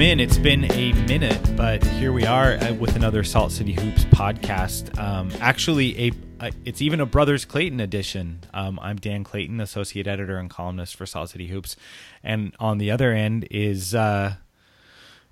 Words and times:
Welcome 0.00 0.12
in. 0.12 0.20
It's 0.20 0.38
been 0.38 0.64
a 0.72 0.94
minute, 1.06 1.56
but 1.58 1.84
here 1.84 2.10
we 2.10 2.24
are 2.24 2.54
uh, 2.54 2.72
with 2.72 2.96
another 2.96 3.22
Salt 3.22 3.52
City 3.52 3.74
Hoops 3.74 4.06
podcast. 4.06 4.98
Um, 4.98 5.30
actually, 5.40 6.06
a, 6.06 6.12
a, 6.40 6.52
it's 6.64 6.80
even 6.80 7.00
a 7.00 7.04
Brothers 7.04 7.44
Clayton 7.44 7.80
edition. 7.80 8.40
Um, 8.54 8.78
I'm 8.80 8.96
Dan 8.96 9.24
Clayton, 9.24 9.60
associate 9.60 10.06
editor 10.06 10.38
and 10.38 10.48
columnist 10.48 10.96
for 10.96 11.04
Salt 11.04 11.28
City 11.28 11.48
Hoops, 11.48 11.76
and 12.24 12.54
on 12.58 12.78
the 12.78 12.90
other 12.90 13.12
end 13.12 13.46
is 13.50 13.94
uh, 13.94 14.36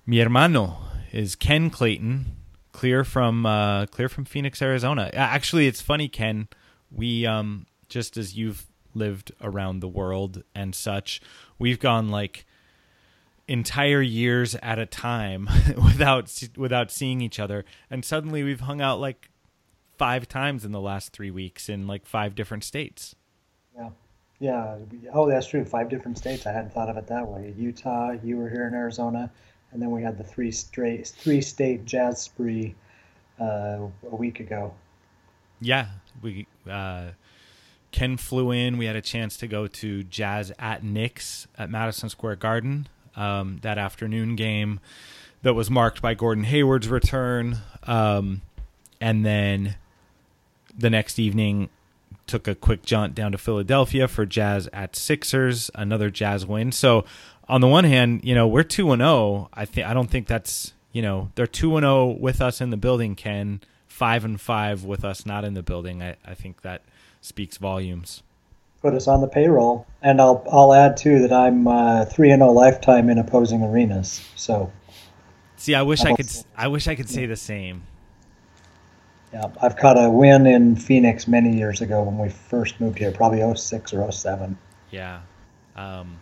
mi 0.05 0.19
hermano, 0.19 0.77
is 1.11 1.35
Ken 1.35 1.71
Clayton, 1.71 2.35
clear 2.71 3.03
from 3.03 3.47
uh, 3.47 3.87
clear 3.87 4.07
from 4.07 4.23
Phoenix, 4.23 4.61
Arizona. 4.61 5.09
Actually, 5.13 5.65
it's 5.65 5.81
funny, 5.81 6.07
Ken. 6.07 6.47
We 6.91 7.25
um, 7.25 7.65
just 7.87 8.17
as 8.17 8.37
you've 8.37 8.67
lived 8.93 9.31
around 9.41 9.79
the 9.79 9.87
world 9.87 10.43
and 10.53 10.75
such, 10.75 11.21
we've 11.57 11.79
gone 11.79 12.09
like 12.09 12.45
entire 13.49 14.01
years 14.01 14.55
at 14.61 14.77
a 14.79 14.85
time 14.85 15.49
without 15.75 16.31
without 16.55 16.91
seeing 16.91 17.19
each 17.19 17.39
other 17.39 17.65
and 17.89 18.05
suddenly 18.05 18.43
we've 18.43 18.61
hung 18.61 18.79
out 18.79 18.99
like 18.99 19.29
five 19.97 20.27
times 20.27 20.63
in 20.63 20.71
the 20.71 20.79
last 20.79 21.11
3 21.11 21.31
weeks 21.31 21.67
in 21.67 21.87
like 21.87 22.05
five 22.05 22.35
different 22.35 22.63
states. 22.63 23.15
Yeah. 23.75 23.89
Yeah, 24.41 24.77
oh 25.13 25.27
that's 25.27 25.47
true, 25.47 25.65
five 25.65 25.89
different 25.89 26.17
states. 26.17 26.47
I 26.47 26.53
hadn't 26.53 26.71
thought 26.71 26.87
of 26.87 26.95
it 26.95 27.07
that 27.07 27.27
way. 27.27 27.53
Utah, 27.57 28.11
you 28.23 28.37
were 28.37 28.49
here 28.49 28.65
in 28.67 28.73
Arizona, 28.73 29.29
and 29.73 29.81
then 29.81 29.91
we 29.91 30.01
had 30.01 30.17
the 30.17 30.23
three 30.23 30.49
straight 30.49 31.05
three 31.07 31.41
state 31.41 31.83
jazz 31.83 32.21
spree 32.21 32.73
uh, 33.37 33.79
a 34.09 34.15
week 34.15 34.39
ago. 34.39 34.73
Yeah, 35.59 35.87
we 36.21 36.47
uh, 36.69 37.09
Ken 37.91 38.15
flew 38.15 38.51
in. 38.51 38.77
We 38.77 38.85
had 38.85 38.95
a 38.95 39.01
chance 39.01 39.35
to 39.37 39.47
go 39.47 39.67
to 39.67 40.03
Jazz 40.03 40.53
at 40.57 40.83
Knicks 40.83 41.47
at 41.57 41.69
Madison 41.69 42.09
Square 42.09 42.37
Garden 42.37 42.87
um, 43.15 43.59
that 43.61 43.77
afternoon 43.77 44.35
game 44.35 44.79
that 45.41 45.53
was 45.53 45.69
marked 45.69 46.01
by 46.01 46.13
Gordon 46.13 46.43
Hayward's 46.43 46.87
return. 46.87 47.57
Um, 47.83 48.41
and 48.99 49.25
then 49.25 49.75
the 50.77 50.89
next 50.89 51.19
evening, 51.19 51.69
took 52.29 52.47
a 52.47 52.55
quick 52.55 52.83
jaunt 52.83 53.15
down 53.15 53.31
to 53.31 53.37
Philadelphia 53.37 54.07
for 54.07 54.25
Jazz 54.25 54.69
at 54.71 54.95
Sixers, 54.95 55.71
another 55.73 56.09
Jazz 56.09 56.45
win. 56.45 56.71
So, 56.71 57.03
on 57.47 57.61
the 57.61 57.67
one 57.67 57.83
hand, 57.83 58.21
you 58.23 58.35
know 58.35 58.47
we're 58.47 58.63
two 58.63 58.91
and 58.91 59.01
zero. 59.01 59.09
Oh. 59.09 59.49
I 59.53 59.65
think 59.65 59.87
I 59.87 59.93
don't 59.93 60.09
think 60.09 60.27
that's 60.27 60.73
you 60.93 61.01
know 61.01 61.31
they're 61.35 61.47
two 61.47 61.75
and 61.75 61.83
zero 61.83 61.93
oh 61.93 62.17
with 62.19 62.41
us 62.41 62.61
in 62.61 62.69
the 62.69 62.77
building. 62.77 63.15
Ken 63.15 63.61
five 63.87 64.23
and 64.23 64.39
five 64.39 64.85
with 64.85 65.03
us 65.03 65.25
not 65.25 65.43
in 65.43 65.55
the 65.55 65.63
building. 65.63 66.03
I, 66.03 66.15
I 66.23 66.35
think 66.35 66.61
that 66.61 66.83
speaks 67.19 67.57
volumes 67.57 68.21
put 68.81 68.93
us 68.93 69.07
on 69.07 69.21
the 69.21 69.27
payroll. 69.27 69.85
And 70.01 70.21
I'll 70.21 70.45
I'll 70.51 70.73
add 70.73 70.97
too 70.97 71.19
that 71.19 71.33
I'm 71.33 71.67
uh, 71.67 72.05
three 72.05 72.31
and 72.31 72.39
zero 72.39 72.51
oh 72.51 72.53
lifetime 72.53 73.09
in 73.09 73.17
opposing 73.17 73.63
arenas. 73.63 74.21
So, 74.35 74.71
see, 75.57 75.75
I 75.75 75.81
wish 75.81 76.01
I 76.01 76.15
could 76.15 76.29
I 76.55 76.67
wish 76.67 76.87
I 76.87 76.95
could 76.95 77.09
say 77.09 77.25
the 77.25 77.35
same. 77.35 77.83
Yeah, 79.33 79.45
I've 79.61 79.77
caught 79.77 80.03
a 80.03 80.09
win 80.09 80.47
in 80.47 80.75
Phoenix 80.75 81.27
many 81.27 81.55
years 81.55 81.81
ago 81.81 82.01
when 82.01 82.17
we 82.17 82.29
first 82.29 82.81
moved 82.81 82.97
here, 82.97 83.11
probably 83.11 83.43
06 83.55 83.93
or 83.93 84.11
07. 84.11 84.57
Yeah. 84.89 85.21
Um, 85.75 86.17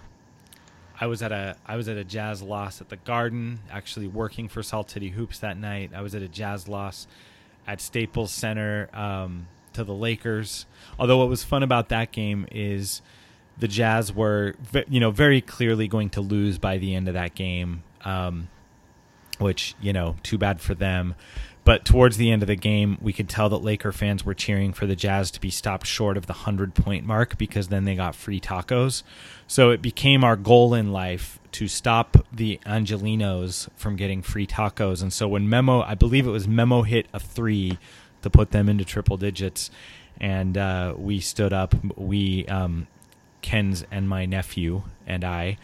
I 1.00 1.08
was 1.08 1.22
at 1.22 1.32
a 1.32 1.56
I 1.66 1.78
was 1.78 1.88
at 1.88 1.98
a 1.98 2.04
jazz 2.04 2.42
loss 2.42 2.82
at 2.82 2.90
the 2.90 2.98
Garden, 2.98 3.60
actually 3.72 4.08
working 4.08 4.50
for 4.50 4.64
Salt 4.64 4.90
City 4.90 5.10
Hoops 5.10 5.40
that 5.40 5.58
night. 5.58 5.92
I 5.96 6.02
was 6.02 6.16
at 6.16 6.22
a 6.22 6.28
jazz 6.28 6.68
loss 6.68 7.08
at 7.66 7.80
Staples 7.80 8.32
Center. 8.32 8.90
Um, 8.94 9.48
to 9.78 9.84
the 9.84 9.94
Lakers. 9.94 10.66
Although 11.00 11.18
what 11.18 11.30
was 11.30 11.44
fun 11.44 11.64
about 11.64 11.90
that 11.90 12.12
game 12.12 12.46
is 12.52 13.02
the 13.58 13.68
Jazz 13.68 14.14
were, 14.14 14.56
you 14.88 15.00
know, 15.00 15.12
very 15.12 15.42
clearly 15.42 15.88
going 15.88 16.10
to 16.12 16.22
lose 16.22 16.58
by 16.58 16.78
the 16.78 16.94
end 16.94 17.08
of 17.08 17.14
that 17.14 17.36
game, 17.36 17.84
um, 18.04 18.50
which 19.40 19.76
you 19.82 19.94
know, 19.94 20.16
too 20.24 20.38
bad 20.38 20.62
for 20.62 20.76
them. 20.76 21.16
But 21.64 21.84
towards 21.84 22.16
the 22.16 22.32
end 22.32 22.44
of 22.44 22.48
the 22.48 22.56
game, 22.56 22.98
we 23.02 23.12
could 23.12 23.28
tell 23.28 23.50
that 23.50 23.58
Laker 23.58 23.92
fans 23.92 24.24
were 24.24 24.34
cheering 24.34 24.72
for 24.72 24.86
the 24.86 24.96
Jazz 24.96 25.30
to 25.32 25.42
be 25.42 25.50
stopped 25.50 25.86
short 25.86 26.16
of 26.16 26.26
the 26.26 26.32
100 26.32 26.74
point 26.74 27.06
mark 27.06 27.38
because 27.38 27.68
then 27.68 27.84
they 27.84 27.94
got 27.94 28.16
free 28.16 28.40
tacos. 28.40 29.04
So 29.48 29.72
it 29.72 29.82
became 29.82 30.24
our 30.24 30.38
goal 30.38 30.74
in 30.74 30.94
life 30.94 31.40
to 31.52 31.68
stop 31.68 32.26
the 32.32 32.62
Angelenos 32.66 33.68
from 33.76 33.98
getting 33.98 34.22
free 34.22 34.48
tacos. 34.48 35.02
And 35.02 35.12
so 35.12 35.28
when 35.28 35.50
Memo, 35.50 35.82
I 35.82 35.94
believe 35.94 36.26
it 36.26 36.32
was 36.32 36.48
Memo 36.48 36.84
hit 36.84 37.08
a 37.12 37.20
three 37.20 37.78
to 38.30 38.38
put 38.38 38.52
them 38.52 38.70
into 38.70 38.86
triple 38.86 39.18
digits. 39.18 39.72
And 40.20 40.58
uh, 40.58 40.96
we 40.98 41.20
stood 41.20 41.54
up. 41.54 41.76
We, 41.98 42.46
um, 42.48 42.88
Ken's 43.42 43.86
and 43.92 44.10
my 44.10 44.26
nephew 44.26 44.84
and 45.06 45.24
I, 45.24 45.58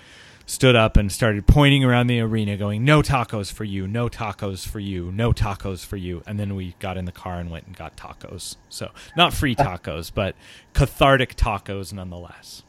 stood 0.46 0.75
up 0.75 0.97
and 0.97 1.12
started 1.12 1.47
pointing 1.47 1.84
around 1.84 2.07
the 2.07 2.19
arena, 2.19 2.57
going, 2.57 2.84
"No 2.84 3.02
tacos 3.02 3.52
for 3.52 3.63
you! 3.63 3.88
No 3.88 4.09
tacos 4.09 4.68
for 4.68 4.79
you! 4.79 5.12
No 5.12 5.31
tacos 5.31 5.85
for 5.85 5.97
you!" 5.97 6.22
And 6.28 6.40
then 6.40 6.56
we 6.56 6.75
got 6.79 6.97
in 6.97 7.06
the 7.06 7.12
car 7.12 7.40
and 7.40 7.50
went 7.50 7.68
and 7.68 7.75
got 7.75 7.96
tacos. 7.96 8.56
So 8.69 8.91
not 9.16 9.34
free 9.34 9.56
tacos, 9.56 10.12
but 10.13 10.35
cathartic 10.73 11.35
tacos 11.35 11.94
nonetheless. 11.94 12.63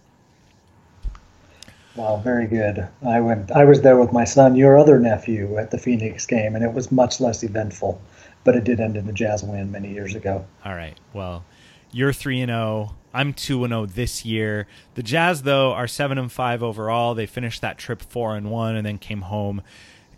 Wow, 1.97 2.17
very 2.17 2.47
good. 2.47 2.89
I 3.07 3.21
went. 3.21 3.53
I 3.53 3.65
was 3.65 3.83
there 3.83 3.97
with 3.97 4.13
my 4.13 4.25
son, 4.25 4.57
your 4.57 4.77
other 4.77 4.99
nephew, 4.99 5.59
at 5.59 5.71
the 5.71 5.79
Phoenix 5.79 6.27
game, 6.27 6.57
and 6.57 6.65
it 6.65 6.73
was 6.73 6.91
much 6.91 7.21
less 7.21 7.45
eventful 7.45 8.01
but 8.45 8.55
it 8.55 8.65
did 8.65 8.79
end 8.79 8.97
in 8.97 9.09
a 9.09 9.13
Jazz 9.13 9.43
win 9.43 9.71
many 9.71 9.93
years 9.93 10.15
ago. 10.15 10.47
All 10.65 10.75
right. 10.75 10.99
Well, 11.13 11.45
you're 11.91 12.13
three 12.13 12.41
and 12.41 12.51
zero. 12.51 12.91
Oh. 12.91 12.95
I'm 13.13 13.33
two 13.33 13.65
and 13.65 13.71
zero 13.71 13.83
oh 13.83 13.87
this 13.87 14.25
year. 14.25 14.67
The 14.95 15.03
Jazz, 15.03 15.43
though, 15.43 15.73
are 15.73 15.87
seven 15.87 16.19
and 16.19 16.31
five 16.31 16.63
overall. 16.63 17.15
They 17.15 17.27
finished 17.27 17.61
that 17.63 17.79
trip 17.79 18.03
four 18.03 18.37
and 18.37 18.51
one, 18.51 18.77
and 18.77 18.85
then 18.85 18.99
came 18.99 19.23
home 19.23 19.63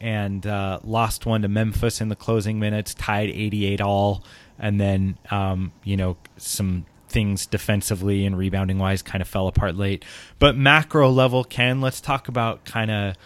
and 0.01 0.47
uh, 0.47 0.81
lost 0.83 1.27
one 1.27 1.43
to 1.43 1.49
Memphis 1.49 2.01
in 2.01 2.09
the 2.09 2.17
closing 2.17 2.59
minutes, 2.59 2.95
tied 2.95 3.31
88 3.31 3.81
all, 3.81 4.25
and 4.59 4.81
then 4.81 5.19
um, 5.31 5.73
you 5.85 5.97
know 5.97 6.17
some 6.37 6.87
things 7.09 7.47
defensively 7.47 8.27
and 8.27 8.37
rebounding 8.37 8.79
wise 8.79 9.03
kind 9.03 9.23
of 9.23 9.29
fell 9.29 9.47
apart 9.47 9.77
late. 9.77 10.05
But 10.39 10.57
macro 10.57 11.11
level, 11.11 11.45
Ken, 11.45 11.81
let's 11.81 12.01
talk 12.01 12.29
about 12.29 12.65
kind 12.65 12.91
of 12.91 13.17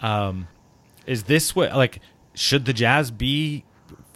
um, 0.00 0.48
is 1.06 1.24
this 1.24 1.54
what 1.54 1.74
like 1.74 2.00
should 2.34 2.64
the 2.64 2.72
Jazz 2.72 3.10
be 3.10 3.64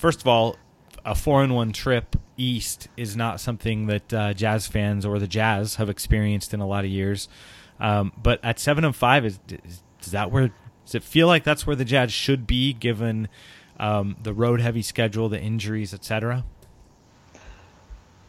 first 0.00 0.22
of 0.22 0.26
all, 0.26 0.56
a 1.04 1.14
four 1.14 1.42
and 1.42 1.54
one 1.54 1.72
trip 1.72 2.16
east 2.36 2.88
is 2.96 3.16
not 3.16 3.38
something 3.38 3.86
that 3.86 4.12
uh, 4.12 4.32
Jazz 4.32 4.66
fans 4.66 5.04
or 5.04 5.18
the 5.18 5.28
Jazz 5.28 5.74
have 5.76 5.90
experienced 5.90 6.54
in 6.54 6.60
a 6.60 6.66
lot 6.66 6.84
of 6.84 6.90
years. 6.90 7.28
Um, 7.78 8.12
but 8.20 8.40
at 8.42 8.58
seven 8.58 8.84
and 8.84 8.96
five, 8.96 9.24
is, 9.26 9.38
is 10.02 10.10
that 10.10 10.30
where 10.30 10.50
does 10.86 10.94
it 10.94 11.02
feel 11.02 11.26
like 11.26 11.44
that's 11.44 11.66
where 11.66 11.76
the 11.76 11.84
Jazz 11.84 12.12
should 12.12 12.46
be 12.46 12.72
given 12.72 13.28
um, 13.78 14.16
the 14.22 14.32
road 14.32 14.60
heavy 14.60 14.82
schedule, 14.82 15.28
the 15.28 15.40
injuries, 15.40 15.92
etc.? 15.92 16.44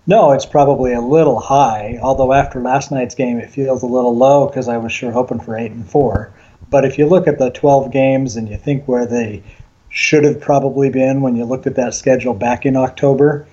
No, 0.05 0.31
it's 0.31 0.45
probably 0.45 0.93
a 0.93 1.01
little 1.01 1.39
high. 1.39 1.99
Although 2.01 2.33
after 2.33 2.59
last 2.59 2.91
night's 2.91 3.15
game, 3.15 3.37
it 3.37 3.49
feels 3.49 3.81
a 3.81 3.87
little 3.87 4.15
low 4.15 4.47
because 4.47 4.67
I 4.67 4.77
was 4.77 4.91
sure 4.91 5.11
hoping 5.11 5.39
for 5.39 5.57
eight 5.57 5.71
and 5.71 5.89
four. 5.89 6.33
But 6.69 6.85
if 6.85 6.97
you 6.97 7.05
look 7.05 7.27
at 7.27 7.37
the 7.37 7.49
12 7.49 7.91
games 7.91 8.35
and 8.35 8.49
you 8.49 8.57
think 8.57 8.87
where 8.87 9.05
they 9.05 9.43
should 9.91 10.23
have 10.23 10.39
probably 10.39 10.89
been 10.89 11.21
when 11.21 11.35
you 11.35 11.43
looked 11.43 11.67
at 11.67 11.75
that 11.75 11.93
schedule 11.93 12.33
back 12.33 12.65
in 12.65 12.75
October. 12.75 13.45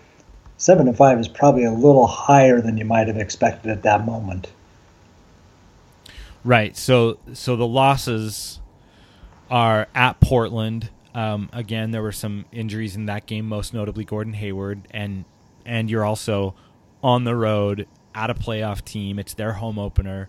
Seven 0.57 0.87
to 0.87 0.93
five 0.93 1.19
is 1.19 1.29
probably 1.29 1.65
a 1.65 1.73
little 1.73 2.07
higher 2.07 2.61
than 2.61 2.79
you 2.79 2.85
might 2.85 3.09
have 3.09 3.17
expected 3.17 3.71
at 3.71 3.83
that 3.83 4.07
moment. 4.07 4.49
Right. 6.45 6.77
So 6.77 7.19
so 7.33 7.57
the 7.57 7.67
losses 7.67 8.61
are 9.51 9.89
at 9.95 10.21
Portland. 10.21 10.91
Um, 11.15 11.51
again, 11.53 11.91
there 11.91 12.03
were 12.03 12.13
some 12.13 12.45
injuries 12.53 12.95
in 12.95 13.07
that 13.07 13.27
game, 13.27 13.47
most 13.47 13.75
notably 13.75 14.05
Gordon 14.05 14.35
Hayward, 14.35 14.83
and 14.93 15.25
and 15.67 15.91
you're 15.91 16.05
also 16.05 16.55
on 17.03 17.25
the 17.25 17.35
road 17.35 17.87
at 18.15 18.31
a 18.31 18.35
playoff 18.35 18.85
team. 18.85 19.19
It's 19.19 19.35
their 19.35 19.55
home 19.55 19.79
opener. 19.79 20.29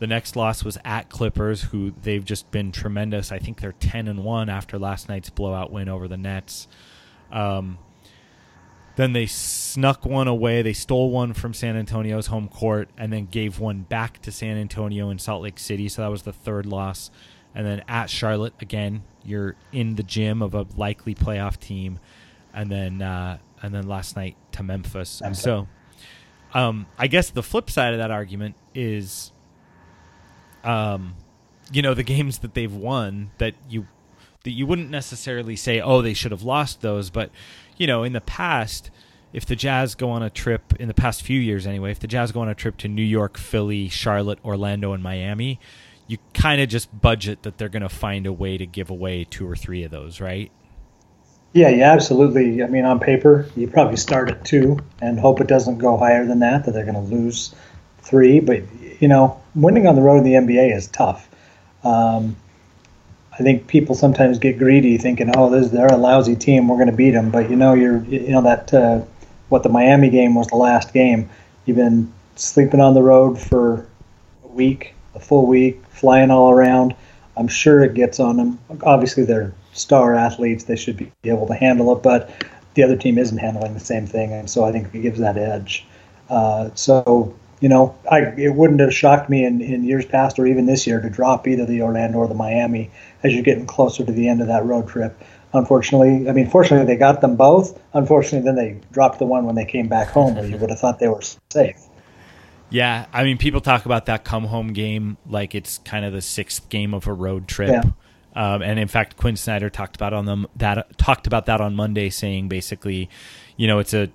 The 0.00 0.06
next 0.06 0.36
loss 0.36 0.64
was 0.64 0.76
at 0.84 1.08
Clippers, 1.08 1.62
who 1.62 1.92
they've 2.02 2.24
just 2.24 2.50
been 2.50 2.72
tremendous. 2.72 3.30
I 3.30 3.38
think 3.38 3.60
they're 3.60 3.72
ten 3.72 4.08
and 4.08 4.24
one 4.24 4.48
after 4.48 4.78
last 4.78 5.08
night's 5.08 5.30
blowout 5.30 5.70
win 5.70 5.88
over 5.88 6.08
the 6.08 6.16
Nets. 6.16 6.66
Um, 7.30 7.78
then 8.96 9.12
they 9.12 9.26
snuck 9.26 10.04
one 10.04 10.28
away. 10.28 10.62
They 10.62 10.72
stole 10.72 11.10
one 11.10 11.32
from 11.32 11.52
San 11.52 11.76
Antonio's 11.76 12.28
home 12.28 12.48
court 12.48 12.88
and 12.96 13.12
then 13.12 13.26
gave 13.26 13.58
one 13.58 13.82
back 13.82 14.22
to 14.22 14.32
San 14.32 14.56
Antonio 14.56 15.10
in 15.10 15.18
Salt 15.18 15.42
Lake 15.42 15.58
City. 15.58 15.88
So 15.88 16.02
that 16.02 16.08
was 16.08 16.22
the 16.22 16.32
third 16.32 16.66
loss. 16.66 17.10
And 17.54 17.66
then 17.66 17.82
at 17.88 18.10
Charlotte, 18.10 18.54
again, 18.60 19.02
you're 19.24 19.56
in 19.72 19.96
the 19.96 20.02
gym 20.02 20.42
of 20.42 20.54
a 20.54 20.66
likely 20.76 21.14
playoff 21.14 21.58
team. 21.58 21.98
And 22.52 22.70
then 22.70 23.02
uh, 23.02 23.38
and 23.62 23.74
then 23.74 23.88
last 23.88 24.16
night 24.16 24.36
to 24.52 24.62
Memphis. 24.62 25.20
And 25.20 25.36
so 25.36 25.66
um, 26.52 26.86
I 26.96 27.08
guess 27.08 27.30
the 27.30 27.42
flip 27.42 27.70
side 27.70 27.94
of 27.94 27.98
that 27.98 28.12
argument 28.12 28.54
is 28.74 29.32
um, 30.64 31.14
you 31.72 31.82
know, 31.82 31.94
the 31.94 32.02
games 32.02 32.38
that 32.38 32.54
they've 32.54 32.74
won 32.74 33.30
that 33.38 33.54
you 33.68 33.86
that 34.44 34.50
you 34.50 34.66
wouldn't 34.66 34.90
necessarily 34.90 35.56
say, 35.56 35.80
oh, 35.80 36.02
they 36.02 36.14
should 36.14 36.30
have 36.30 36.42
lost 36.42 36.82
those, 36.82 37.10
but 37.10 37.30
you 37.76 37.86
know, 37.86 38.02
in 38.04 38.12
the 38.12 38.20
past, 38.20 38.90
if 39.32 39.46
the 39.46 39.56
Jazz 39.56 39.94
go 39.94 40.10
on 40.10 40.22
a 40.22 40.30
trip 40.30 40.74
in 40.78 40.86
the 40.86 40.94
past 40.94 41.22
few 41.22 41.40
years 41.40 41.66
anyway, 41.66 41.90
if 41.90 41.98
the 41.98 42.06
Jazz 42.06 42.30
go 42.30 42.40
on 42.40 42.48
a 42.48 42.54
trip 42.54 42.76
to 42.78 42.88
New 42.88 43.02
York, 43.02 43.38
Philly, 43.38 43.88
Charlotte, 43.88 44.38
Orlando, 44.44 44.92
and 44.92 45.02
Miami, 45.02 45.58
you 46.06 46.18
kind 46.34 46.60
of 46.60 46.68
just 46.68 47.00
budget 47.00 47.42
that 47.42 47.58
they're 47.58 47.68
going 47.68 47.82
to 47.82 47.88
find 47.88 48.26
a 48.26 48.32
way 48.32 48.58
to 48.58 48.66
give 48.66 48.90
away 48.90 49.24
two 49.24 49.48
or 49.48 49.56
three 49.56 49.82
of 49.82 49.90
those, 49.90 50.20
right? 50.20 50.52
Yeah, 51.54 51.68
yeah, 51.68 51.92
absolutely. 51.92 52.62
I 52.62 52.66
mean, 52.66 52.84
on 52.84 53.00
paper, 53.00 53.48
you 53.56 53.68
probably 53.68 53.96
start 53.96 54.28
at 54.28 54.44
two 54.44 54.78
and 55.00 55.18
hope 55.18 55.40
it 55.40 55.46
doesn't 55.46 55.78
go 55.78 55.96
higher 55.96 56.26
than 56.26 56.40
that, 56.40 56.64
that 56.64 56.72
they're 56.72 56.84
going 56.84 56.94
to 56.94 57.14
lose 57.14 57.54
three. 58.00 58.40
But, 58.40 58.62
you 59.00 59.08
know, 59.08 59.40
winning 59.54 59.86
on 59.86 59.94
the 59.94 60.02
road 60.02 60.18
in 60.18 60.24
the 60.24 60.32
NBA 60.32 60.74
is 60.74 60.86
tough. 60.88 61.28
Um, 61.84 62.36
I 63.32 63.38
think 63.38 63.66
people 63.66 63.94
sometimes 63.94 64.38
get 64.38 64.58
greedy, 64.58 64.96
thinking, 64.96 65.32
"Oh, 65.36 65.50
this, 65.50 65.70
they're 65.70 65.86
a 65.86 65.96
lousy 65.96 66.36
team. 66.36 66.68
We're 66.68 66.76
going 66.76 66.90
to 66.90 66.96
beat 66.96 67.10
them." 67.10 67.30
But 67.30 67.50
you 67.50 67.56
know, 67.56 67.74
you're 67.74 68.02
you 68.04 68.30
know 68.30 68.42
that 68.42 68.72
uh, 68.72 69.02
what 69.48 69.62
the 69.62 69.68
Miami 69.68 70.10
game 70.10 70.34
was 70.34 70.46
the 70.48 70.56
last 70.56 70.92
game. 70.92 71.28
You've 71.66 71.76
been 71.76 72.12
sleeping 72.36 72.80
on 72.80 72.94
the 72.94 73.02
road 73.02 73.38
for 73.38 73.86
a 74.44 74.48
week, 74.48 74.94
a 75.14 75.20
full 75.20 75.46
week, 75.46 75.82
flying 75.90 76.30
all 76.30 76.50
around. 76.50 76.94
I'm 77.36 77.48
sure 77.48 77.82
it 77.82 77.94
gets 77.94 78.20
on 78.20 78.36
them. 78.36 78.58
Obviously, 78.82 79.24
they're 79.24 79.52
star 79.72 80.14
athletes; 80.14 80.64
they 80.64 80.76
should 80.76 80.96
be 80.96 81.10
able 81.24 81.48
to 81.48 81.54
handle 81.54 81.94
it. 81.96 82.02
But 82.02 82.30
the 82.74 82.84
other 82.84 82.96
team 82.96 83.18
isn't 83.18 83.38
handling 83.38 83.74
the 83.74 83.80
same 83.80 84.06
thing, 84.06 84.32
and 84.32 84.48
so 84.48 84.64
I 84.64 84.70
think 84.70 84.94
it 84.94 85.02
gives 85.02 85.18
that 85.18 85.36
edge. 85.36 85.86
Uh, 86.30 86.70
so 86.74 87.34
you 87.64 87.70
know, 87.70 87.96
I 88.10 88.18
it 88.36 88.54
wouldn't 88.54 88.80
have 88.80 88.92
shocked 88.92 89.30
me 89.30 89.42
in, 89.42 89.62
in 89.62 89.84
years 89.84 90.04
past 90.04 90.38
or 90.38 90.46
even 90.46 90.66
this 90.66 90.86
year 90.86 91.00
to 91.00 91.08
drop 91.08 91.48
either 91.48 91.64
the 91.64 91.80
Orlando 91.80 92.18
or 92.18 92.28
the 92.28 92.34
Miami 92.34 92.90
as 93.22 93.32
you're 93.32 93.42
getting 93.42 93.64
closer 93.64 94.04
to 94.04 94.12
the 94.12 94.28
end 94.28 94.42
of 94.42 94.48
that 94.48 94.66
road 94.66 94.86
trip. 94.86 95.18
Unfortunately, 95.54 96.28
I 96.28 96.32
mean, 96.32 96.50
fortunately 96.50 96.84
they 96.84 96.98
got 96.98 97.22
them 97.22 97.36
both. 97.36 97.80
Unfortunately, 97.94 98.44
then 98.44 98.56
they 98.56 98.78
dropped 98.92 99.18
the 99.18 99.24
one 99.24 99.46
when 99.46 99.54
they 99.54 99.64
came 99.64 99.88
back 99.88 100.08
home, 100.08 100.34
where 100.34 100.44
you 100.44 100.58
would 100.58 100.68
have 100.68 100.78
thought 100.78 100.98
they 100.98 101.08
were 101.08 101.22
safe. 101.50 101.78
Yeah, 102.68 103.06
I 103.14 103.24
mean, 103.24 103.38
people 103.38 103.62
talk 103.62 103.86
about 103.86 104.04
that 104.06 104.24
come 104.24 104.44
home 104.44 104.74
game 104.74 105.16
like 105.26 105.54
it's 105.54 105.78
kind 105.78 106.04
of 106.04 106.12
the 106.12 106.20
sixth 106.20 106.68
game 106.68 106.92
of 106.92 107.06
a 107.06 107.14
road 107.14 107.48
trip. 107.48 107.70
Yeah. 107.70 107.90
Um, 108.36 108.60
and 108.60 108.78
in 108.78 108.88
fact, 108.88 109.16
Quin 109.16 109.36
Snyder 109.36 109.70
talked 109.70 109.96
about 109.96 110.12
on 110.12 110.26
them 110.26 110.46
that 110.56 110.98
talked 110.98 111.26
about 111.26 111.46
that 111.46 111.62
on 111.62 111.74
Monday, 111.74 112.10
saying 112.10 112.48
basically, 112.48 113.08
you 113.56 113.66
know, 113.66 113.78
it's 113.78 113.94
a 113.94 114.10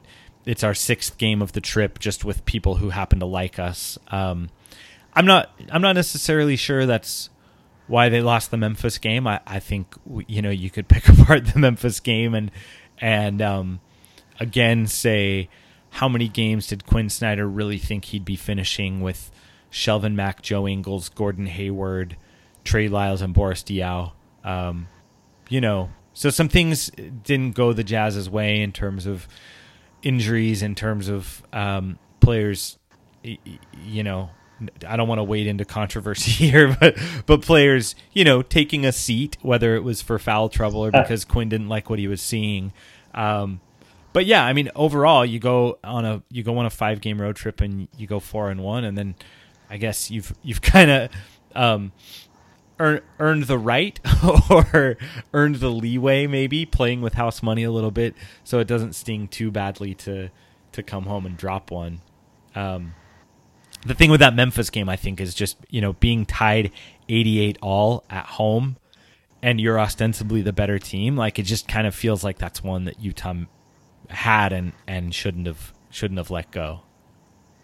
it's 0.50 0.63
our 0.63 0.74
sixth 0.74 1.19
game 1.19 1.44
of 1.44 1.51
the 1.51 1.62
trip, 1.62 2.00
just 2.00 2.25
with 2.25 2.44
people 2.44 2.78
who 2.78 2.90
happen 2.90 3.19
to 3.19 3.25
like 3.28 3.60
us. 3.60 4.00
Um, 4.07 4.50
I'm 5.13 5.28
not 5.28 5.51
I'm 5.72 5.84
not 5.84 5.94
necessarily 5.94 6.56
sure 6.56 6.88
that's 6.88 7.30
why 7.86 8.10
they 8.10 8.19
lost 8.19 8.50
the 8.50 8.57
Memphis 8.57 8.98
game. 8.98 9.28
I, 9.28 9.42
I 9.46 9.60
think 9.60 9.94
you 10.25 10.42
know 10.42 10.50
you 10.50 10.72
could 10.72 10.88
pick 10.88 11.07
apart 11.19 11.46
the 11.46 11.60
Memphis 11.60 12.00
game 12.00 12.34
and 12.34 12.50
and 12.98 13.44
um, 13.44 13.80
again 14.40 14.88
say 14.88 15.50
how 15.92 16.10
many 16.10 16.28
games 16.28 16.66
did 16.66 16.84
Quin 16.84 17.10
Snyder 17.10 17.48
really 17.48 17.78
think 17.78 18.06
he'd 18.06 18.25
be 18.25 18.36
finishing 18.36 19.01
with 19.01 19.30
Shelvin 19.72 20.16
Mack, 20.16 20.42
Joe 20.42 20.68
Ingles, 20.68 21.10
Gordon 21.10 21.46
Hayward, 21.46 22.18
Trey 22.63 22.88
Lyles, 22.88 23.22
and 23.22 23.36
Boris 23.36 23.62
Diaw. 23.62 24.13
Um, 24.44 24.88
you 25.48 25.62
know, 25.62 25.92
so 26.13 26.31
some 26.31 26.50
things 26.50 26.90
didn't 26.90 27.51
go 27.51 27.72
the 27.72 27.84
Jazz's 27.84 28.31
way 28.31 28.62
in 28.62 28.72
terms 28.72 29.06
of 29.06 29.28
injuries, 30.01 30.62
in 30.62 30.75
terms 30.75 31.07
of 31.07 31.44
um, 31.54 32.00
players. 32.19 32.78
You 33.24 34.04
know, 34.04 34.30
I 34.88 34.96
don't 34.96 35.07
want 35.07 35.19
to 35.19 35.24
wade 35.24 35.48
into 35.48 35.66
controversy 35.66 36.31
here, 36.50 36.75
but 36.80 36.98
but 37.25 37.42
players, 37.42 37.96
you 38.13 38.24
know, 38.24 38.42
taking 38.42 38.86
a 38.86 38.92
seat, 38.92 39.38
whether 39.42 39.75
it 39.75 39.84
was 39.84 40.01
for 40.01 40.19
foul 40.19 40.50
trouble 40.50 40.86
or 40.86 40.92
because 40.92 41.25
Quin 41.25 41.50
didn't 41.50 41.69
like 41.69 41.90
what 41.90 42.00
he 42.00 42.07
was 42.07 42.22
seeing. 42.22 42.74
Um, 43.13 43.62
but 44.13 44.25
yeah, 44.25 44.44
I 44.44 44.54
mean, 44.54 44.72
overall, 44.75 45.25
you 45.25 45.40
go 45.40 45.80
on 45.84 46.06
a 46.06 46.24
you 46.30 46.44
go 46.44 46.57
on 46.57 46.66
a 46.66 46.69
five 46.69 47.01
game 47.01 47.22
road 47.22 47.36
trip 47.36 47.62
and 47.62 47.88
you 47.98 48.07
go 48.07 48.19
four 48.19 48.50
and 48.50 48.63
one, 48.63 48.84
and 48.84 48.98
then 48.98 49.16
I 49.69 49.78
guess 49.78 50.10
you've 50.10 50.34
you've 50.42 50.62
kind 50.63 50.92
of 50.92 51.10
um, 51.56 51.92
earn, 52.80 53.02
earned 53.20 53.44
the 53.44 53.58
right 53.58 54.00
or 54.50 54.98
earned 55.34 55.56
the 55.56 55.70
leeway, 55.70 56.28
maybe 56.28 56.66
playing 56.66 57.02
with 57.02 57.14
house 57.14 57.44
money 57.44 57.64
a 57.64 57.72
little 57.72 57.92
bit, 57.92 58.16
so 58.44 58.60
it 58.60 58.68
doesn't 58.68 58.94
sting 58.94 59.28
too 59.28 59.52
badly 59.52 59.94
to 59.96 60.30
to 60.72 60.84
come 60.84 61.06
home 61.06 61.26
and 61.26 61.36
drop 61.36 61.72
one. 61.72 62.02
Um, 62.56 62.94
the 63.86 63.94
thing 63.94 64.12
with 64.12 64.20
that 64.20 64.36
Memphis 64.36 64.70
game, 64.70 64.90
I 64.90 64.96
think, 64.96 65.20
is 65.20 65.34
just 65.34 65.58
you 65.70 65.81
know 65.81 65.94
being 65.94 66.26
tied 66.26 66.72
eighty 67.08 67.40
eight 67.40 67.58
all 67.62 68.04
at 68.10 68.26
home, 68.26 68.78
and 69.42 69.60
you're 69.60 69.80
ostensibly 69.80 70.42
the 70.42 70.54
better 70.54 70.80
team. 70.80 71.16
Like 71.16 71.40
it 71.40 71.44
just 71.44 71.68
kind 71.68 71.88
of 71.88 71.94
feels 71.94 72.24
like 72.24 72.38
that's 72.38 72.64
one 72.64 72.86
that 72.86 73.00
Utah 73.02 73.36
had 74.10 74.54
and 74.54 74.74
and 74.88 75.14
shouldn't 75.14 75.48
have 75.48 75.74
shouldn't 75.90 76.18
have 76.18 76.32
let 76.32 76.52
go. 76.52 76.82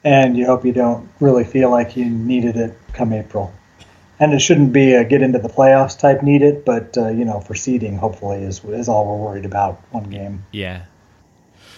And 0.03 0.37
you 0.37 0.45
hope 0.45 0.63
you 0.63 0.71
don't 0.71 1.09
really 1.19 1.43
feel 1.43 1.71
like 1.71 1.97
you 1.97 2.05
needed 2.05 2.55
it 2.57 2.77
come 2.93 3.11
April. 3.11 3.51
And 4.19 4.33
it 4.33 4.39
shouldn't 4.39 4.71
be 4.71 4.93
a 4.93 5.03
get 5.03 5.21
into 5.21 5.39
the 5.39 5.49
playoffs 5.49 5.97
type 5.97 6.23
needed, 6.23 6.63
but 6.63 6.97
uh, 6.97 7.09
you 7.09 7.25
know 7.25 7.41
for 7.41 7.53
seeding 7.53 7.97
hopefully 7.97 8.43
is 8.43 8.63
is 8.65 8.87
all 8.87 9.05
we're 9.05 9.23
worried 9.23 9.45
about 9.45 9.81
one 9.91 10.09
game. 10.09 10.45
Yeah. 10.51 10.85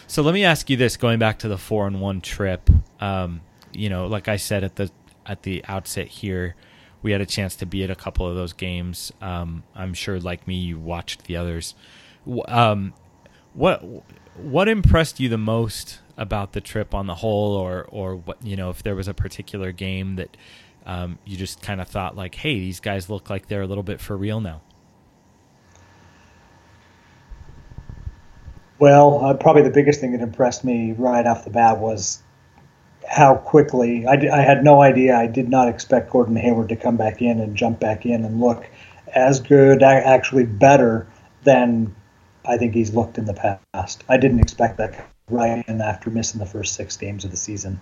So 0.07 0.21
let 0.21 0.33
me 0.33 0.45
ask 0.45 0.69
you 0.69 0.77
this: 0.77 0.97
going 0.97 1.19
back 1.19 1.39
to 1.39 1.47
the 1.47 1.57
four 1.57 1.87
and 1.87 1.99
one 1.99 2.21
trip, 2.21 2.69
um, 2.99 3.41
you 3.73 3.89
know, 3.89 4.07
like 4.07 4.27
I 4.27 4.37
said 4.37 4.63
at 4.63 4.75
the 4.75 4.91
at 5.25 5.43
the 5.43 5.63
outset 5.67 6.07
here, 6.07 6.55
we 7.01 7.11
had 7.11 7.21
a 7.21 7.25
chance 7.25 7.55
to 7.57 7.65
be 7.65 7.83
at 7.83 7.89
a 7.89 7.95
couple 7.95 8.27
of 8.27 8.35
those 8.35 8.53
games. 8.53 9.11
Um, 9.21 9.63
I'm 9.75 9.93
sure, 9.93 10.19
like 10.19 10.47
me, 10.47 10.55
you 10.55 10.79
watched 10.79 11.25
the 11.25 11.37
others. 11.37 11.75
Um, 12.47 12.93
what 13.53 13.83
what 14.35 14.67
impressed 14.67 15.19
you 15.19 15.29
the 15.29 15.37
most 15.37 15.99
about 16.17 16.53
the 16.53 16.61
trip 16.61 16.93
on 16.93 17.07
the 17.07 17.15
whole, 17.15 17.53
or 17.53 17.83
or 17.89 18.15
what 18.15 18.43
you 18.43 18.55
know, 18.55 18.69
if 18.69 18.83
there 18.83 18.95
was 18.95 19.07
a 19.07 19.13
particular 19.13 19.71
game 19.71 20.15
that 20.15 20.37
um, 20.87 21.19
you 21.25 21.35
just 21.35 21.61
kind 21.61 21.81
of 21.81 21.87
thought 21.87 22.15
like, 22.15 22.33
hey, 22.33 22.57
these 22.57 22.79
guys 22.79 23.09
look 23.09 23.29
like 23.29 23.47
they're 23.47 23.61
a 23.61 23.67
little 23.67 23.83
bit 23.83 23.99
for 23.99 24.17
real 24.17 24.39
now. 24.39 24.61
Well, 28.79 29.25
uh, 29.25 29.33
probably 29.33 29.63
the 29.63 29.69
biggest 29.69 29.99
thing 29.99 30.13
that 30.13 30.21
impressed 30.21 30.63
me 30.63 30.93
right 30.93 31.25
off 31.25 31.43
the 31.43 31.49
bat 31.49 31.79
was 31.79 32.23
how 33.07 33.35
quickly 33.35 34.05
I, 34.07 34.13
I 34.31 34.41
had 34.41 34.63
no 34.63 34.81
idea. 34.81 35.17
I 35.17 35.27
did 35.27 35.49
not 35.49 35.67
expect 35.67 36.09
Gordon 36.09 36.37
Hayward 36.37 36.69
to 36.69 36.75
come 36.77 36.95
back 36.95 37.21
in 37.21 37.39
and 37.41 37.55
jump 37.55 37.79
back 37.79 38.05
in 38.05 38.23
and 38.23 38.39
look 38.39 38.65
as 39.13 39.41
good, 39.41 39.83
actually 39.83 40.45
better 40.45 41.07
than 41.43 41.93
I 42.45 42.57
think 42.57 42.73
he's 42.73 42.93
looked 42.93 43.17
in 43.17 43.25
the 43.25 43.57
past. 43.73 44.03
I 44.07 44.17
didn't 44.17 44.39
expect 44.39 44.77
that 44.77 45.05
right 45.29 45.67
in 45.67 45.81
after 45.81 46.09
missing 46.09 46.39
the 46.39 46.45
first 46.45 46.75
six 46.75 46.95
games 46.95 47.25
of 47.25 47.31
the 47.31 47.37
season. 47.37 47.81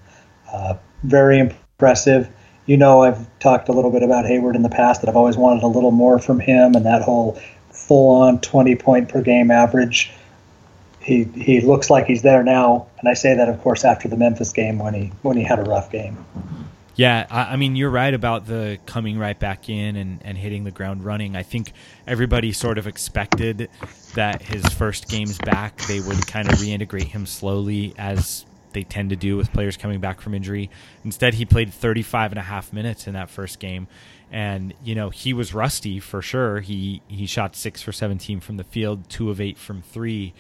Uh, 0.51 0.75
very 1.03 1.39
impressive. 1.39 2.29
You 2.65 2.77
know, 2.77 3.03
I've 3.03 3.27
talked 3.39 3.69
a 3.69 3.71
little 3.71 3.91
bit 3.91 4.03
about 4.03 4.25
Hayward 4.25 4.55
in 4.55 4.63
the 4.63 4.69
past 4.69 5.01
that 5.01 5.09
I've 5.09 5.15
always 5.15 5.37
wanted 5.37 5.63
a 5.63 5.67
little 5.67 5.91
more 5.91 6.17
from 6.19 6.39
him 6.39 6.73
and 6.73 6.85
that 6.85 7.03
whole 7.03 7.39
full 7.71 8.21
on 8.21 8.41
20 8.41 8.75
point 8.75 9.09
per 9.09 9.21
game 9.21 9.51
average 9.51 10.11
he 11.05 11.23
he 11.35 11.61
looks 11.61 11.91
like 11.91 12.07
he's 12.07 12.23
there 12.23 12.43
now, 12.43 12.87
and 12.97 13.07
I 13.07 13.13
say 13.13 13.35
that 13.35 13.47
of 13.47 13.61
course 13.61 13.85
after 13.85 14.07
the 14.07 14.17
Memphis 14.17 14.51
game 14.51 14.79
when 14.79 14.95
he 14.95 15.11
when 15.21 15.37
he 15.37 15.43
had 15.43 15.59
a 15.59 15.63
rough 15.63 15.91
game. 15.91 16.25
Yeah, 16.95 17.27
I, 17.29 17.53
I, 17.53 17.55
mean 17.57 17.75
you're 17.75 17.91
right 17.91 18.13
about 18.13 18.47
the 18.47 18.79
coming 18.85 19.19
right 19.19 19.37
back 19.37 19.69
in 19.69 19.97
and, 19.97 20.21
and 20.23 20.37
hitting 20.37 20.63
the 20.63 20.71
ground 20.71 21.03
running. 21.03 21.35
I 21.35 21.43
think 21.43 21.73
everybody 22.07 22.53
sort 22.53 22.77
of 22.77 22.87
expected 22.87 23.69
that 24.15 24.41
his 24.41 24.65
first 24.65 25.09
games 25.09 25.37
back 25.37 25.77
they 25.81 25.99
would 25.99 26.25
kind 26.25 26.51
of 26.51 26.57
reintegrate 26.57 27.09
him 27.09 27.25
slowly 27.25 27.93
as 27.97 28.45
they 28.75 28.83
tend 28.83 29.09
to 29.09 29.15
do 29.15 29.35
with 29.35 29.51
players 29.51 29.75
coming 29.75 29.99
back 29.99 30.21
from 30.21 30.35
injury. 30.35 30.69
Instead, 31.03 31.33
he 31.33 31.45
played 31.45 31.73
35 31.73 32.33
and 32.33 32.39
a 32.39 32.43
half 32.43 32.71
minutes 32.71 33.07
in 33.07 33.13
that 33.13 33.31
first 33.31 33.59
game. 33.59 33.87
And, 34.31 34.73
you 34.83 34.93
know, 34.93 35.09
he 35.09 35.33
was 35.33 35.55
rusty 35.55 35.99
for 35.99 36.21
sure. 36.21 36.59
He 36.59 37.01
he 37.07 37.25
shot 37.25 37.55
6 37.55 37.81
for 37.81 37.91
17 37.91 38.39
from 38.39 38.57
the 38.57 38.63
field, 38.63 39.09
2 39.09 39.31
of 39.31 39.41
8 39.41 39.57
from 39.57 39.81
3 39.81 40.33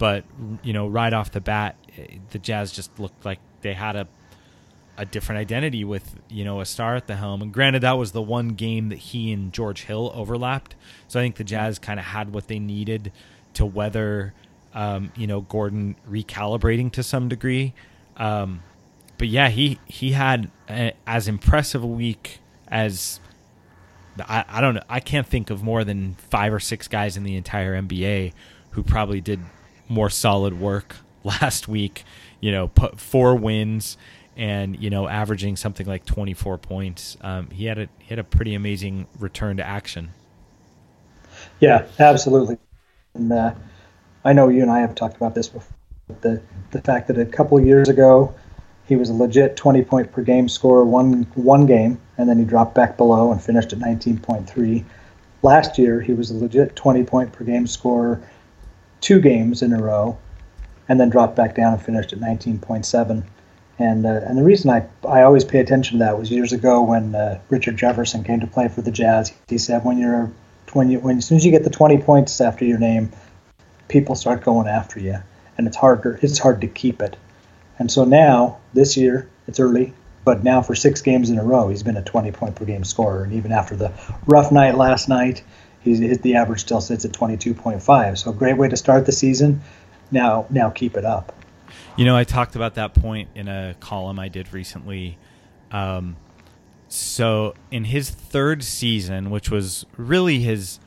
but 0.00 0.24
you 0.62 0.72
know, 0.72 0.88
right 0.88 1.12
off 1.12 1.30
the 1.30 1.42
bat, 1.42 1.76
the 2.30 2.38
Jazz 2.38 2.72
just 2.72 2.98
looked 2.98 3.26
like 3.26 3.38
they 3.60 3.74
had 3.74 3.96
a 3.96 4.08
a 4.96 5.04
different 5.04 5.38
identity 5.38 5.84
with 5.84 6.18
you 6.30 6.42
know 6.42 6.60
a 6.60 6.64
star 6.64 6.96
at 6.96 7.06
the 7.06 7.16
helm. 7.16 7.42
And 7.42 7.52
granted, 7.52 7.82
that 7.82 7.98
was 7.98 8.12
the 8.12 8.22
one 8.22 8.48
game 8.48 8.88
that 8.88 8.98
he 8.98 9.30
and 9.30 9.52
George 9.52 9.82
Hill 9.82 10.10
overlapped. 10.14 10.74
So 11.06 11.20
I 11.20 11.22
think 11.22 11.36
the 11.36 11.44
Jazz 11.44 11.78
kind 11.78 12.00
of 12.00 12.06
had 12.06 12.32
what 12.32 12.48
they 12.48 12.58
needed 12.58 13.12
to 13.52 13.66
weather, 13.66 14.32
um, 14.74 15.12
you 15.16 15.26
know, 15.26 15.40
Gordon 15.40 15.96
recalibrating 16.08 16.92
to 16.92 17.02
some 17.02 17.28
degree. 17.28 17.74
Um, 18.16 18.62
but 19.18 19.28
yeah, 19.28 19.48
he 19.48 19.78
he 19.86 20.12
had 20.12 20.50
a, 20.68 20.92
as 21.06 21.28
impressive 21.28 21.82
a 21.82 21.86
week 21.86 22.38
as 22.68 23.20
I, 24.18 24.44
I 24.48 24.60
don't 24.60 24.74
know. 24.74 24.82
I 24.88 25.00
can't 25.00 25.26
think 25.26 25.50
of 25.50 25.62
more 25.62 25.84
than 25.84 26.14
five 26.14 26.52
or 26.52 26.60
six 26.60 26.88
guys 26.88 27.16
in 27.16 27.24
the 27.24 27.36
entire 27.36 27.80
NBA 27.80 28.32
who 28.70 28.82
probably 28.82 29.20
did 29.20 29.40
more 29.88 30.10
solid 30.10 30.58
work 30.60 30.96
last 31.24 31.68
week. 31.68 32.04
You 32.40 32.52
know, 32.52 32.68
put 32.68 32.98
four 32.98 33.34
wins 33.34 33.96
and 34.36 34.80
you 34.80 34.88
know 34.88 35.08
averaging 35.08 35.56
something 35.56 35.86
like 35.86 36.04
24 36.06 36.58
points. 36.58 37.16
Um, 37.20 37.50
he 37.50 37.66
had 37.66 37.78
a 37.78 37.88
he 37.98 38.08
had 38.08 38.18
a 38.18 38.24
pretty 38.24 38.54
amazing 38.54 39.06
return 39.18 39.56
to 39.58 39.66
action. 39.66 40.10
Yeah, 41.58 41.86
absolutely. 41.98 42.58
And 43.14 43.32
uh, 43.32 43.54
I 44.24 44.32
know 44.32 44.48
you 44.48 44.62
and 44.62 44.70
I 44.70 44.80
have 44.80 44.94
talked 44.94 45.16
about 45.16 45.34
this 45.34 45.48
before. 45.48 45.72
The 46.22 46.40
the 46.72 46.80
fact 46.82 47.08
that 47.08 47.18
a 47.18 47.24
couple 47.24 47.60
years 47.60 47.88
ago 47.88 48.34
he 48.90 48.96
was 48.96 49.08
a 49.08 49.14
legit 49.14 49.56
20 49.56 49.82
point 49.82 50.10
per 50.10 50.20
game 50.20 50.48
scorer 50.48 50.84
one 50.84 51.22
one 51.36 51.64
game, 51.64 52.00
and 52.18 52.28
then 52.28 52.40
he 52.40 52.44
dropped 52.44 52.74
back 52.74 52.96
below 52.96 53.30
and 53.30 53.40
finished 53.40 53.72
at 53.72 53.78
19.3. 53.78 54.84
Last 55.42 55.78
year, 55.78 56.00
he 56.00 56.12
was 56.12 56.32
a 56.32 56.34
legit 56.34 56.74
20 56.74 57.04
point 57.04 57.32
per 57.32 57.44
game 57.44 57.68
scorer 57.68 58.20
two 59.00 59.20
games 59.20 59.62
in 59.62 59.72
a 59.72 59.80
row, 59.80 60.18
and 60.88 60.98
then 60.98 61.08
dropped 61.08 61.36
back 61.36 61.54
down 61.54 61.72
and 61.72 61.80
finished 61.80 62.12
at 62.12 62.18
19.7. 62.18 63.22
And 63.78 64.04
uh, 64.04 64.20
and 64.26 64.36
the 64.36 64.42
reason 64.42 64.70
I 64.70 64.84
I 65.08 65.22
always 65.22 65.44
pay 65.44 65.60
attention 65.60 66.00
to 66.00 66.04
that 66.04 66.18
was 66.18 66.32
years 66.32 66.52
ago 66.52 66.82
when 66.82 67.14
uh, 67.14 67.40
Richard 67.48 67.76
Jefferson 67.76 68.24
came 68.24 68.40
to 68.40 68.48
play 68.48 68.66
for 68.66 68.82
the 68.82 68.90
Jazz. 68.90 69.32
He 69.46 69.56
said 69.56 69.84
when 69.84 69.98
you're 69.98 70.32
when 70.72 70.90
you 70.90 70.98
when 70.98 71.18
as 71.18 71.26
soon 71.26 71.36
as 71.36 71.44
you 71.44 71.52
get 71.52 71.62
the 71.62 71.70
20 71.70 71.98
points 71.98 72.40
after 72.40 72.64
your 72.64 72.78
name, 72.78 73.12
people 73.90 74.14
start 74.14 74.42
going 74.42 74.68
after 74.68 74.98
you, 74.98 75.18
and 75.58 75.66
it's 75.66 75.76
harder 75.76 76.18
it's 76.22 76.38
hard 76.38 76.62
to 76.62 76.66
keep 76.66 77.02
it. 77.02 77.16
And 77.78 77.90
so 77.90 78.04
now, 78.04 78.58
this 78.72 78.96
year, 78.96 79.28
it's 79.46 79.60
early, 79.60 79.92
but 80.24 80.44
now 80.44 80.62
for 80.62 80.74
six 80.74 81.02
games 81.02 81.30
in 81.30 81.38
a 81.38 81.44
row, 81.44 81.68
he's 81.68 81.82
been 81.82 81.96
a 81.96 82.02
20 82.02 82.30
point 82.32 82.54
per 82.54 82.64
game 82.64 82.84
scorer. 82.84 83.24
And 83.24 83.32
even 83.32 83.52
after 83.52 83.76
the 83.76 83.92
rough 84.26 84.52
night 84.52 84.76
last 84.76 85.08
night, 85.08 85.42
he's, 85.80 86.18
the 86.20 86.36
average 86.36 86.60
still 86.60 86.80
sits 86.80 87.04
at 87.04 87.12
22.5. 87.12 88.18
So, 88.18 88.32
great 88.32 88.56
way 88.56 88.68
to 88.68 88.76
start 88.76 89.06
the 89.06 89.12
season. 89.12 89.60
Now, 90.10 90.46
now 90.50 90.70
keep 90.70 90.96
it 90.96 91.04
up. 91.04 91.34
You 91.96 92.04
know, 92.04 92.16
I 92.16 92.24
talked 92.24 92.56
about 92.56 92.74
that 92.74 92.94
point 92.94 93.28
in 93.34 93.48
a 93.48 93.74
column 93.80 94.18
I 94.18 94.28
did 94.28 94.52
recently. 94.52 95.18
Um, 95.70 96.16
so, 96.88 97.54
in 97.70 97.84
his 97.84 98.10
third 98.10 98.62
season, 98.62 99.30
which 99.30 99.50
was 99.50 99.86
really 99.96 100.40
his 100.40 100.80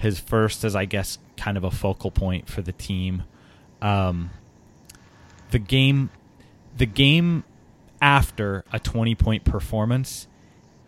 his 0.00 0.18
first, 0.18 0.64
as 0.64 0.74
I 0.74 0.86
guess, 0.86 1.18
kind 1.36 1.58
of 1.58 1.64
a 1.64 1.70
focal 1.70 2.10
point 2.10 2.48
for 2.48 2.62
the 2.62 2.72
team, 2.72 3.24
um, 3.82 4.30
the 5.50 5.58
game 5.58 6.08
the 6.76 6.86
game 6.86 7.44
after 8.00 8.64
a 8.72 8.78
20 8.78 9.14
point 9.14 9.44
performance, 9.44 10.26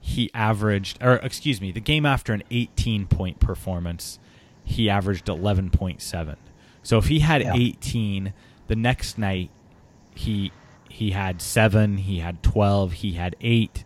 he 0.00 0.31
averaged, 0.33 1.02
or 1.02 1.16
excuse 1.16 1.61
me, 1.61 1.73
the 1.73 1.81
game 1.81 2.07
after 2.07 2.33
an 2.33 2.42
18 2.50 3.07
point 3.07 3.38
performance, 3.38 4.19
he 4.64 4.88
averaged 4.88 5.26
11.7. 5.26 6.37
So 6.83 6.97
if 6.97 7.09
he 7.09 7.19
had 7.19 7.42
yeah. 7.42 7.52
18, 7.54 8.33
the 8.69 8.76
next 8.76 9.19
night 9.19 9.50
he 10.14 10.52
he 10.88 11.11
had 11.11 11.42
seven, 11.42 11.99
he 11.99 12.21
had 12.21 12.42
12, 12.42 12.92
he 12.92 13.12
had 13.12 13.37
eight, 13.42 13.85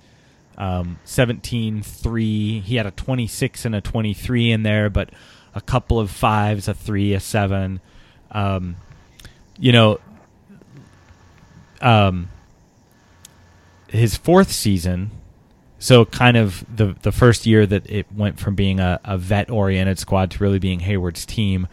um, 0.56 0.98
17, 1.04 1.82
three. 1.82 2.60
He 2.60 2.76
had 2.76 2.86
a 2.86 2.90
26 2.90 3.64
and 3.64 3.74
a 3.74 3.80
23 3.80 4.50
in 4.50 4.62
there, 4.62 4.88
but 4.90 5.10
a 5.54 5.60
couple 5.60 5.98
of 5.98 6.10
fives, 6.10 6.68
a 6.68 6.74
three, 6.74 7.12
a 7.14 7.20
seven. 7.20 7.80
Um, 8.30 8.76
you 9.58 9.72
know, 9.72 9.98
um, 11.80 12.28
his 13.88 14.16
fourth 14.16 14.50
season, 14.50 15.10
so 15.78 16.04
kind 16.04 16.36
of 16.36 16.64
the 16.74 16.96
the 17.02 17.12
first 17.12 17.46
year 17.46 17.66
that 17.66 17.88
it 17.90 18.06
went 18.12 18.38
from 18.38 18.54
being 18.54 18.80
a, 18.80 19.00
a 19.04 19.16
vet 19.16 19.50
oriented 19.50 19.98
squad 19.98 20.30
to 20.32 20.42
really 20.42 20.58
being 20.58 20.80
Hayward's 20.80 21.24
team. 21.24 21.68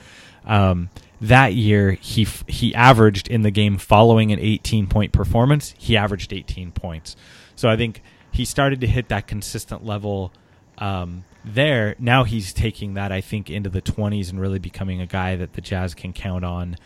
Um, 0.45 0.89
that 1.21 1.53
year, 1.53 1.91
he 1.91 2.27
he 2.47 2.75
averaged 2.75 3.27
in 3.29 3.43
the 3.43 3.51
game 3.51 3.77
following 3.77 4.31
an 4.31 4.39
18 4.39 4.87
point 4.87 5.11
performance. 5.11 5.73
He 5.77 5.95
averaged 5.95 6.33
18 6.33 6.71
points. 6.71 7.15
So 7.55 7.69
I 7.69 7.77
think 7.77 8.01
he 8.33 8.45
started 8.45 8.81
to 8.81 8.87
hit 8.87 9.09
that 9.09 9.27
consistent 9.27 9.85
level 9.85 10.33
um, 10.77 11.23
there. 11.45 11.95
Now 11.99 12.23
he's 12.25 12.51
taking 12.51 12.95
that 12.95 13.11
I 13.11 13.21
think 13.21 13.49
into 13.49 13.69
the 13.69 13.81
20s 13.81 14.29
and 14.29 14.41
really 14.41 14.59
becoming 14.59 14.99
a 14.99 15.05
guy 15.05 15.35
that 15.35 15.53
the 15.53 15.61
Jazz 15.61 15.93
can 15.93 16.11
count 16.11 16.43
on 16.43 16.77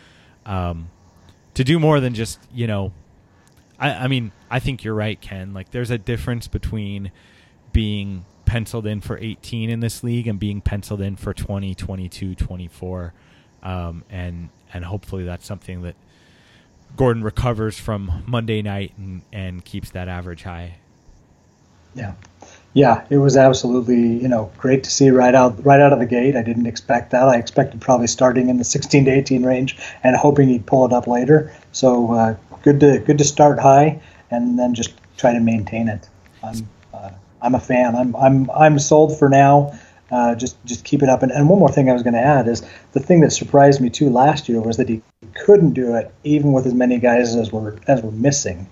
um, 0.46 0.90
to 1.54 1.64
do 1.64 1.78
more 1.78 1.98
than 1.98 2.14
just 2.14 2.38
you 2.52 2.66
know 2.66 2.92
I, 3.78 3.90
I 3.90 4.08
mean, 4.08 4.32
I 4.50 4.58
think 4.58 4.84
you're 4.84 4.94
right, 4.94 5.20
Ken. 5.20 5.54
Like, 5.54 5.70
there's 5.70 5.90
a 5.90 5.98
difference 5.98 6.48
between 6.48 7.12
being 7.72 8.24
penciled 8.44 8.86
in 8.86 9.00
for 9.00 9.18
18 9.18 9.70
in 9.70 9.80
this 9.80 10.02
league 10.02 10.26
and 10.26 10.38
being 10.38 10.60
penciled 10.60 11.00
in 11.00 11.16
for 11.16 11.32
20, 11.32 11.74
22, 11.74 12.34
24. 12.34 13.14
Um, 13.62 14.04
and 14.08 14.50
and 14.72 14.84
hopefully 14.84 15.24
that's 15.24 15.46
something 15.46 15.82
that 15.82 15.96
Gordon 16.96 17.22
recovers 17.22 17.78
from 17.78 18.22
Monday 18.26 18.62
night 18.62 18.92
and, 18.96 19.22
and 19.32 19.64
keeps 19.64 19.90
that 19.90 20.08
average 20.08 20.44
high. 20.44 20.76
Yeah. 21.94 22.14
Yeah, 22.74 23.04
it 23.10 23.16
was 23.16 23.36
absolutely, 23.36 24.18
you 24.22 24.28
know, 24.28 24.52
great 24.58 24.84
to 24.84 24.90
see 24.90 25.10
right 25.10 25.34
out 25.34 25.64
right 25.64 25.80
out 25.80 25.92
of 25.92 25.98
the 25.98 26.06
gate. 26.06 26.36
I 26.36 26.42
didn't 26.42 26.66
expect 26.66 27.10
that. 27.10 27.28
I 27.28 27.36
expected 27.36 27.80
probably 27.80 28.06
starting 28.06 28.50
in 28.50 28.58
the 28.58 28.64
16 28.64 29.06
to 29.06 29.10
18 29.10 29.44
range 29.44 29.76
and 30.04 30.14
hoping 30.14 30.48
he'd 30.48 30.66
pull 30.66 30.84
it 30.86 30.92
up 30.92 31.06
later. 31.06 31.52
So 31.72 32.12
uh, 32.12 32.36
good 32.62 32.78
to 32.80 32.98
good 33.00 33.18
to 33.18 33.24
start 33.24 33.58
high 33.58 34.00
and 34.30 34.58
then 34.58 34.74
just 34.74 34.92
try 35.16 35.32
to 35.32 35.40
maintain 35.40 35.88
it. 35.88 36.08
I'm 36.42 36.68
uh, 36.92 37.10
I'm 37.42 37.54
a 37.54 37.60
fan. 37.60 37.96
I'm 37.96 38.14
I'm 38.14 38.50
I'm 38.50 38.78
sold 38.78 39.18
for 39.18 39.28
now. 39.28 39.76
Uh, 40.10 40.34
just 40.34 40.62
just 40.64 40.84
keep 40.84 41.02
it 41.02 41.08
up. 41.08 41.22
And, 41.22 41.32
and 41.32 41.48
one 41.48 41.58
more 41.58 41.70
thing 41.70 41.90
I 41.90 41.94
was 41.94 42.02
going 42.02 42.14
to 42.14 42.20
add 42.20 42.48
is 42.48 42.62
the 42.92 43.00
thing 43.00 43.20
that 43.20 43.30
surprised 43.30 43.80
me 43.80 43.90
too 43.90 44.10
last 44.10 44.48
year 44.48 44.60
was 44.60 44.76
that 44.76 44.88
he 44.88 45.02
couldn't 45.34 45.72
do 45.72 45.94
it 45.96 46.12
even 46.24 46.52
with 46.52 46.66
as 46.66 46.74
many 46.74 46.98
guys 46.98 47.34
as 47.34 47.50
were 47.50 47.78
as 47.86 48.02
were 48.02 48.12
missing. 48.12 48.68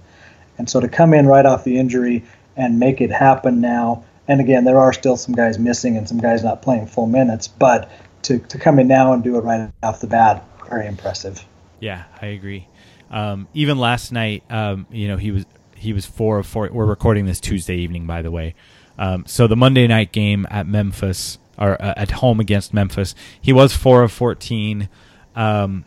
And 0.58 0.70
so 0.70 0.80
to 0.80 0.88
come 0.88 1.12
in 1.12 1.26
right 1.26 1.44
off 1.44 1.64
the 1.64 1.78
injury 1.78 2.24
and 2.56 2.78
make 2.78 3.00
it 3.00 3.10
happen 3.10 3.60
now. 3.60 4.04
And 4.28 4.40
again, 4.40 4.64
there 4.64 4.78
are 4.78 4.92
still 4.92 5.16
some 5.16 5.34
guys 5.34 5.58
missing 5.58 5.96
and 5.96 6.08
some 6.08 6.18
guys 6.18 6.42
not 6.42 6.62
playing 6.62 6.86
full 6.86 7.06
minutes, 7.06 7.46
but 7.46 7.90
to, 8.22 8.38
to 8.38 8.58
come 8.58 8.78
in 8.78 8.88
now 8.88 9.12
and 9.12 9.22
do 9.22 9.36
it 9.36 9.42
right 9.42 9.70
off 9.82 10.00
the 10.00 10.06
bat, 10.06 10.44
very 10.68 10.86
impressive. 10.86 11.44
Yeah, 11.80 12.04
I 12.20 12.26
agree. 12.26 12.66
Um, 13.10 13.46
even 13.54 13.78
last 13.78 14.10
night, 14.10 14.42
um, 14.50 14.86
you 14.90 15.08
know, 15.08 15.16
he 15.16 15.30
was 15.30 15.46
he 15.76 15.92
was 15.92 16.06
four 16.06 16.38
of 16.38 16.46
four. 16.46 16.68
We're 16.72 16.86
recording 16.86 17.26
this 17.26 17.38
Tuesday 17.38 17.76
evening, 17.76 18.06
by 18.06 18.22
the 18.22 18.30
way. 18.30 18.54
Um, 18.98 19.26
so 19.26 19.46
the 19.46 19.56
Monday 19.56 19.86
night 19.86 20.10
game 20.10 20.46
at 20.50 20.66
Memphis 20.66 21.38
or 21.58 21.80
uh, 21.80 21.94
at 21.96 22.10
home 22.12 22.40
against 22.40 22.74
Memphis, 22.74 23.14
he 23.40 23.52
was 23.52 23.76
four 23.76 24.02
of 24.02 24.10
fourteen. 24.10 24.88
Um, 25.36 25.84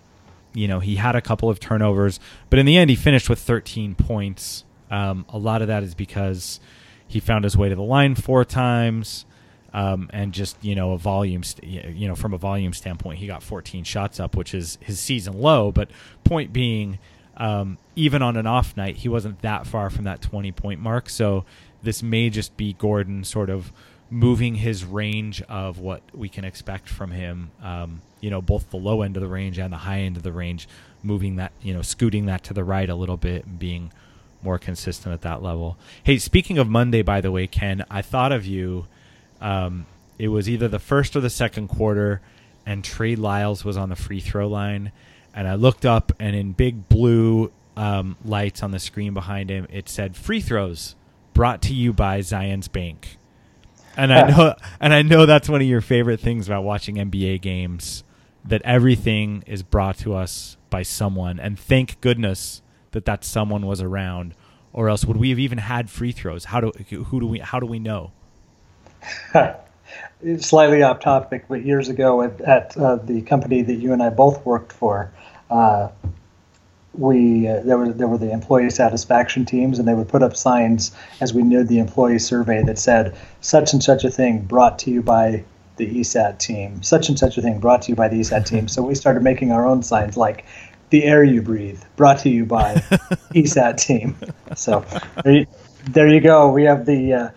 you 0.54 0.68
know, 0.68 0.80
he 0.80 0.96
had 0.96 1.16
a 1.16 1.22
couple 1.22 1.50
of 1.50 1.60
turnovers, 1.60 2.20
but 2.50 2.60
in 2.60 2.66
the 2.66 2.78
end, 2.78 2.90
he 2.90 2.96
finished 2.96 3.30
with 3.30 3.40
13 3.40 3.96
points. 3.96 4.64
Um, 4.89 5.25
a 5.29 5.38
lot 5.38 5.62
of 5.62 5.67
that 5.67 5.84
is 5.84 5.96
because 5.96 6.60
he 7.08 7.19
found 7.19 7.43
his 7.43 7.58
way 7.58 7.69
to 7.69 7.75
the 7.75 7.84
line 7.84 8.15
four 8.15 8.46
times. 8.46 9.25
Um, 9.72 10.10
and 10.12 10.34
just 10.34 10.58
you 10.63 10.74
know 10.74 10.93
a 10.93 10.98
volume, 10.98 11.43
st- 11.43 11.93
you 11.96 12.08
know 12.08 12.15
from 12.15 12.34
a 12.34 12.39
volume 12.39 12.74
standpoint, 12.74 13.19
he 13.19 13.27
got 13.27 13.43
14 13.43 13.84
shots 13.84 14.19
up, 14.19 14.36
which 14.36 14.55
is 14.55 14.79
his 14.81 15.00
season 15.00 15.39
low. 15.39 15.72
But 15.72 15.91
point 16.24 16.51
being, 16.51 16.98
um, 17.38 17.77
even 17.96 18.24
on 18.24 18.36
an 18.36 18.48
off 18.48 18.75
night, 18.75 18.98
he 18.98 19.10
wasn't 19.10 19.41
that 19.43 19.67
far 19.67 19.91
from 19.91 20.05
that 20.05 20.24
20 20.24 20.51
point 20.53 20.79
mark. 20.79 21.08
So 21.08 21.46
this 21.84 22.01
may 22.01 22.31
just 22.31 22.58
be 22.58 22.74
Gordon 22.74 23.24
sort 23.24 23.50
of 23.51 23.72
moving 24.10 24.55
his 24.55 24.86
range 24.86 25.41
of 25.43 25.79
what 25.79 26.01
we 26.13 26.29
can 26.29 26.43
expect 26.43 26.89
from 26.89 27.12
him. 27.12 27.51
Um, 27.62 28.01
you 28.22 28.29
know, 28.29 28.41
both 28.41 28.69
the 28.69 28.77
low 28.77 29.01
end 29.01 29.15
of 29.17 29.22
the 29.22 29.27
range 29.27 29.60
and 29.60 29.72
the 29.72 29.77
high 29.77 30.00
end 30.00 30.17
of 30.17 30.24
the 30.24 30.31
range, 30.31 30.67
moving 31.03 31.36
that, 31.38 31.51
you 31.62 31.74
know, 31.74 31.81
scooting 31.81 32.25
that 32.25 32.43
to 32.46 32.53
the 32.53 32.63
right 32.63 32.89
a 32.89 32.96
little 32.96 33.17
bit 33.17 33.46
and 33.46 33.60
being 33.60 33.91
more 34.41 34.60
consistent 34.60 35.13
at 35.13 35.22
that 35.22 35.43
level. 35.43 35.77
Hey, 36.03 36.17
speaking 36.17 36.58
of 36.58 36.67
Monday, 36.67 37.01
by 37.01 37.22
the 37.22 37.31
way, 37.31 37.48
Ken, 37.48 37.84
I 37.89 38.01
thought 38.01 38.31
of 38.31 38.46
you 38.46 38.88
um, 39.41 39.86
it 40.17 40.27
was 40.27 40.50
either 40.50 40.67
the 40.67 40.79
first 40.79 41.15
or 41.15 41.22
the 41.22 41.29
second 41.29 41.69
quarter, 41.69 42.22
and 42.65 42.84
Trey 42.84 43.15
Lyles 43.15 43.63
was 43.63 43.77
on 43.77 43.89
the 43.89 43.96
free 43.96 44.19
throw 44.19 44.48
line. 44.48 44.91
And 45.34 45.48
I 45.48 45.55
looked 45.55 45.86
up, 45.86 46.12
and 46.19 46.36
in 46.36 46.51
big 46.51 46.89
blue 46.89 47.51
um, 47.77 48.17
lights 48.25 48.62
on 48.62 48.72
the 48.72 48.79
screen 48.79 49.13
behind 49.13 49.50
him, 49.50 49.67
it 49.72 49.88
said 49.88 50.17
"free 50.17 50.41
throws 50.41 50.96
brought 51.34 51.62
to 51.63 51.74
you 51.74 51.93
by 51.93 52.19
Zions 52.19 52.72
Bank." 52.72 53.17
And 53.96 54.13
I 54.13 54.29
know, 54.29 54.55
and 54.79 54.93
I 54.93 55.01
know 55.01 55.25
that's 55.25 55.48
one 55.50 55.62
of 55.62 55.67
your 55.67 55.81
favorite 55.81 56.19
things 56.19 56.48
about 56.48 56.63
watching 56.63 56.96
NBA 56.96 57.41
games. 57.41 58.03
That 58.43 58.62
everything 58.63 59.43
is 59.46 59.63
brought 59.63 59.98
to 60.00 60.15
us 60.15 60.58
by 60.69 60.84
someone, 60.84 61.39
and 61.39 61.60
thank 61.60 62.01
goodness 62.01 62.62
that 62.91 63.05
that 63.05 63.24
someone 63.24 63.65
was 63.65 63.81
around, 63.81 64.34
or 64.74 64.89
else 64.89 65.05
would 65.05 65.17
we 65.17 65.29
have 65.29 65.39
even 65.39 65.58
had 65.58 65.89
free 65.89 66.12
throws? 66.12 66.46
How 66.46 66.62
do 66.62 66.72
who 66.89 67.19
do 67.19 67.27
we 67.27 67.39
how 67.39 67.60
do 67.60 67.65
we 67.65 67.79
know? 67.79 68.12
Slightly 70.39 70.84
off 70.84 71.00
topic, 71.00 71.46
but 71.48 71.65
years 71.65 71.89
ago 71.89 72.22
at, 72.22 72.41
at 72.41 72.77
uh, 72.77 72.98
the 72.98 73.22
company 73.22 73.62
that 73.62 73.75
you 73.75 73.93
and 73.93 74.03
I 74.03 74.10
both 74.10 74.46
worked 74.46 74.74
for, 74.74 75.12
uh, 75.50 75.89
we 76.93 77.48
uh, 77.48 77.62
there 77.62 77.77
were 77.77 77.93
there 77.93 78.08
were 78.08 78.17
the 78.17 78.31
employee 78.31 78.69
satisfaction 78.69 79.46
teams, 79.46 79.79
and 79.79 79.88
they 79.88 79.93
would 79.93 80.10
put 80.10 80.22
up 80.22 80.36
signs 80.36 80.91
as 81.22 81.34
we 81.34 81.41
neared 81.41 81.67
the 81.67 81.79
employee 81.79 82.19
survey 82.19 82.63
that 82.63 82.77
said 82.77 83.15
such 83.41 83.74
and 83.74 83.84
such 83.84 84.03
a 84.03 84.12
thing 84.12 84.41
brought 84.41 84.77
to 84.79 84.91
you 84.91 85.01
by 85.01 85.43
the 85.79 86.01
ESAT 86.01 86.38
team, 86.38 86.84
such 86.84 87.10
and 87.10 87.17
such 87.17 87.38
a 87.38 87.41
thing 87.41 87.60
brought 87.60 87.81
to 87.84 87.89
you 87.89 87.96
by 87.96 88.08
the 88.08 88.19
ESAT 88.19 88.46
team. 88.46 88.67
So 88.79 88.84
we 88.84 88.93
started 88.93 89.24
making 89.24 89.51
our 89.51 89.65
own 89.65 89.81
signs 89.81 90.17
like 90.17 90.46
the 90.89 91.03
air 91.03 91.24
you 91.24 91.41
breathe 91.41 91.81
brought 91.96 92.19
to 92.19 92.29
you 92.29 92.46
by 92.46 92.75
ESAT 93.36 93.77
team. 93.77 94.17
So 94.55 94.86
there 95.24 95.34
you, 95.34 95.48
there 95.89 96.08
you 96.08 96.19
go. 96.19 96.50
We 96.51 96.63
have 96.63 96.86
the 96.86 97.13
uh, 97.13 97.29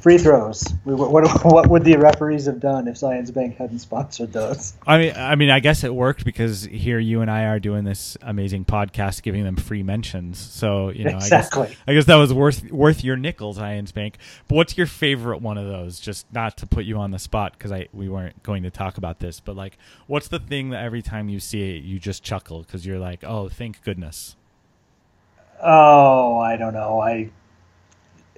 free 0.00 0.18
throws. 0.18 0.64
What, 0.84 1.10
what, 1.10 1.44
what 1.44 1.68
would 1.68 1.84
the 1.84 1.96
referees 1.96 2.46
have 2.46 2.60
done 2.60 2.88
if 2.88 2.96
Zions 2.96 3.32
Bank 3.32 3.56
hadn't 3.56 3.80
sponsored 3.80 4.32
those? 4.32 4.74
I 4.86 4.98
mean, 4.98 5.12
I 5.16 5.34
mean, 5.34 5.50
I 5.50 5.60
guess 5.60 5.84
it 5.84 5.94
worked 5.94 6.24
because 6.24 6.64
here 6.64 6.98
you 6.98 7.20
and 7.20 7.30
I 7.30 7.44
are 7.44 7.58
doing 7.58 7.84
this 7.84 8.16
amazing 8.22 8.64
podcast, 8.64 9.22
giving 9.22 9.44
them 9.44 9.56
free 9.56 9.82
mentions. 9.82 10.38
So 10.38 10.90
you 10.90 11.04
know, 11.04 11.16
exactly. 11.16 11.62
I 11.62 11.66
guess, 11.68 11.78
I 11.88 11.94
guess 11.94 12.04
that 12.06 12.16
was 12.16 12.32
worth 12.32 12.70
worth 12.70 13.04
your 13.04 13.16
nickels, 13.16 13.58
Zions 13.58 13.92
Bank. 13.92 14.18
But 14.48 14.56
what's 14.56 14.76
your 14.76 14.86
favorite 14.86 15.42
one 15.42 15.58
of 15.58 15.66
those? 15.66 16.00
Just 16.00 16.32
not 16.32 16.56
to 16.58 16.66
put 16.66 16.84
you 16.84 16.98
on 16.98 17.10
the 17.10 17.18
spot 17.18 17.52
because 17.52 17.72
I 17.72 17.88
we 17.92 18.08
weren't 18.08 18.42
going 18.42 18.62
to 18.62 18.70
talk 18.70 18.98
about 18.98 19.18
this, 19.18 19.40
but 19.40 19.56
like, 19.56 19.78
what's 20.06 20.28
the 20.28 20.38
thing 20.38 20.70
that 20.70 20.82
every 20.82 21.02
time 21.02 21.28
you 21.28 21.40
see 21.40 21.76
it, 21.76 21.82
you 21.82 21.98
just 21.98 22.22
chuckle 22.22 22.62
because 22.62 22.86
you're 22.86 22.98
like, 22.98 23.24
oh, 23.24 23.48
thank 23.48 23.82
goodness. 23.82 24.36
Oh, 25.62 26.38
I 26.38 26.56
don't 26.56 26.74
know. 26.74 27.00
I 27.00 27.30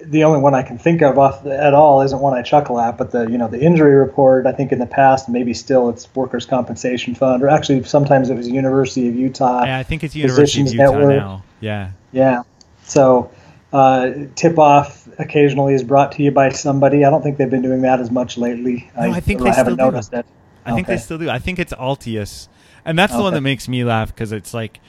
the 0.05 0.25
only 0.25 0.41
one 0.41 0.55
I 0.55 0.63
can 0.63 0.79
think 0.79 1.03
of 1.03 1.19
off 1.19 1.45
the, 1.45 1.59
at 1.59 1.75
all 1.75 2.03
isn't 2.03 2.19
one 2.21 2.37
I 2.37 2.43
chuckle 2.43 2.81
at, 2.81 2.97
but 2.97 3.11
the 3.11 3.27
you 3.31 3.39
know 3.39 3.49
the 3.49 3.61
injury 3.61 3.95
report. 3.95 4.47
I 4.47 4.53
think 4.53 4.73
in 4.73 4.79
the 4.79 4.87
past, 4.87 5.29
maybe 5.29 5.55
still 5.55 5.89
it's 5.89 6.13
Workers' 6.15 6.47
Compensation 6.47 7.15
Fund, 7.15 7.43
or 7.43 7.49
actually 7.49 7.83
sometimes 7.85 8.31
it 8.31 8.35
was 8.35 8.49
University 8.49 9.09
of 9.09 9.15
Utah. 9.15 9.65
Yeah, 9.65 9.79
I 9.79 9.83
think 9.83 10.05
it's 10.05 10.15
University 10.15 10.63
of 10.63 10.73
Utah 10.73 10.93
Network. 10.93 11.17
now. 11.17 11.45
Yeah. 11.61 11.91
Yeah. 12.13 12.43
So 12.85 13.31
uh, 13.73 14.11
tip 14.35 14.59
off 14.59 15.09
occasionally 15.19 15.75
is 15.75 15.83
brought 15.83 16.13
to 16.13 16.23
you 16.23 16.31
by 16.31 16.51
somebody. 16.51 17.05
I 17.05 17.11
don't 17.11 17.23
think 17.23 17.37
they've 17.37 17.51
been 17.51 17.63
doing 17.63 17.83
that 17.83 18.01
as 18.01 18.11
much 18.11 18.39
lately. 18.39 18.91
No, 18.97 19.03
I, 19.03 19.17
I 19.17 19.21
think 19.21 19.43
they 19.43 19.51
I 19.51 19.55
haven't 19.55 19.75
still 19.75 19.91
noticed 19.91 20.11
do. 20.13 20.19
it. 20.19 20.27
I 20.65 20.71
okay. 20.71 20.77
think 20.77 20.87
they 20.87 20.97
still 20.99 21.19
do. 21.19 21.31
I 21.31 21.39
think 21.39 21.59
it's 21.59 21.73
Altius, 21.73 22.49
and 22.85 22.99
that's 22.99 23.15
the 23.15 23.23
one 23.23 23.35
that 23.35 23.41
makes 23.41 23.69
me 23.69 23.85
laugh 23.85 24.09
because 24.15 24.33
it's 24.33 24.55
like, 24.55 24.81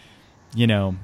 you 0.54 0.68
know, 0.68 0.96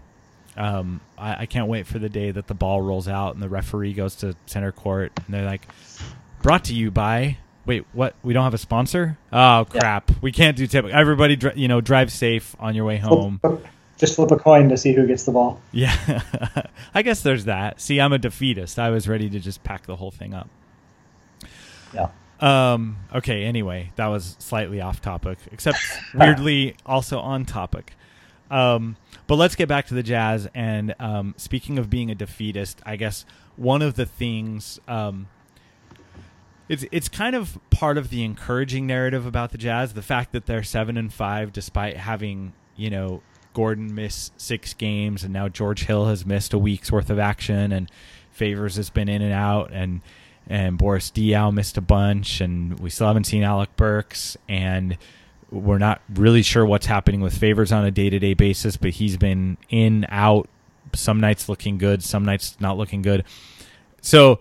um, 0.57 1.01
I, 1.17 1.41
I, 1.41 1.45
can't 1.45 1.67
wait 1.67 1.85
for 1.85 1.99
the 1.99 2.07
day 2.07 2.31
that 2.31 2.47
the 2.47 2.53
ball 2.53 2.81
rolls 2.81 3.07
out 3.07 3.33
and 3.33 3.43
the 3.43 3.49
referee 3.49 3.93
goes 3.93 4.15
to 4.17 4.35
center 4.45 4.71
court 4.71 5.11
and 5.17 5.33
they're 5.33 5.45
like, 5.45 5.67
brought 6.41 6.65
to 6.65 6.73
you 6.73 6.91
by. 6.91 7.37
Wait, 7.65 7.85
what? 7.93 8.15
We 8.23 8.33
don't 8.33 8.43
have 8.43 8.53
a 8.53 8.59
sponsor? 8.59 9.17
Oh 9.33 9.65
crap! 9.67 10.09
Yeah. 10.09 10.15
We 10.21 10.31
can't 10.31 10.55
do 10.55 10.67
tip. 10.67 10.85
Everybody, 10.85 11.39
you 11.55 11.67
know, 11.67 11.81
drive 11.81 12.11
safe 12.11 12.55
on 12.59 12.75
your 12.75 12.85
way 12.85 12.97
home. 12.97 13.41
Just 13.97 14.15
flip 14.15 14.29
a 14.31 14.37
coin 14.37 14.69
to 14.69 14.77
see 14.77 14.93
who 14.93 15.07
gets 15.07 15.23
the 15.23 15.31
ball. 15.31 15.59
Yeah, 15.71 16.21
I 16.93 17.01
guess 17.01 17.21
there's 17.21 17.45
that. 17.45 17.81
See, 17.81 17.99
I'm 17.99 18.13
a 18.13 18.19
defeatist. 18.19 18.77
I 18.77 18.91
was 18.91 19.07
ready 19.07 19.29
to 19.29 19.39
just 19.39 19.63
pack 19.63 19.87
the 19.87 19.95
whole 19.95 20.11
thing 20.11 20.33
up. 20.33 20.49
Yeah. 21.93 22.09
Um. 22.39 22.97
Okay. 23.13 23.45
Anyway, 23.45 23.91
that 23.95 24.07
was 24.07 24.35
slightly 24.37 24.79
off 24.79 25.01
topic, 25.01 25.39
except 25.51 25.79
weirdly 26.13 26.75
also 26.85 27.19
on 27.19 27.45
topic. 27.45 27.93
Um. 28.51 28.95
But 29.27 29.35
let's 29.35 29.55
get 29.55 29.67
back 29.67 29.87
to 29.87 29.93
the 29.93 30.03
Jazz. 30.03 30.47
And 30.53 30.93
um, 30.99 31.33
speaking 31.37 31.79
of 31.79 31.89
being 31.89 32.11
a 32.11 32.15
defeatist, 32.15 32.81
I 32.85 32.95
guess 32.95 33.25
one 33.55 33.81
of 33.81 33.95
the 33.95 34.05
things 34.05 34.79
um, 34.87 35.27
it's 36.67 36.85
it's 36.91 37.09
kind 37.09 37.35
of 37.35 37.57
part 37.69 37.97
of 37.97 38.09
the 38.09 38.23
encouraging 38.23 38.87
narrative 38.87 39.25
about 39.25 39.51
the 39.51 39.57
Jazz, 39.57 39.93
the 39.93 40.01
fact 40.01 40.31
that 40.31 40.45
they're 40.45 40.63
seven 40.63 40.97
and 40.97 41.13
five 41.13 41.53
despite 41.53 41.97
having 41.97 42.53
you 42.75 42.89
know 42.89 43.21
Gordon 43.53 43.93
miss 43.93 44.31
six 44.37 44.73
games, 44.73 45.23
and 45.23 45.31
now 45.31 45.47
George 45.47 45.85
Hill 45.85 46.05
has 46.07 46.25
missed 46.25 46.53
a 46.53 46.57
week's 46.57 46.91
worth 46.91 47.09
of 47.09 47.19
action, 47.19 47.71
and 47.71 47.89
Favors 48.31 48.75
has 48.75 48.89
been 48.89 49.07
in 49.07 49.21
and 49.21 49.33
out, 49.33 49.71
and 49.71 50.01
and 50.47 50.77
Boris 50.77 51.11
Diaw 51.11 51.53
missed 51.53 51.77
a 51.77 51.81
bunch, 51.81 52.41
and 52.41 52.79
we 52.79 52.89
still 52.89 53.07
haven't 53.07 53.25
seen 53.25 53.43
Alec 53.43 53.75
Burks, 53.75 54.37
and 54.49 54.97
we're 55.55 55.77
not 55.77 56.01
really 56.13 56.41
sure 56.41 56.65
what's 56.65 56.85
happening 56.85 57.21
with 57.21 57.37
Favors 57.37 57.71
on 57.71 57.85
a 57.85 57.91
day 57.91 58.09
to 58.09 58.19
day 58.19 58.33
basis, 58.33 58.77
but 58.77 58.91
he's 58.91 59.17
been 59.17 59.57
in, 59.69 60.05
out, 60.09 60.49
some 60.93 61.19
nights 61.19 61.49
looking 61.49 61.77
good, 61.77 62.03
some 62.03 62.25
nights 62.25 62.57
not 62.59 62.77
looking 62.77 63.01
good. 63.01 63.23
So, 64.01 64.39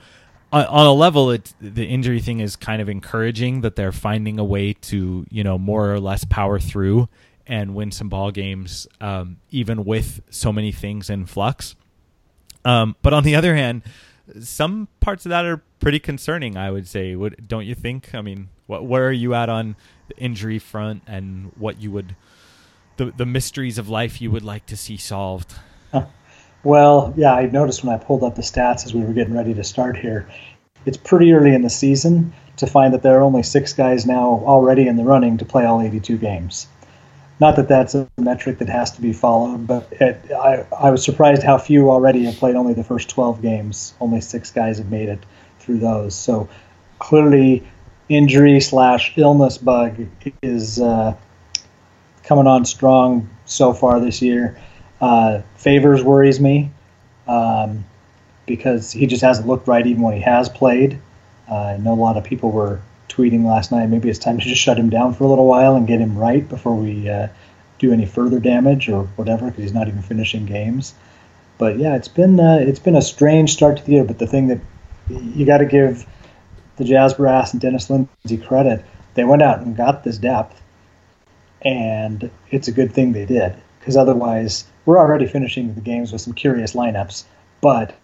on, 0.52 0.86
a 0.86 0.92
level, 0.92 1.32
it, 1.32 1.52
the 1.60 1.84
injury 1.84 2.20
thing 2.20 2.38
is 2.38 2.54
kind 2.54 2.80
of 2.80 2.88
encouraging 2.88 3.62
that 3.62 3.74
they're 3.74 3.90
finding 3.90 4.38
a 4.38 4.44
way 4.44 4.74
to, 4.74 5.26
you 5.28 5.42
know, 5.42 5.58
more 5.58 5.92
or 5.92 5.98
less 5.98 6.24
power 6.24 6.60
through 6.60 7.08
and 7.46 7.74
win 7.74 7.90
some 7.90 8.08
ball 8.08 8.30
games, 8.30 8.86
um, 9.00 9.38
even 9.50 9.84
with 9.84 10.22
so 10.30 10.52
many 10.52 10.70
things 10.70 11.10
in 11.10 11.26
flux. 11.26 11.74
Um, 12.64 12.94
but 13.02 13.12
on 13.12 13.24
the 13.24 13.34
other 13.34 13.56
hand, 13.56 13.82
some 14.40 14.88
parts 15.00 15.26
of 15.26 15.30
that 15.30 15.44
are 15.44 15.62
pretty 15.84 16.00
concerning. 16.00 16.56
I 16.56 16.70
would 16.70 16.88
say, 16.88 17.14
would 17.14 17.46
don't 17.46 17.66
you 17.66 17.74
think? 17.74 18.14
I 18.14 18.22
mean, 18.22 18.48
what 18.66 18.84
where 18.86 19.06
are 19.06 19.12
you 19.12 19.34
at 19.34 19.48
on 19.48 19.76
the 20.08 20.16
injury 20.16 20.58
front 20.58 21.02
and 21.06 21.52
what 21.56 21.80
you 21.80 21.90
would 21.92 22.16
the 22.96 23.12
the 23.16 23.26
mysteries 23.26 23.78
of 23.78 23.88
life 23.88 24.20
you 24.20 24.30
would 24.30 24.42
like 24.42 24.66
to 24.66 24.76
see 24.76 24.96
solved? 24.96 25.54
Well, 26.64 27.12
yeah, 27.14 27.34
I 27.34 27.44
noticed 27.44 27.84
when 27.84 27.94
I 27.94 28.02
pulled 28.02 28.24
up 28.24 28.36
the 28.36 28.42
stats 28.42 28.86
as 28.86 28.94
we 28.94 29.02
were 29.02 29.12
getting 29.12 29.34
ready 29.34 29.52
to 29.52 29.62
start 29.62 29.98
here. 29.98 30.26
It's 30.86 30.96
pretty 30.96 31.30
early 31.34 31.54
in 31.54 31.60
the 31.60 31.68
season 31.68 32.32
to 32.56 32.66
find 32.66 32.94
that 32.94 33.02
there 33.02 33.18
are 33.18 33.22
only 33.22 33.42
six 33.42 33.74
guys 33.74 34.06
now 34.06 34.42
already 34.46 34.86
in 34.88 34.96
the 34.96 35.04
running 35.04 35.36
to 35.36 35.44
play 35.44 35.66
all 35.66 35.82
82 35.82 36.16
games. 36.16 36.66
Not 37.38 37.56
that 37.56 37.68
that's 37.68 37.94
a 37.94 38.08
metric 38.16 38.56
that 38.60 38.70
has 38.70 38.90
to 38.92 39.02
be 39.02 39.12
followed, 39.12 39.66
but 39.66 39.92
it, 40.00 40.18
I, 40.32 40.64
I 40.74 40.90
was 40.90 41.04
surprised 41.04 41.42
how 41.42 41.58
few 41.58 41.90
already 41.90 42.24
have 42.24 42.36
played 42.36 42.54
only 42.54 42.72
the 42.72 42.82
first 42.82 43.10
12 43.10 43.42
games. 43.42 43.92
Only 44.00 44.22
six 44.22 44.50
guys 44.50 44.78
have 44.78 44.90
made 44.90 45.10
it 45.10 45.22
through 45.64 45.78
those. 45.78 46.14
So 46.14 46.48
clearly, 46.98 47.66
injury 48.08 48.60
slash 48.60 49.16
illness 49.16 49.58
bug 49.58 50.06
is 50.42 50.80
uh, 50.80 51.16
coming 52.22 52.46
on 52.46 52.64
strong 52.64 53.28
so 53.44 53.72
far 53.72 54.00
this 54.00 54.22
year. 54.22 54.58
Uh, 55.00 55.42
Favors 55.56 56.02
worries 56.02 56.40
me 56.40 56.70
um, 57.26 57.84
because 58.46 58.92
he 58.92 59.06
just 59.06 59.22
hasn't 59.22 59.46
looked 59.46 59.68
right 59.68 59.86
even 59.86 60.02
when 60.02 60.14
he 60.14 60.22
has 60.22 60.48
played. 60.48 60.98
Uh, 61.50 61.54
I 61.54 61.76
know 61.76 61.92
a 61.92 61.94
lot 61.94 62.16
of 62.16 62.24
people 62.24 62.50
were 62.50 62.80
tweeting 63.08 63.44
last 63.44 63.70
night. 63.70 63.88
Maybe 63.88 64.08
it's 64.08 64.18
time 64.18 64.38
to 64.38 64.44
just 64.44 64.60
shut 64.60 64.78
him 64.78 64.90
down 64.90 65.14
for 65.14 65.24
a 65.24 65.26
little 65.26 65.46
while 65.46 65.76
and 65.76 65.86
get 65.86 66.00
him 66.00 66.16
right 66.16 66.46
before 66.48 66.74
we 66.74 67.08
uh, 67.08 67.28
do 67.78 67.92
any 67.92 68.06
further 68.06 68.40
damage 68.40 68.88
or 68.88 69.04
whatever 69.16 69.46
because 69.46 69.62
he's 69.62 69.74
not 69.74 69.88
even 69.88 70.02
finishing 70.02 70.46
games. 70.46 70.94
But 71.58 71.78
yeah, 71.78 71.94
it's 71.96 72.08
been 72.08 72.40
uh, 72.40 72.58
it's 72.60 72.80
been 72.80 72.96
a 72.96 73.02
strange 73.02 73.52
start 73.52 73.76
to 73.76 73.84
the 73.84 73.92
year. 73.92 74.04
But 74.04 74.18
the 74.18 74.26
thing 74.26 74.48
that 74.48 74.60
you 75.08 75.44
got 75.44 75.58
to 75.58 75.66
give 75.66 76.06
the 76.76 76.84
Jazz 76.84 77.14
brass 77.14 77.52
and 77.52 77.60
Dennis 77.60 77.90
Lindsey 77.90 78.38
credit. 78.38 78.84
They 79.14 79.24
went 79.24 79.42
out 79.42 79.60
and 79.60 79.76
got 79.76 80.04
this 80.04 80.18
depth, 80.18 80.60
and 81.62 82.30
it's 82.50 82.68
a 82.68 82.72
good 82.72 82.92
thing 82.92 83.12
they 83.12 83.26
did 83.26 83.54
because 83.78 83.96
otherwise 83.96 84.64
we're 84.86 84.98
already 84.98 85.26
finishing 85.26 85.74
the 85.74 85.80
games 85.80 86.12
with 86.12 86.20
some 86.20 86.32
curious 86.32 86.74
lineups. 86.74 87.24
But 87.60 87.94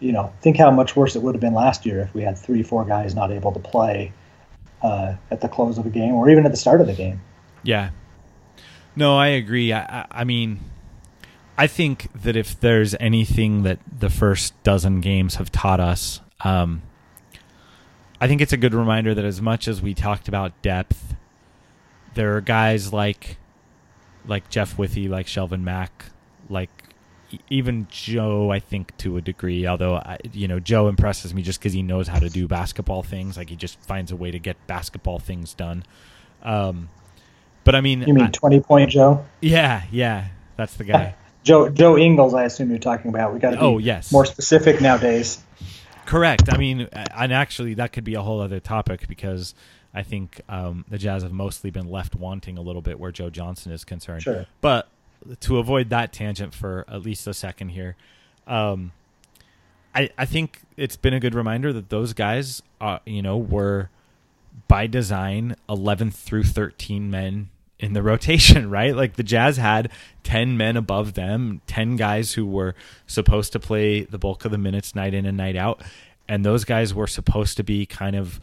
you 0.00 0.12
know, 0.12 0.32
think 0.40 0.56
how 0.56 0.70
much 0.70 0.96
worse 0.96 1.14
it 1.14 1.22
would 1.22 1.34
have 1.34 1.40
been 1.40 1.54
last 1.54 1.86
year 1.86 2.00
if 2.00 2.12
we 2.12 2.22
had 2.22 2.36
three, 2.36 2.62
four 2.62 2.84
guys 2.84 3.14
not 3.14 3.30
able 3.30 3.52
to 3.52 3.60
play 3.60 4.12
uh, 4.82 5.14
at 5.30 5.40
the 5.40 5.48
close 5.48 5.78
of 5.78 5.86
a 5.86 5.90
game 5.90 6.14
or 6.14 6.28
even 6.28 6.44
at 6.44 6.50
the 6.50 6.56
start 6.56 6.80
of 6.80 6.88
the 6.88 6.92
game. 6.92 7.20
Yeah. 7.62 7.90
No, 8.96 9.16
I 9.16 9.28
agree. 9.28 9.72
I, 9.72 9.80
I, 9.80 10.06
I 10.10 10.24
mean, 10.24 10.58
I 11.56 11.68
think 11.68 12.08
that 12.22 12.34
if 12.34 12.58
there's 12.58 12.96
anything 12.98 13.62
that 13.62 13.78
the 14.00 14.10
first 14.10 14.60
dozen 14.64 15.00
games 15.00 15.36
have 15.36 15.52
taught 15.52 15.78
us, 15.78 16.20
um, 16.44 16.82
I 18.20 18.28
think 18.28 18.40
it's 18.40 18.52
a 18.52 18.56
good 18.56 18.74
reminder 18.74 19.14
that 19.14 19.24
as 19.24 19.40
much 19.40 19.66
as 19.66 19.82
we 19.82 19.94
talked 19.94 20.28
about 20.28 20.60
depth, 20.62 21.14
there 22.14 22.36
are 22.36 22.40
guys 22.40 22.92
like 22.92 23.36
like 24.26 24.48
Jeff 24.48 24.78
Withey, 24.78 25.08
like 25.08 25.26
Shelvin 25.26 25.62
Mack, 25.62 26.06
like 26.48 26.70
even 27.48 27.86
Joe. 27.90 28.50
I 28.50 28.60
think 28.60 28.96
to 28.98 29.16
a 29.16 29.20
degree, 29.20 29.66
although 29.66 29.96
I, 29.96 30.18
you 30.32 30.46
know 30.46 30.60
Joe 30.60 30.88
impresses 30.88 31.34
me 31.34 31.42
just 31.42 31.58
because 31.58 31.72
he 31.72 31.82
knows 31.82 32.08
how 32.08 32.18
to 32.18 32.28
do 32.28 32.46
basketball 32.46 33.02
things. 33.02 33.36
Like 33.36 33.50
he 33.50 33.56
just 33.56 33.80
finds 33.80 34.12
a 34.12 34.16
way 34.16 34.30
to 34.30 34.38
get 34.38 34.56
basketball 34.66 35.18
things 35.18 35.54
done. 35.54 35.84
Um, 36.42 36.90
but 37.64 37.74
I 37.74 37.80
mean, 37.80 38.02
you 38.02 38.14
mean 38.14 38.30
twenty 38.32 38.60
point 38.60 38.90
Joe? 38.90 39.24
Yeah, 39.40 39.82
yeah, 39.90 40.28
that's 40.56 40.74
the 40.74 40.84
guy. 40.84 41.14
Joe 41.42 41.68
Joe 41.70 41.98
Ingles, 41.98 42.34
I 42.34 42.44
assume 42.44 42.70
you're 42.70 42.78
talking 42.78 43.08
about. 43.08 43.32
We 43.34 43.40
got 43.40 43.50
to 43.50 43.56
be 43.56 43.62
oh, 43.62 43.78
yes. 43.78 44.12
more 44.12 44.24
specific 44.24 44.80
nowadays. 44.80 45.42
Correct. 46.06 46.52
I 46.52 46.56
mean, 46.56 46.88
and 46.92 47.32
actually, 47.32 47.74
that 47.74 47.92
could 47.92 48.04
be 48.04 48.14
a 48.14 48.22
whole 48.22 48.40
other 48.40 48.60
topic 48.60 49.08
because 49.08 49.54
I 49.94 50.02
think 50.02 50.40
um, 50.48 50.84
the 50.88 50.98
Jazz 50.98 51.22
have 51.22 51.32
mostly 51.32 51.70
been 51.70 51.88
left 51.88 52.14
wanting 52.14 52.58
a 52.58 52.62
little 52.62 52.82
bit 52.82 52.98
where 52.98 53.12
Joe 53.12 53.30
Johnson 53.30 53.72
is 53.72 53.84
concerned. 53.84 54.22
Sure. 54.22 54.46
But 54.60 54.88
to 55.40 55.58
avoid 55.58 55.90
that 55.90 56.12
tangent 56.12 56.54
for 56.54 56.84
at 56.88 57.02
least 57.02 57.26
a 57.26 57.34
second 57.34 57.70
here, 57.70 57.96
um, 58.46 58.92
I, 59.94 60.10
I 60.16 60.24
think 60.24 60.60
it's 60.76 60.96
been 60.96 61.14
a 61.14 61.20
good 61.20 61.34
reminder 61.34 61.72
that 61.72 61.90
those 61.90 62.12
guys, 62.12 62.62
uh, 62.80 62.98
you 63.04 63.22
know, 63.22 63.36
were 63.36 63.90
by 64.68 64.86
design 64.86 65.56
11th 65.68 66.14
through 66.14 66.44
13 66.44 67.10
men 67.10 67.50
in 67.82 67.92
the 67.92 68.02
rotation, 68.12 68.70
right? 68.70 68.96
Like 68.96 69.16
the 69.16 69.22
Jazz 69.22 69.58
had 69.58 69.90
10 70.22 70.56
men 70.56 70.78
above 70.78 71.12
them, 71.12 71.60
10 71.66 71.96
guys 71.96 72.32
who 72.32 72.46
were 72.46 72.74
supposed 73.06 73.52
to 73.52 73.60
play 73.60 74.04
the 74.04 74.18
bulk 74.18 74.46
of 74.46 74.50
the 74.52 74.56
minutes 74.58 74.94
night 74.94 75.12
in 75.12 75.26
and 75.26 75.36
night 75.36 75.56
out. 75.56 75.82
And 76.28 76.46
those 76.46 76.64
guys 76.64 76.94
were 76.94 77.06
supposed 77.08 77.58
to 77.58 77.64
be 77.64 77.84
kind 77.84 78.16
of 78.16 78.40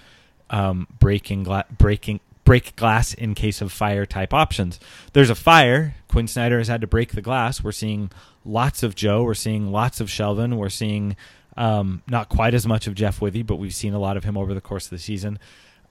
um, 0.51 0.85
breaking, 0.99 1.43
gla- 1.43 1.65
breaking, 1.75 2.19
break 2.43 2.75
glass 2.75 3.13
in 3.13 3.33
case 3.33 3.61
of 3.61 3.71
fire 3.71 4.05
type 4.05 4.33
options. 4.33 4.79
There's 5.13 5.29
a 5.29 5.35
fire. 5.35 5.95
Quin 6.07 6.27
Snyder 6.27 6.57
has 6.57 6.67
had 6.67 6.81
to 6.81 6.87
break 6.87 7.13
the 7.13 7.21
glass. 7.21 7.63
We're 7.63 7.71
seeing 7.71 8.11
lots 8.43 8.83
of 8.83 8.93
Joe. 8.95 9.23
We're 9.23 9.33
seeing 9.35 9.71
lots 9.71 10.01
of 10.01 10.07
Shelvin. 10.09 10.57
We're 10.57 10.69
seeing 10.69 11.15
Um, 11.57 12.03
not 12.07 12.29
quite 12.29 12.53
as 12.53 12.65
much 12.65 12.87
of 12.87 12.95
Jeff 12.95 13.21
Withey, 13.21 13.43
but 13.43 13.57
we've 13.57 13.73
seen 13.75 13.93
a 13.93 13.99
lot 13.99 14.17
of 14.17 14.23
him 14.23 14.37
over 14.37 14.53
the 14.53 14.61
course 14.61 14.85
of 14.85 14.91
the 14.91 14.97
season. 14.99 15.37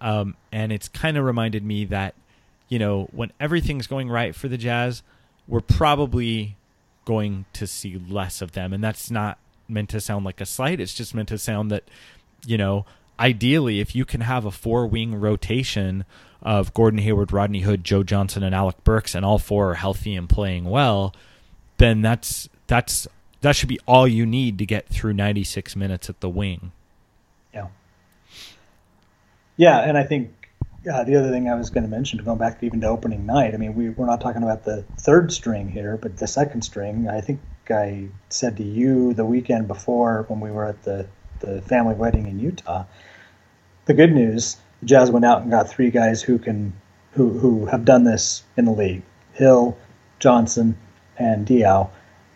Um, 0.01 0.35
and 0.51 0.73
it's 0.73 0.89
kind 0.89 1.17
of 1.17 1.25
reminded 1.25 1.63
me 1.65 1.85
that, 1.87 2.15
you 2.69 2.79
know, 2.79 3.09
when 3.13 3.33
everything's 3.41 3.87
going 3.87 4.09
right 4.09 4.35
for 4.35 4.49
the 4.49 4.59
Jazz, 4.59 5.03
we're 5.47 5.61
probably 5.61 6.57
going 7.05 7.47
to 7.55 7.67
see 7.67 7.99
less 7.99 8.43
of 8.43 8.53
them. 8.53 8.73
And 8.73 8.85
that's 8.85 9.11
not 9.11 9.39
meant 9.67 9.89
to 9.91 10.01
sound 10.01 10.25
like 10.25 10.41
a 10.41 10.47
slight. 10.47 10.81
It's 10.81 10.95
just 10.95 11.15
meant 11.15 11.29
to 11.29 11.39
sound 11.39 11.71
that, 11.71 11.85
you 12.47 12.59
know, 12.59 12.85
ideally, 13.19 13.81
if 13.81 13.95
you 13.95 14.05
can 14.05 14.21
have 14.21 14.45
a 14.45 14.51
four 14.51 14.87
wing 14.87 15.19
rotation 15.19 16.05
of 16.43 16.75
Gordon 16.75 17.01
Hayward, 17.01 17.33
Rodney 17.33 17.61
Hood, 17.61 17.85
Joe 17.85 18.03
Johnson, 18.03 18.43
and 18.43 18.55
Alec 18.55 18.85
Burks, 18.85 19.15
and 19.15 19.25
all 19.25 19.39
four 19.39 19.71
are 19.71 19.75
healthy 19.75 20.15
and 20.15 20.29
playing 20.29 20.65
well, 20.65 21.15
then 21.79 22.03
that's 22.03 22.49
that's 22.67 23.09
that 23.41 23.57
should 23.57 23.69
be 23.69 23.81
all 23.87 24.07
you 24.07 24.27
need 24.27 24.59
to 24.59 24.67
get 24.67 24.89
through 24.89 25.15
96 25.15 25.77
minutes 25.77 26.11
at 26.11 26.21
the 26.21 26.29
wing. 26.29 26.73
Yeah. 27.55 27.69
Yeah, 29.57 29.79
and 29.81 29.97
I 29.97 30.05
think 30.05 30.33
uh, 30.89 31.05
the 31.05 31.17
other 31.17 31.31
thing 31.31 31.49
I 31.49 31.55
was 31.55 31.71
going 31.71 31.85
to 31.85 31.91
mention, 31.91 32.23
going 32.25 32.39
back 32.39 32.61
to 32.61 32.67
even 32.67 32.81
to 32.81 32.89
opening 32.89 33.27
night, 33.27 33.55
I 33.55 33.57
mean, 33.57 33.75
we, 33.75 33.91
we're 33.91 34.07
not 34.07 34.21
talking 34.21 34.43
about 34.43 34.65
the 34.65 34.85
third 34.99 35.33
string 35.33 35.69
here, 35.69 35.97
but 35.97 36.17
the 36.17 36.27
second 36.27 36.63
string. 36.63 37.09
I 37.09 37.21
think 37.21 37.41
I 37.71 38.09
said 38.29 38.57
to 38.57 38.63
you 38.63 39.15
the 39.15 39.25
weekend 39.25 39.69
before 39.69 40.25
when 40.29 40.41
we 40.41 40.51
were 40.51 40.67
at 40.67 40.83
the, 40.85 41.07
the 41.41 41.63
family 41.63 41.95
wedding 41.95 42.27
in 42.27 42.39
Utah. 42.39 42.85
The 43.87 43.95
good 43.95 44.13
news, 44.13 44.57
the 44.81 44.87
Jazz 44.87 45.11
went 45.11 45.25
out 45.25 45.43
and 45.43 45.51
got 45.51 45.69
three 45.69 45.91
guys 45.91 46.23
who 46.23 46.39
can 46.39 46.73
who 47.13 47.31
who 47.39 47.67
have 47.67 47.85
done 47.85 48.05
this 48.05 48.43
in 48.57 48.67
the 48.67 48.71
league: 48.71 49.03
Hill, 49.33 49.77
Johnson, 50.19 50.77
and 51.17 51.47
Diaw. 51.47 51.91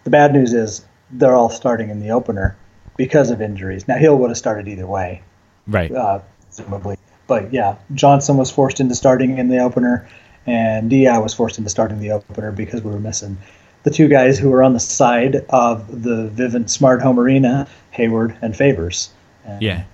The 0.04 0.10
bad 0.10 0.32
news 0.32 0.54
is 0.54 0.84
they're 1.10 1.34
all 1.34 1.50
starting 1.50 1.90
in 1.90 2.00
the 2.00 2.10
opener 2.10 2.56
because 2.96 3.30
of 3.30 3.42
injuries. 3.42 3.86
Now 3.86 3.96
Hill 3.96 4.16
would 4.16 4.30
have 4.30 4.38
started 4.38 4.66
either 4.66 4.86
way, 4.86 5.22
right? 5.66 5.92
Uh, 5.92 6.20
presumably, 6.46 6.96
but 7.26 7.52
yeah, 7.52 7.76
Johnson 7.94 8.36
was 8.36 8.50
forced 8.50 8.80
into 8.80 8.94
starting 8.94 9.38
in 9.38 9.48
the 9.48 9.58
opener, 9.58 10.08
and 10.46 10.90
Diaw 10.90 11.22
was 11.22 11.34
forced 11.34 11.58
into 11.58 11.70
starting 11.70 12.00
the 12.00 12.10
opener 12.10 12.52
because 12.52 12.82
we 12.82 12.90
were 12.90 13.00
missing 13.00 13.38
the 13.82 13.90
two 13.90 14.08
guys 14.08 14.38
who 14.38 14.50
were 14.50 14.62
on 14.62 14.72
the 14.72 14.80
side 14.80 15.44
of 15.50 16.02
the 16.02 16.28
Vivint 16.30 16.70
Smart 16.70 17.02
Home 17.02 17.18
Arena, 17.18 17.66
Hayward 17.90 18.36
and 18.42 18.56
Favors. 18.56 19.10
And 19.44 19.62
yeah. 19.62 19.84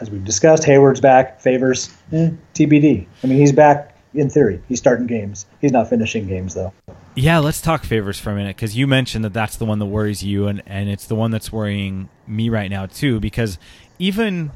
As 0.00 0.10
we've 0.10 0.24
discussed, 0.24 0.64
Hayward's 0.64 1.00
back. 1.00 1.40
Favors, 1.40 1.88
eh, 2.12 2.30
TBD. 2.54 3.06
I 3.22 3.26
mean, 3.26 3.38
he's 3.38 3.52
back 3.52 3.96
in 4.14 4.28
theory. 4.28 4.60
He's 4.68 4.78
starting 4.78 5.06
games. 5.06 5.46
He's 5.60 5.72
not 5.72 5.88
finishing 5.88 6.26
games 6.26 6.54
though. 6.54 6.72
Yeah, 7.14 7.38
let's 7.38 7.60
talk 7.60 7.84
Favors 7.84 8.18
for 8.18 8.30
a 8.30 8.34
minute 8.34 8.56
because 8.56 8.76
you 8.76 8.86
mentioned 8.86 9.24
that 9.24 9.32
that's 9.32 9.56
the 9.56 9.64
one 9.64 9.78
that 9.78 9.86
worries 9.86 10.22
you, 10.22 10.46
and 10.46 10.62
and 10.66 10.88
it's 10.88 11.06
the 11.06 11.14
one 11.14 11.30
that's 11.30 11.52
worrying 11.52 12.08
me 12.26 12.48
right 12.48 12.70
now 12.70 12.86
too. 12.86 13.20
Because 13.20 13.58
even, 13.98 14.50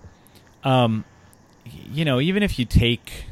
um, 0.65 1.05
you 1.65 2.05
know, 2.05 2.21
even 2.21 2.43
if 2.43 2.59
you 2.59 2.65
take 2.65 3.27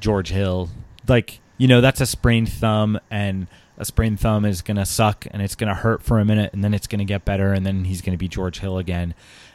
George 0.00 0.30
Hill, 0.30 0.68
like 1.06 1.40
you 1.58 1.68
know, 1.68 1.80
that's 1.80 2.00
a 2.00 2.06
sprained 2.06 2.50
thumb, 2.50 2.98
and 3.10 3.46
a 3.78 3.84
sprained 3.84 4.20
thumb 4.20 4.44
is 4.44 4.62
gonna 4.62 4.86
suck, 4.86 5.26
and 5.30 5.42
it's 5.42 5.54
gonna 5.54 5.74
hurt 5.74 6.02
for 6.02 6.18
a 6.18 6.24
minute, 6.24 6.52
and 6.52 6.62
then 6.62 6.74
it's 6.74 6.86
gonna 6.86 7.04
get 7.04 7.24
better, 7.24 7.52
and 7.52 7.64
then 7.64 7.84
he's 7.84 8.02
gonna 8.02 8.16
be 8.16 8.28
George 8.28 8.60
Hill 8.60 8.78
again. 8.78 9.14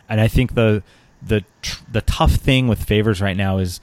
And 0.09 0.19
I 0.19 0.27
think 0.27 0.55
the 0.55 0.83
the 1.21 1.43
tr- 1.61 1.83
the 1.91 2.01
tough 2.01 2.33
thing 2.33 2.67
with 2.67 2.83
Favors 2.83 3.21
right 3.21 3.37
now 3.37 3.57
is 3.57 3.79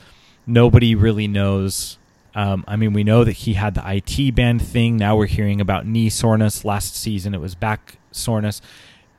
nobody 0.47 0.95
really 0.95 1.29
knows 1.29 1.99
um, 2.39 2.65
I 2.69 2.77
mean, 2.77 2.93
we 2.93 3.03
know 3.03 3.25
that 3.25 3.33
he 3.33 3.55
had 3.55 3.75
the 3.75 3.83
IT 3.85 4.35
band 4.37 4.63
thing. 4.63 4.97
Now 4.97 5.17
we're 5.17 5.27
hearing 5.27 5.61
about 5.61 5.87
knee 5.87 6.09
soreness. 6.09 6.65
Last 6.65 6.95
season 6.95 7.35
it 7.35 7.41
was 7.41 7.57
back 7.57 7.99
soreness. 8.13 8.61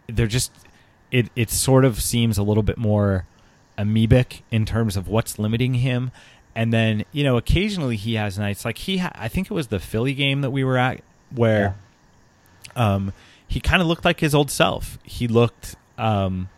They're 0.07 0.25
just 0.25 0.53
it. 1.11 1.29
It 1.35 1.49
sort 1.49 1.83
of 1.83 2.01
seems 2.01 2.37
a 2.37 2.43
little 2.43 2.63
bit 2.63 2.77
more 2.77 3.25
amoebic 3.79 4.41
in 4.51 4.65
terms 4.65 4.97
of 4.97 5.07
what's 5.07 5.39
limiting 5.39 5.75
him. 5.75 6.11
And 6.55 6.73
then 6.73 7.05
you 7.11 7.23
know, 7.23 7.37
occasionally 7.37 7.95
he 7.95 8.15
has 8.15 8.37
nights 8.37 8.65
like 8.65 8.79
he. 8.79 8.97
Ha- 8.97 9.13
I 9.15 9.27
think 9.27 9.49
it 9.49 9.53
was 9.53 9.67
the 9.67 9.79
Philly 9.79 10.13
game 10.13 10.41
that 10.41 10.51
we 10.51 10.63
were 10.63 10.77
at 10.77 11.01
where, 11.33 11.75
yeah. 12.75 12.95
um, 12.95 13.13
he 13.47 13.59
kind 13.59 13.81
of 13.81 13.87
looked 13.87 14.05
like 14.05 14.19
his 14.19 14.35
old 14.35 14.51
self. 14.51 14.99
He 15.03 15.27
looked 15.27 15.75
um, 15.97 16.49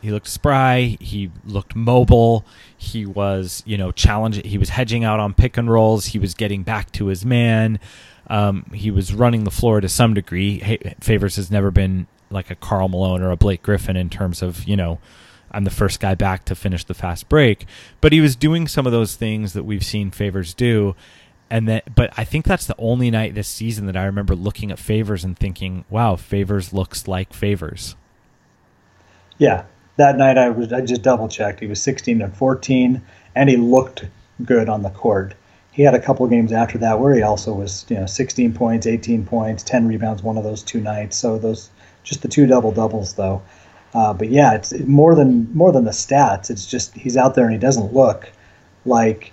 he 0.00 0.12
looked 0.12 0.28
spry. 0.28 0.96
He 1.00 1.30
looked 1.44 1.74
mobile. 1.74 2.44
He 2.76 3.04
was, 3.04 3.62
you 3.66 3.76
know, 3.76 3.90
challenging. 3.92 4.44
He 4.44 4.58
was 4.58 4.68
hedging 4.68 5.04
out 5.04 5.18
on 5.18 5.34
pick 5.34 5.56
and 5.56 5.70
rolls. 5.70 6.06
He 6.06 6.18
was 6.18 6.34
getting 6.34 6.62
back 6.62 6.92
to 6.92 7.06
his 7.06 7.24
man. 7.24 7.80
Um, 8.28 8.66
he 8.72 8.90
was 8.90 9.14
running 9.14 9.44
the 9.44 9.50
floor 9.50 9.80
to 9.80 9.88
some 9.88 10.14
degree. 10.14 10.78
Favors 11.00 11.36
has 11.36 11.50
never 11.50 11.70
been 11.70 12.06
like 12.30 12.50
a 12.50 12.54
Karl 12.54 12.88
Malone 12.88 13.22
or 13.22 13.30
a 13.30 13.36
Blake 13.36 13.62
Griffin 13.62 13.96
in 13.96 14.10
terms 14.10 14.42
of, 14.42 14.64
you 14.64 14.76
know, 14.76 14.98
I'm 15.50 15.64
the 15.64 15.70
first 15.70 16.00
guy 16.00 16.14
back 16.14 16.44
to 16.46 16.54
finish 16.54 16.84
the 16.84 16.94
fast 16.94 17.28
break. 17.28 17.66
But 18.00 18.12
he 18.12 18.20
was 18.20 18.36
doing 18.36 18.68
some 18.68 18.86
of 18.86 18.92
those 18.92 19.16
things 19.16 19.52
that 19.52 19.64
we've 19.64 19.84
seen 19.84 20.10
Favors 20.10 20.54
do. 20.54 20.94
And 21.48 21.68
that, 21.68 21.94
but 21.94 22.12
I 22.16 22.24
think 22.24 22.44
that's 22.44 22.66
the 22.66 22.74
only 22.78 23.10
night 23.10 23.34
this 23.34 23.48
season 23.48 23.86
that 23.86 23.96
I 23.96 24.04
remember 24.04 24.34
looking 24.34 24.70
at 24.70 24.78
Favors 24.78 25.24
and 25.24 25.38
thinking, 25.38 25.84
"Wow, 25.88 26.16
Favors 26.16 26.72
looks 26.72 27.06
like 27.06 27.32
Favors." 27.32 27.94
Yeah, 29.38 29.64
that 29.96 30.16
night 30.16 30.38
I 30.38 30.50
was 30.50 30.72
I 30.72 30.80
just 30.80 31.02
double 31.02 31.28
checked. 31.28 31.60
He 31.60 31.66
was 31.66 31.80
16 31.80 32.20
and 32.20 32.34
14, 32.34 33.00
and 33.36 33.48
he 33.48 33.56
looked 33.56 34.06
good 34.44 34.68
on 34.68 34.82
the 34.82 34.90
court. 34.90 35.34
He 35.70 35.82
had 35.82 35.94
a 35.94 36.00
couple 36.00 36.26
games 36.26 36.52
after 36.52 36.78
that 36.78 36.98
where 36.98 37.14
he 37.14 37.22
also 37.22 37.52
was, 37.52 37.84
you 37.88 37.96
know, 37.96 38.06
16 38.06 38.54
points, 38.54 38.86
18 38.86 39.26
points, 39.26 39.62
10 39.62 39.86
rebounds, 39.86 40.22
one 40.22 40.38
of 40.38 40.44
those 40.44 40.62
two 40.62 40.80
nights. 40.80 41.16
So 41.16 41.38
those 41.38 41.70
just 42.02 42.22
the 42.22 42.28
two 42.28 42.46
double 42.46 42.72
doubles 42.72 43.14
though. 43.14 43.42
Uh, 43.96 44.12
but 44.12 44.28
yeah, 44.28 44.54
it's 44.54 44.72
more 44.80 45.14
than 45.14 45.48
more 45.54 45.72
than 45.72 45.84
the 45.84 45.90
stats. 45.90 46.50
It's 46.50 46.66
just 46.66 46.94
he's 46.94 47.16
out 47.16 47.34
there 47.34 47.44
and 47.44 47.54
he 47.54 47.58
doesn't 47.58 47.94
look 47.94 48.30
like 48.84 49.32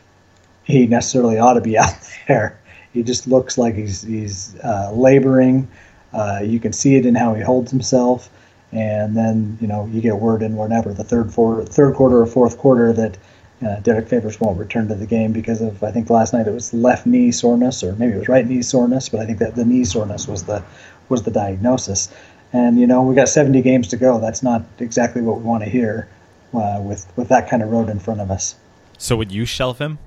he 0.64 0.88
necessarily 0.88 1.38
ought 1.38 1.54
to 1.54 1.62
be 1.62 1.78
out 1.84 1.94
there. 2.28 2.60
He 2.94 3.04
just 3.04 3.28
looks 3.28 3.58
like 3.58 3.76
he's 3.76 4.02
he's 4.04 4.56
uh, 4.64 4.92
laboring. 4.94 5.68
Uh, 6.14 6.42
you 6.44 6.60
can 6.60 6.72
see 6.72 6.96
it 6.96 7.06
in 7.06 7.16
how 7.16 7.34
he 7.34 7.42
holds 7.42 7.72
himself 7.72 8.30
and 8.74 9.16
then 9.16 9.58
you 9.62 9.68
know 9.68 9.86
you 9.88 10.02
get 10.02 10.16
word 10.16 10.42
in 10.42 10.56
whenever 10.56 10.94
the 10.94 11.04
third 11.04 11.32
four, 11.32 11.64
third 11.66 11.96
quarter 11.96 12.20
or 12.20 12.26
fourth 12.26 12.58
quarter 12.58 12.92
that 12.92 13.18
uh, 13.66 13.80
Derrick 13.82 14.08
Favors 14.08 14.40
won't 14.42 14.58
return 14.58 14.88
to 14.88 14.96
the 14.96 15.06
game 15.06 15.32
because 15.32 15.62
of 15.62 15.84
I 15.84 15.92
think 15.92 16.10
last 16.10 16.34
night 16.34 16.48
it 16.48 16.54
was 16.54 16.74
left 16.74 17.06
knee 17.06 17.32
soreness 17.32 17.84
or 17.84 17.94
maybe 17.96 18.14
it 18.14 18.20
was 18.20 18.28
right 18.28 18.48
knee 18.48 18.62
soreness, 18.62 19.10
but 19.10 19.22
I 19.22 19.26
think 19.26 19.40
that 19.40 19.56
the 19.56 19.66
knee 19.66 19.86
soreness 19.86 20.28
was 20.28 20.44
the 20.44 20.64
was 21.10 21.24
the 21.24 21.32
diagnosis. 21.32 22.10
And 22.54 22.80
you 22.80 22.88
know 22.88 23.02
we 23.02 23.16
got 23.16 23.30
70 23.30 23.62
games 23.62 23.88
to 23.90 23.98
go. 23.98 24.20
That's 24.20 24.44
not 24.44 24.64
exactly 24.80 25.22
what 25.22 25.40
we 25.40 25.44
want 25.44 25.64
to 25.64 25.70
hear 25.70 26.08
uh, 26.54 26.80
with 26.82 27.12
with 27.18 27.30
that 27.30 27.50
kind 27.50 27.64
of 27.64 27.72
road 27.72 27.90
in 27.90 28.00
front 28.00 28.22
of 28.22 28.32
us. 28.32 28.56
So 28.98 29.18
would 29.18 29.32
you 29.32 29.46
shelf 29.46 29.80
him? 29.80 29.98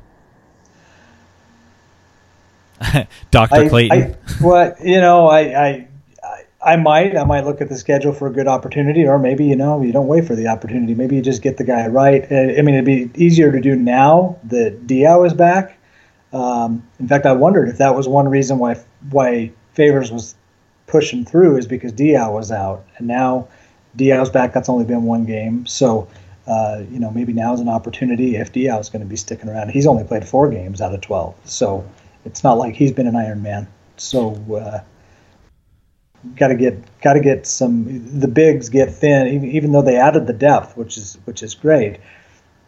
Dr. 3.30 3.68
Clayton. 3.68 4.14
I, 4.14 4.16
well, 4.42 4.74
you 4.82 5.00
know, 5.00 5.28
I, 5.28 5.40
I 5.66 5.88
I 6.66 6.76
might. 6.76 7.16
I 7.16 7.24
might 7.24 7.44
look 7.44 7.61
at 7.61 7.68
the 7.68 7.76
schedule 7.76 8.12
for 8.12 8.26
a 8.26 8.32
good 8.32 8.48
opportunity, 8.48 9.06
or 9.06 9.18
maybe 9.18 9.44
you 9.44 9.54
know 9.54 9.80
you 9.82 9.92
don't 9.92 10.09
wait 10.09 10.26
for 10.26 10.35
the 10.35 10.48
opportunity. 10.48 10.94
Maybe 10.94 11.14
you 11.14 11.22
just 11.22 11.40
get 11.40 11.56
the 11.59 11.64
guy 11.64 11.87
right. 11.87 12.24
I 12.24 12.61
mean, 12.62 12.74
it'd 12.74 12.85
be 12.85 13.11
easier 13.14 13.52
to 13.52 13.61
do 13.61 13.76
now 13.76 14.38
that 14.44 14.87
Diaw 14.87 15.26
is 15.26 15.32
back. 15.32 15.78
Um, 16.32 16.87
in 16.98 17.06
fact, 17.06 17.24
I 17.24 17.32
wondered 17.32 17.68
if 17.68 17.78
that 17.78 17.94
was 17.94 18.09
one 18.09 18.28
reason 18.28 18.59
why 18.59 18.82
why 19.11 19.52
Favors 19.74 20.11
was 20.11 20.35
pushing 20.87 21.25
through 21.25 21.57
is 21.57 21.66
because 21.66 21.92
Diaw 21.92 22.33
was 22.33 22.51
out, 22.51 22.85
and 22.99 23.07
now 23.07 23.49
Diaw's 23.96 24.31
back. 24.31 24.53
That's 24.53 24.68
only 24.68 24.85
been 24.85 25.03
one 25.05 25.25
game, 25.25 25.66
so 25.66 26.09
uh, 26.46 26.83
you 26.90 26.99
know 26.99 27.11
maybe 27.11 27.33
now 27.33 27.55
is 27.55 27.61
an 27.61 27.68
opportunity 27.68 28.37
if 28.37 28.53
Diaw 28.53 28.81
is 28.81 28.88
going 28.88 29.03
to 29.03 29.09
be 29.09 29.16
sticking 29.16 29.49
around. 29.49 29.70
He's 29.70 29.87
only 29.87 30.05
played 30.05 30.27
four 30.27 30.51
games 30.51 30.81
out 30.81 30.94
of 30.94 31.01
twelve, 31.01 31.35
so 31.44 31.88
it's 32.25 32.42
not 32.44 32.59
like 32.59 32.75
he's 32.75 32.92
been 32.92 33.07
an 33.07 33.16
Iron 33.16 33.42
Man. 33.42 33.66
So. 33.96 34.35
Uh, 34.55 34.81
got 36.35 36.49
to 36.49 36.57
get 36.57 36.77
got 37.03 37.12
to 37.12 37.20
get 37.20 37.46
some. 37.46 37.85
The 38.18 38.29
bigs 38.29 38.68
get 38.68 38.92
thin, 38.92 39.29
even, 39.29 39.51
even 39.51 39.72
though 39.72 39.83
they 39.83 39.96
added 39.96 40.27
the 40.27 40.33
depth, 40.33 40.77
which 40.77 40.96
is 40.96 41.18
which 41.25 41.42
is 41.42 41.55
great. 41.55 41.99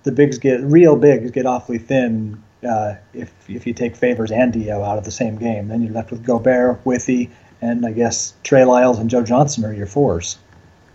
The 0.05 0.13
bigs 0.13 0.39
get 0.39 0.61
real 0.61 0.95
bigs 0.97 1.31
get 1.31 1.45
awfully 1.45 1.79
thin 1.79 2.43
uh, 2.69 2.95
if 3.13 3.33
if 3.49 3.67
you 3.67 3.73
take 3.73 3.97
Favors 3.97 4.31
and 4.31 4.53
Diaw 4.53 4.87
out 4.87 4.99
of 4.99 5.05
the 5.05 5.11
same 5.11 5.37
game. 5.37 5.69
Then 5.69 5.83
you're 5.83 5.93
left 5.93 6.11
with 6.11 6.25
Gobert, 6.25 6.85
Withey, 6.85 7.31
and 7.61 7.85
I 7.85 7.93
guess 7.93 8.35
Trey 8.43 8.65
Lyles 8.65 8.99
and 8.99 9.11
Joe 9.11 9.23
Johnson 9.23 9.65
are 9.65 9.73
your 9.73 9.87
fours. 9.87 10.39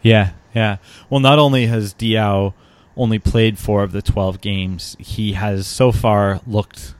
Yeah, 0.01 0.31
yeah. 0.53 0.77
Well, 1.09 1.19
not 1.19 1.39
only 1.39 1.67
has 1.67 1.93
Diaw 1.93 2.53
only 2.95 3.19
played 3.19 3.57
four 3.57 3.83
of 3.83 3.91
the 3.91 4.01
twelve 4.01 4.41
games, 4.41 4.95
he 4.99 5.33
has 5.33 5.67
so 5.67 5.91
far 5.91 6.41
looked 6.45 6.93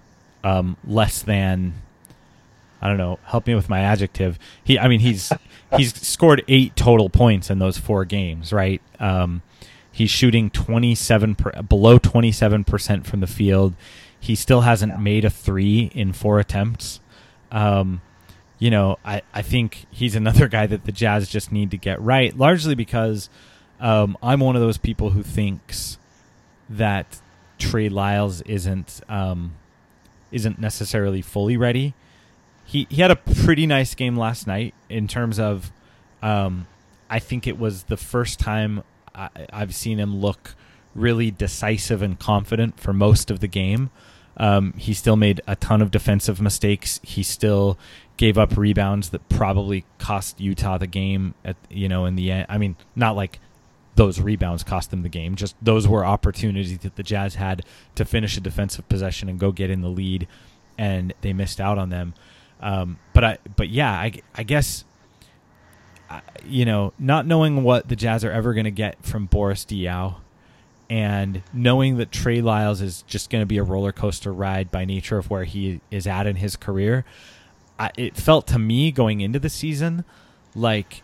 um, 0.44 0.78
less 0.86 1.22
than 1.22 1.74
I 2.84 2.90
don't 2.90 2.98
know. 2.98 3.18
Help 3.24 3.48
me 3.48 3.56
with 3.56 3.70
my 3.70 3.80
adjective. 3.80 4.38
He, 4.62 4.78
I 4.78 4.90
mean, 4.90 5.00
he's 5.00 5.32
he's 5.78 5.96
scored 6.06 6.44
eight 6.50 6.76
total 6.76 7.10
points 7.10 7.50
in 7.50 7.60
those 7.60 7.78
four 7.78 8.04
games, 8.04 8.52
right? 8.52 8.82
Um, 9.00 9.42
he's 9.90 10.10
shooting 10.10 10.50
twenty 10.50 10.94
seven 10.94 11.38
below 11.68 11.98
twenty 11.98 12.34
seven 12.34 12.66
percent 12.66 13.08
from 13.08 13.22
the 13.22 13.28
field. 13.28 13.74
He 14.20 14.36
still 14.36 14.62
hasn't 14.62 15.00
made 15.00 15.24
a 15.24 15.30
three 15.30 15.92
in 15.96 16.12
four 16.12 16.40
attempts. 16.40 17.00
Um, 17.54 18.02
you 18.60 18.70
know, 18.72 18.98
I, 19.04 19.22
I 19.34 19.42
think 19.42 19.86
he's 19.92 20.16
another 20.16 20.48
guy 20.58 20.68
that 20.68 20.86
the 20.86 20.92
Jazz 20.92 21.30
just 21.30 21.52
need 21.52 21.72
to 21.72 21.78
get 21.78 22.02
right, 22.02 22.36
largely 22.38 22.76
because 22.76 23.30
Um, 23.80 24.18
I'm 24.24 24.40
one 24.40 24.56
of 24.56 24.62
those 24.62 24.78
people 24.78 25.10
who 25.10 25.24
thinks 25.24 25.98
that 26.70 27.20
Trey 27.60 27.90
Lyles 27.90 28.42
isn't 28.44 29.02
um, 29.10 29.56
isn't 30.32 30.60
necessarily 30.60 31.22
fully 31.22 31.58
ready. 31.58 31.94
He 32.66 32.88
he 32.90 33.02
had 33.02 33.12
a 33.12 33.16
pretty 33.18 33.68
nice 33.68 33.94
game 33.96 34.16
last 34.16 34.48
night 34.48 34.74
in 34.90 35.08
terms 35.08 35.40
of. 35.40 35.72
Um, 36.22 36.68
I 37.10 37.20
think 37.20 37.46
it 37.46 37.60
was 37.60 37.84
the 37.84 37.98
first 37.98 38.40
time 38.40 38.84
I, 39.14 39.30
I've 39.52 39.76
seen 39.76 40.00
him 40.00 40.16
look 40.16 40.56
really 40.96 41.30
decisive 41.30 42.02
and 42.02 42.18
confident 42.18 42.80
for 42.80 42.94
most 42.94 43.30
of 43.30 43.40
the 43.42 43.48
game. 43.48 43.90
Um, 44.38 44.74
he 44.78 44.94
still 44.94 45.16
made 45.18 45.42
a 45.46 45.56
ton 45.56 45.82
of 45.82 45.92
defensive 45.92 46.40
mistakes. 46.42 47.00
He 47.04 47.22
still 47.22 47.78
gave 48.18 48.38
up 48.38 48.56
rebounds 48.58 49.10
that 49.10 49.28
probably 49.30 49.86
cost 49.98 50.40
Utah 50.40 50.78
the 50.78 50.88
game. 50.88 51.34
At 51.44 51.56
you 51.70 51.90
know, 51.90 52.06
in 52.06 52.16
the 52.16 52.32
end, 52.32 52.46
I 52.50 52.58
mean, 52.58 52.76
not 52.96 53.16
like 53.16 53.40
those 53.96 54.20
rebounds 54.20 54.64
cost 54.64 54.92
them 54.92 55.04
the 55.04 55.10
game. 55.10 55.36
Just 55.36 55.56
those 55.62 55.88
were 55.88 56.06
opportunities 56.06 56.78
that 56.80 56.96
the 56.96 57.04
Jazz 57.04 57.36
had 57.36 57.64
to 57.96 58.06
finish 58.06 58.38
a 58.38 58.42
defensive 58.42 58.88
possession 58.90 59.30
and 59.30 59.40
go 59.40 59.52
get 59.52 59.70
in 59.70 59.82
the 59.82 59.90
lead, 59.90 60.28
and 60.78 61.14
they 61.22 61.34
missed 61.34 61.62
out 61.62 61.78
on 61.78 61.90
them. 61.90 62.14
Um, 62.60 62.98
but 63.14 63.24
I, 63.24 63.38
but 63.56 63.70
yeah, 63.70 63.92
I, 63.92 64.14
I 64.36 64.44
guess, 64.44 64.86
you 66.46 66.66
know, 66.66 66.94
not 66.98 67.28
knowing 67.28 67.64
what 67.64 67.90
the 67.90 67.96
Jazz 67.96 68.24
are 68.24 68.32
ever 68.32 68.54
going 68.54 68.64
to 68.64 68.72
get 68.72 69.04
from 69.04 69.26
Boris 69.26 69.66
Diaw, 69.66 70.16
and 70.90 71.44
knowing 71.52 71.98
that 71.98 72.12
Trey 72.12 72.42
Lyles 72.42 72.82
is 72.82 73.04
just 73.04 73.30
going 73.30 73.42
to 73.42 73.46
be 73.46 73.58
a 73.58 73.64
roller 73.64 73.92
coaster 73.92 74.32
ride 74.32 74.72
by 74.72 74.86
nature 74.86 75.18
of 75.18 75.30
where 75.30 75.44
he 75.44 75.82
is 75.92 76.08
at 76.08 76.26
in 76.26 76.38
his 76.38 76.56
career, 76.56 77.06
I, 77.80 77.92
it 77.98 78.16
felt 78.16 78.48
to 78.48 78.60
me 78.60 78.92
going 78.92 79.22
into 79.22 79.40
the 79.40 79.50
season 79.50 80.06
like 80.56 81.04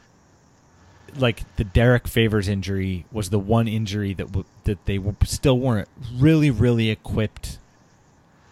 like 1.18 1.56
the 1.56 1.64
Derrick 1.64 2.08
Favors 2.08 2.48
injury 2.48 3.06
was 3.12 3.30
the 3.32 3.40
one 3.40 3.68
injury 3.68 4.14
that 4.14 4.28
w- 4.28 4.46
that 4.66 4.86
they 4.86 4.98
w- 4.98 5.16
still 5.24 5.58
weren't 5.58 5.88
really 6.18 6.52
really 6.52 6.90
equipped 6.90 7.58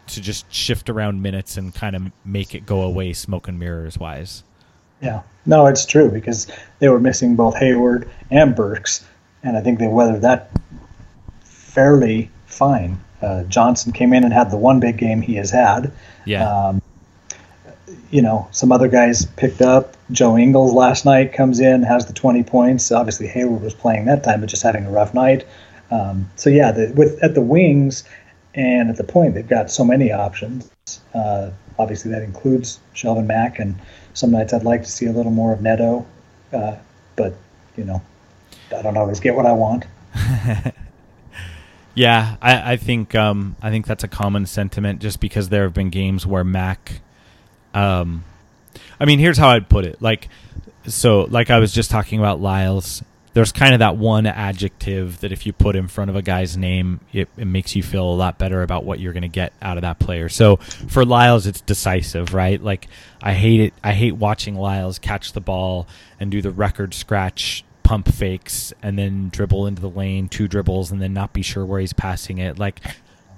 to 0.08 0.22
just 0.22 0.52
shift 0.52 0.90
around 0.90 1.22
minutes 1.22 1.58
and 1.58 1.76
kind 1.76 1.96
of 1.96 2.12
make 2.26 2.56
it 2.56 2.66
go 2.66 2.82
away 2.82 3.14
smoke 3.14 3.48
and 3.48 3.60
mirrors 3.60 3.98
wise. 3.98 4.44
Yeah, 5.02 5.22
no, 5.46 5.68
it's 5.68 5.86
true 5.86 6.10
because 6.10 6.48
they 6.80 6.90
were 6.90 7.00
missing 7.00 7.36
both 7.36 7.56
Hayward 7.58 8.10
and 8.32 8.56
Burks, 8.56 9.06
and 9.44 9.56
I 9.56 9.62
think 9.62 9.80
they 9.80 9.88
weathered 9.88 10.22
that 10.24 10.50
fairly 11.44 12.32
fine. 12.46 13.00
Uh, 13.22 13.44
Johnson 13.44 13.92
came 13.92 14.14
in 14.14 14.24
and 14.24 14.34
had 14.34 14.50
the 14.50 14.58
one 14.58 14.80
big 14.80 14.98
game 14.98 15.22
he 15.22 15.36
has 15.36 15.52
had. 15.52 15.92
Yeah. 16.26 16.50
Um, 16.50 16.82
you 18.10 18.22
know, 18.22 18.48
some 18.52 18.72
other 18.72 18.88
guys 18.88 19.26
picked 19.26 19.62
up. 19.62 19.96
Joe 20.12 20.38
Ingles 20.38 20.74
last 20.74 21.06
night 21.06 21.34
comes 21.34 21.60
in, 21.60 21.84
has 21.84 22.06
the 22.06 22.14
20 22.14 22.44
points. 22.44 22.92
Obviously, 22.92 23.28
Hayward 23.28 23.62
was 23.62 23.74
playing 23.74 24.06
that 24.06 24.24
time, 24.24 24.42
but 24.42 24.50
just 24.50 24.64
having 24.64 24.86
a 24.86 24.92
rough 24.92 25.14
night. 25.14 25.46
Um, 25.92 26.30
so 26.36 26.50
yeah, 26.50 26.72
the, 26.72 26.92
with 26.96 27.22
at 27.24 27.34
the 27.34 27.42
wings 27.42 28.04
and 28.56 28.90
at 28.90 28.98
the 28.98 29.04
point, 29.04 29.36
they've 29.36 29.48
got 29.48 29.72
so 29.72 29.86
many 29.86 30.12
options. 30.12 30.70
Uh, 31.14 31.52
obviously, 31.78 32.12
that 32.12 32.24
includes 32.24 32.80
Shelvin 32.94 33.26
Mack, 33.26 33.60
and 33.60 33.76
some 34.14 34.32
nights 34.32 34.54
I'd 34.54 34.64
like 34.64 34.84
to 34.84 34.92
see 34.92 35.06
a 35.06 35.12
little 35.12 35.32
more 35.32 35.54
of 35.54 35.62
Neto, 35.62 36.06
uh, 36.52 36.76
but 37.16 37.36
you 37.76 37.86
know, 37.86 38.02
I 38.76 38.82
don't 38.82 38.98
always 38.98 39.20
get 39.20 39.36
what 39.36 39.46
I 39.46 39.52
want. 39.52 39.86
yeah, 41.94 42.38
I, 42.42 42.74
I 42.74 42.78
think 42.78 43.14
um, 43.16 43.56
I 43.62 43.70
think 43.70 43.86
that's 43.86 44.04
a 44.04 44.08
common 44.08 44.46
sentiment, 44.46 45.00
just 45.02 45.20
because 45.20 45.50
there 45.50 45.64
have 45.64 45.74
been 45.74 45.90
games 45.90 46.26
where 46.26 46.44
Mack 46.44 47.02
um, 47.78 48.24
I 49.00 49.06
mean, 49.06 49.20
here's 49.20 49.38
how 49.38 49.50
I'd 49.50 49.70
put 49.70 49.86
it. 49.86 50.02
Like, 50.02 50.30
so, 50.88 51.22
like 51.22 51.50
I 51.50 51.60
was 51.60 51.72
just 51.72 51.92
talking 51.92 52.20
about 52.20 52.42
Lyles. 52.42 53.04
There's 53.34 53.52
kind 53.52 53.76
of 53.76 53.80
that 53.80 53.98
one 53.98 54.26
adjective 54.26 55.20
that 55.20 55.32
if 55.32 55.46
you 55.46 55.54
put 55.54 55.76
in 55.76 55.88
front 55.88 56.10
of 56.10 56.16
a 56.16 56.24
guy's 56.24 56.58
name, 56.58 57.02
it, 57.14 57.30
it 57.38 57.46
makes 57.46 57.76
you 57.76 57.84
feel 57.84 58.04
a 58.04 58.16
lot 58.16 58.40
better 58.40 58.64
about 58.64 58.84
what 58.84 59.00
you're 59.00 59.14
going 59.14 59.22
to 59.22 59.28
get 59.28 59.54
out 59.62 59.78
of 59.78 59.84
that 59.84 60.00
player. 60.00 60.28
So 60.28 60.56
for 60.56 61.06
Lyles, 61.06 61.46
it's 61.46 61.62
decisive, 61.62 62.34
right? 62.34 62.60
Like 62.60 62.88
I 63.22 63.34
hate 63.34 63.60
it. 63.60 63.74
I 63.84 63.92
hate 63.94 64.14
watching 64.14 64.56
Lyles 64.56 64.98
catch 64.98 65.34
the 65.34 65.42
ball 65.42 65.88
and 66.20 66.32
do 66.32 66.42
the 66.42 66.50
record 66.50 66.96
scratch 66.96 67.64
pump 67.84 68.08
fakes 68.08 68.74
and 68.82 68.98
then 68.98 69.30
dribble 69.30 69.68
into 69.68 69.84
the 69.84 69.90
lane, 69.90 70.30
two 70.30 70.48
dribbles, 70.48 70.92
and 70.92 71.00
then 71.00 71.14
not 71.14 71.32
be 71.32 71.44
sure 71.44 71.64
where 71.64 71.80
he's 71.80 71.94
passing 71.94 72.40
it. 72.40 72.58
Like 72.58 72.82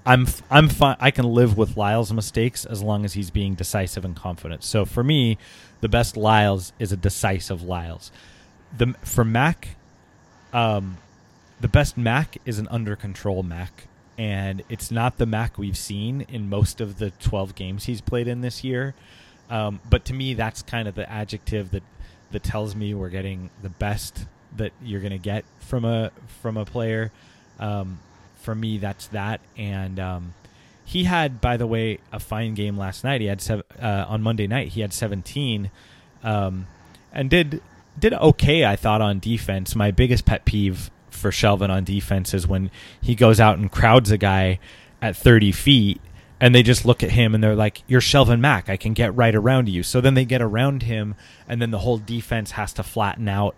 I'm 0.09 0.25
I'm 0.49 0.69
fine. 0.69 0.97
I 0.99 1.11
can 1.11 1.25
live 1.25 1.55
with 1.55 1.77
Lyles' 1.77 2.11
mistakes 2.11 2.65
as 2.65 2.81
long 2.81 3.05
as 3.05 3.13
he's 3.13 3.29
being 3.29 3.53
decisive 3.53 4.03
and 4.03 4.15
confident. 4.15 4.63
So 4.63 4.83
for 4.83 5.03
me, 5.03 5.37
the 5.81 5.87
best 5.87 6.17
Lyles 6.17 6.73
is 6.79 6.91
a 6.91 6.97
decisive 6.97 7.61
Lyles. 7.61 8.11
The 8.75 8.95
for 9.03 9.23
Mack, 9.23 9.75
um, 10.51 10.97
the 11.61 11.67
best 11.67 11.95
Mack 11.95 12.37
is 12.43 12.57
an 12.57 12.67
under 12.71 12.95
control 12.95 13.43
Mack, 13.43 13.85
and 14.17 14.63
it's 14.67 14.89
not 14.89 15.19
the 15.19 15.27
Mack 15.27 15.59
we've 15.59 15.77
seen 15.77 16.21
in 16.21 16.49
most 16.49 16.81
of 16.81 16.97
the 16.97 17.11
12 17.11 17.53
games 17.53 17.85
he's 17.85 18.01
played 18.01 18.27
in 18.27 18.41
this 18.41 18.63
year. 18.63 18.95
Um, 19.47 19.79
but 19.87 20.05
to 20.05 20.13
me, 20.15 20.33
that's 20.33 20.63
kind 20.63 20.87
of 20.87 20.95
the 20.95 21.07
adjective 21.07 21.69
that 21.69 21.83
that 22.31 22.41
tells 22.41 22.75
me 22.75 22.95
we're 22.95 23.09
getting 23.09 23.51
the 23.61 23.69
best 23.69 24.25
that 24.57 24.71
you're 24.81 25.01
going 25.01 25.11
to 25.11 25.19
get 25.19 25.45
from 25.59 25.85
a 25.85 26.09
from 26.41 26.57
a 26.57 26.65
player. 26.65 27.11
Um, 27.59 27.99
for 28.39 28.55
me, 28.55 28.77
that's 28.77 29.07
that. 29.07 29.41
And 29.57 29.99
um, 29.99 30.33
he 30.85 31.03
had, 31.03 31.39
by 31.39 31.57
the 31.57 31.67
way, 31.67 31.99
a 32.11 32.19
fine 32.19 32.55
game 32.55 32.77
last 32.77 33.03
night. 33.03 33.21
He 33.21 33.27
had 33.27 33.41
seven, 33.41 33.63
uh, 33.79 34.05
on 34.07 34.21
Monday 34.21 34.47
night. 34.47 34.69
He 34.69 34.81
had 34.81 34.93
17, 34.93 35.69
um, 36.23 36.67
and 37.13 37.29
did 37.29 37.61
did 37.97 38.13
okay. 38.13 38.65
I 38.65 38.75
thought 38.75 39.01
on 39.01 39.19
defense. 39.19 39.75
My 39.75 39.91
biggest 39.91 40.25
pet 40.25 40.45
peeve 40.45 40.89
for 41.09 41.31
Shelvin 41.31 41.69
on 41.69 41.83
defense 41.83 42.33
is 42.33 42.47
when 42.47 42.71
he 43.01 43.13
goes 43.13 43.39
out 43.39 43.57
and 43.57 43.71
crowds 43.71 44.09
a 44.09 44.17
guy 44.17 44.59
at 45.01 45.15
30 45.15 45.51
feet. 45.51 46.01
And 46.41 46.55
they 46.55 46.63
just 46.63 46.85
look 46.85 47.03
at 47.03 47.11
him 47.11 47.35
and 47.35 47.43
they're 47.43 47.55
like, 47.55 47.83
"You're 47.85 47.99
Shelvin 47.99 48.39
Mack. 48.39 48.69
I 48.69 48.77
can 48.77 48.93
get 48.93 49.13
right 49.13 49.35
around 49.35 49.67
you." 49.67 49.83
So 49.83 49.99
then 49.99 50.13
they 50.13 50.23
get 50.23 50.41
around 50.41 50.83
him, 50.83 51.15
and 51.49 51.61
then 51.61 51.71
the 51.71 51.79
whole 51.79 51.97
defense 51.97 52.51
has 52.51 52.71
to 52.73 52.83
flatten 52.83 53.27
out 53.27 53.57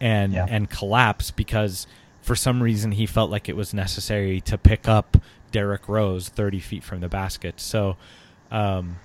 and 0.00 0.32
yeah. 0.32 0.46
and 0.48 0.70
collapse 0.70 1.30
because 1.32 1.88
for 2.22 2.36
some 2.36 2.62
reason 2.62 2.92
he 2.92 3.06
felt 3.06 3.30
like 3.30 3.48
it 3.48 3.56
was 3.56 3.72
necessary 3.74 4.40
to 4.42 4.58
pick 4.58 4.88
up 4.88 5.16
Derrick 5.52 5.88
Rose 5.88 6.28
30 6.28 6.60
feet 6.60 6.84
from 6.84 7.00
the 7.00 7.08
basket. 7.08 7.60
So, 7.60 7.96
um, 8.50 8.96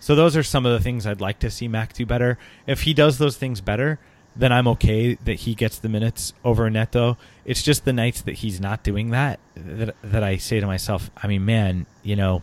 so 0.00 0.14
those 0.14 0.36
are 0.36 0.42
some 0.42 0.64
of 0.64 0.72
the 0.72 0.80
things 0.80 1.06
I'd 1.06 1.20
like 1.20 1.38
to 1.40 1.50
see 1.50 1.68
Mack 1.68 1.92
do 1.92 2.06
better. 2.06 2.38
If 2.66 2.82
he 2.82 2.94
does 2.94 3.18
those 3.18 3.36
things 3.36 3.60
better, 3.60 3.98
then 4.36 4.52
I'm 4.52 4.68
okay 4.68 5.14
that 5.14 5.34
he 5.34 5.54
gets 5.54 5.78
the 5.78 5.88
minutes 5.88 6.32
over 6.44 6.70
Neto. 6.70 7.16
It's 7.44 7.62
just 7.62 7.84
the 7.84 7.92
nights 7.92 8.22
that 8.22 8.36
he's 8.36 8.60
not 8.60 8.84
doing 8.84 9.10
that 9.10 9.40
that 9.56 9.96
that 10.02 10.22
I 10.22 10.36
say 10.36 10.60
to 10.60 10.66
myself, 10.66 11.10
I 11.16 11.26
mean, 11.26 11.44
man, 11.44 11.86
you 12.04 12.14
know, 12.14 12.42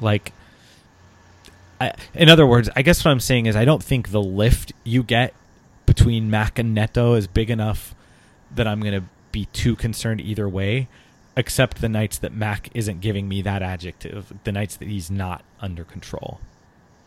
like 0.00 0.32
I, 1.80 1.92
in 2.14 2.28
other 2.28 2.46
words, 2.46 2.70
I 2.74 2.82
guess 2.82 3.04
what 3.04 3.10
I'm 3.10 3.20
saying 3.20 3.46
is 3.46 3.56
I 3.56 3.64
don't 3.64 3.82
think 3.82 4.10
the 4.10 4.22
lift 4.22 4.72
you 4.84 5.02
get 5.02 5.34
between 5.86 6.30
Mack 6.30 6.58
and 6.58 6.74
Neto 6.74 7.14
is 7.14 7.26
big 7.26 7.50
enough 7.50 7.94
that 8.54 8.66
I'm 8.66 8.80
going 8.80 9.00
to 9.00 9.06
be 9.32 9.46
too 9.46 9.76
concerned 9.76 10.20
either 10.20 10.48
way, 10.48 10.88
except 11.36 11.80
the 11.80 11.88
nights 11.88 12.18
that 12.18 12.32
Mack 12.32 12.68
isn't 12.74 13.00
giving 13.00 13.28
me 13.28 13.42
that 13.42 13.62
adjective, 13.62 14.32
the 14.44 14.52
nights 14.52 14.76
that 14.76 14.88
he's 14.88 15.10
not 15.10 15.44
under 15.60 15.84
control. 15.84 16.40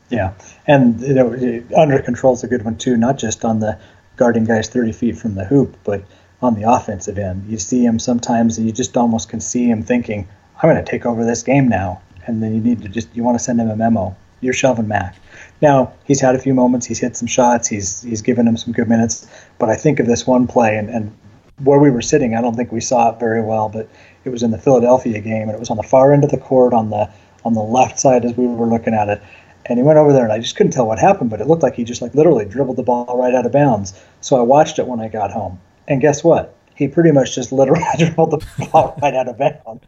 Yeah, 0.10 0.34
and 0.68 1.00
you 1.00 1.14
know, 1.14 1.64
under 1.76 2.00
control 2.02 2.34
is 2.34 2.44
a 2.44 2.48
good 2.48 2.64
one 2.64 2.78
too, 2.78 2.98
not 2.98 3.18
just 3.18 3.46
on 3.46 3.60
the 3.60 3.80
guarding 4.18 4.44
guys 4.44 4.68
30 4.68 4.92
feet 4.92 5.18
from 5.18 5.36
the 5.36 5.46
hoop, 5.46 5.78
but 5.84 6.04
on 6.42 6.56
the 6.56 6.70
offensive 6.70 7.18
end. 7.18 7.46
You 7.48 7.58
see 7.58 7.86
him 7.86 8.00
sometimes, 8.00 8.58
and 8.58 8.68
you 8.68 8.74
just 8.74 8.98
almost 8.98 9.30
can 9.30 9.40
see 9.40 9.70
him 9.70 9.84
thinking, 9.84 10.28
"I'm 10.62 10.70
going 10.70 10.84
to 10.84 10.90
take 10.90 11.06
over 11.06 11.24
this 11.24 11.44
game 11.44 11.68
now," 11.70 12.02
and 12.26 12.42
then 12.42 12.54
you 12.54 12.62
need 12.62 12.82
to 12.82 12.90
just 12.90 13.08
you 13.16 13.24
want 13.24 13.38
to 13.38 13.44
send 13.44 13.60
him 13.60 13.70
a 13.70 13.76
memo. 13.76 14.16
You're 14.42 14.54
Shelvin 14.54 14.88
Mack. 14.88 15.16
Now 15.62 15.94
he's 16.06 16.20
had 16.20 16.36
a 16.36 16.40
few 16.40 16.54
moments. 16.54 16.88
He's 16.88 17.00
hit 17.00 17.16
some 17.16 17.28
shots. 17.28 17.68
He's 17.68 18.02
he's 18.02 18.22
given 18.22 18.48
him 18.48 18.58
some 18.58 18.74
good 18.74 18.90
minutes. 18.90 19.28
But 19.60 19.70
I 19.70 19.76
think 19.76 20.00
of 20.00 20.08
this 20.08 20.26
one 20.26 20.48
play, 20.48 20.78
and, 20.78 20.90
and 20.90 21.16
where 21.63 21.80
we 21.80 21.91
were 21.91 22.02
sitting, 22.02 22.36
I 22.36 22.41
don't 22.41 22.56
think 22.56 22.71
we 22.71 22.82
saw 22.82 23.12
it 23.12 23.19
very 23.19 23.41
well, 23.41 23.69
but 23.69 23.88
it 24.24 24.30
was 24.30 24.43
in 24.43 24.52
the 24.52 24.58
Philadelphia 24.58 25.19
game, 25.19 25.43
and 25.43 25.52
it 25.52 25.60
was 25.60 25.69
on 25.69 25.78
the 25.78 25.84
far 25.84 26.13
end 26.13 26.24
of 26.24 26.32
the 26.32 26.38
court 26.38 26.74
on 26.74 26.89
the 26.89 27.10
on 27.43 27.54
the 27.54 27.62
left 27.62 28.00
side 28.00 28.24
as 28.24 28.38
we 28.38 28.45
were 28.45 28.67
looking 28.67 28.93
at 28.93 29.10
it. 29.10 29.21
And 29.65 29.80
he 29.80 29.84
went 29.84 29.97
over 29.97 30.13
there, 30.13 30.24
and 30.24 30.34
I 30.34 30.39
just 30.39 30.56
couldn't 30.56 30.74
tell 30.74 30.88
what 30.88 31.00
happened, 31.00 31.30
but 31.30 31.41
it 31.41 31.47
looked 31.47 31.63
like 31.63 31.76
he 31.76 31.84
just 31.84 32.02
like 32.02 32.13
literally 32.13 32.45
dribbled 32.45 32.78
the 32.78 32.84
ball 32.84 33.17
right 33.17 33.34
out 33.34 33.45
of 33.45 33.52
bounds. 33.52 34.00
So 34.21 34.38
I 34.38 34.41
watched 34.41 34.80
it 34.80 34.88
when 34.88 35.00
I 35.00 35.08
got 35.08 35.32
home, 35.32 35.60
and 35.88 36.02
guess 36.02 36.24
what? 36.24 36.56
He 36.76 36.88
pretty 36.88 37.12
much 37.12 37.36
just 37.36 37.52
literally 37.52 37.84
dribbled 37.97 38.32
the 38.32 38.67
ball 38.71 38.97
right 39.02 39.13
out 39.13 39.28
of 39.28 39.38
bounds, 39.38 39.86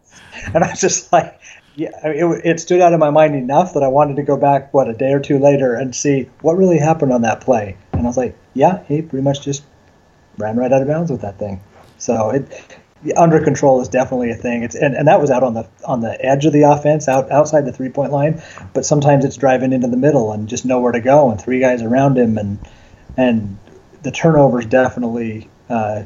and 0.53 0.63
I 0.63 0.69
was 0.69 0.81
just 0.81 1.11
like, 1.11 1.39
yeah, 1.75 1.89
it, 2.03 2.41
it 2.45 2.59
stood 2.59 2.81
out 2.81 2.93
in 2.93 2.99
my 2.99 3.09
mind 3.09 3.35
enough 3.35 3.73
that 3.73 3.83
I 3.83 3.87
wanted 3.87 4.15
to 4.17 4.23
go 4.23 4.37
back, 4.37 4.73
what, 4.73 4.87
a 4.87 4.93
day 4.93 5.11
or 5.11 5.19
two 5.19 5.39
later 5.39 5.73
and 5.73 5.95
see 5.95 6.29
what 6.41 6.57
really 6.57 6.77
happened 6.77 7.11
on 7.11 7.23
that 7.23 7.41
play. 7.41 7.77
And 7.93 8.01
I 8.01 8.05
was 8.05 8.17
like, 8.17 8.37
yeah, 8.53 8.83
he 8.83 9.01
pretty 9.01 9.23
much 9.23 9.41
just 9.41 9.63
ran 10.37 10.57
right 10.57 10.71
out 10.71 10.81
of 10.81 10.87
bounds 10.87 11.11
with 11.11 11.21
that 11.21 11.39
thing. 11.39 11.61
So 11.97 12.31
it 12.31 12.77
under 13.17 13.43
control 13.43 13.81
is 13.81 13.89
definitely 13.89 14.31
a 14.31 14.35
thing. 14.35 14.63
It's 14.63 14.75
and, 14.75 14.95
and 14.95 15.07
that 15.07 15.19
was 15.19 15.29
out 15.29 15.43
on 15.43 15.53
the 15.53 15.67
on 15.85 16.01
the 16.01 16.23
edge 16.25 16.45
of 16.45 16.53
the 16.53 16.63
offense, 16.63 17.07
out 17.07 17.31
outside 17.31 17.65
the 17.65 17.73
three 17.73 17.89
point 17.89 18.11
line. 18.11 18.41
But 18.73 18.85
sometimes 18.85 19.25
it's 19.25 19.37
driving 19.37 19.73
into 19.73 19.87
the 19.87 19.97
middle 19.97 20.31
and 20.31 20.47
just 20.47 20.65
nowhere 20.65 20.91
to 20.91 21.01
go, 21.01 21.29
and 21.29 21.39
three 21.39 21.59
guys 21.59 21.81
around 21.81 22.17
him, 22.17 22.37
and 22.37 22.59
and 23.17 23.57
the 24.03 24.11
turnovers 24.11 24.65
definitely 24.65 25.49
uh, 25.69 26.03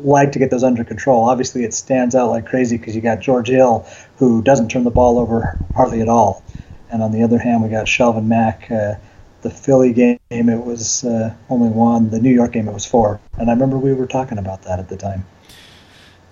like 0.00 0.32
to 0.32 0.38
get 0.38 0.50
those 0.50 0.64
under 0.64 0.84
control. 0.84 1.24
Obviously, 1.24 1.64
it 1.64 1.74
stands 1.74 2.14
out 2.14 2.30
like 2.30 2.46
crazy 2.46 2.78
because 2.78 2.94
you 2.94 3.02
got 3.02 3.20
George 3.20 3.48
Hill, 3.48 3.86
who 4.16 4.42
doesn't 4.42 4.70
turn 4.70 4.84
the 4.84 4.90
ball 4.90 5.18
over 5.18 5.58
hardly 5.74 6.00
at 6.00 6.08
all. 6.08 6.42
And 6.90 7.02
on 7.02 7.12
the 7.12 7.22
other 7.22 7.38
hand, 7.38 7.62
we 7.62 7.68
got 7.68 7.86
Shelvin 7.86 8.24
Mack. 8.24 8.70
Uh, 8.70 8.94
the 9.42 9.50
Philly 9.50 9.92
game, 9.92 10.18
it 10.30 10.64
was 10.64 11.04
uh, 11.04 11.34
only 11.48 11.68
one. 11.68 12.10
The 12.10 12.20
New 12.20 12.32
York 12.32 12.52
game, 12.52 12.68
it 12.68 12.72
was 12.72 12.86
four. 12.86 13.20
And 13.38 13.50
I 13.50 13.52
remember 13.52 13.78
we 13.78 13.92
were 13.94 14.06
talking 14.06 14.38
about 14.38 14.62
that 14.62 14.78
at 14.78 14.88
the 14.88 14.96
time. 14.96 15.26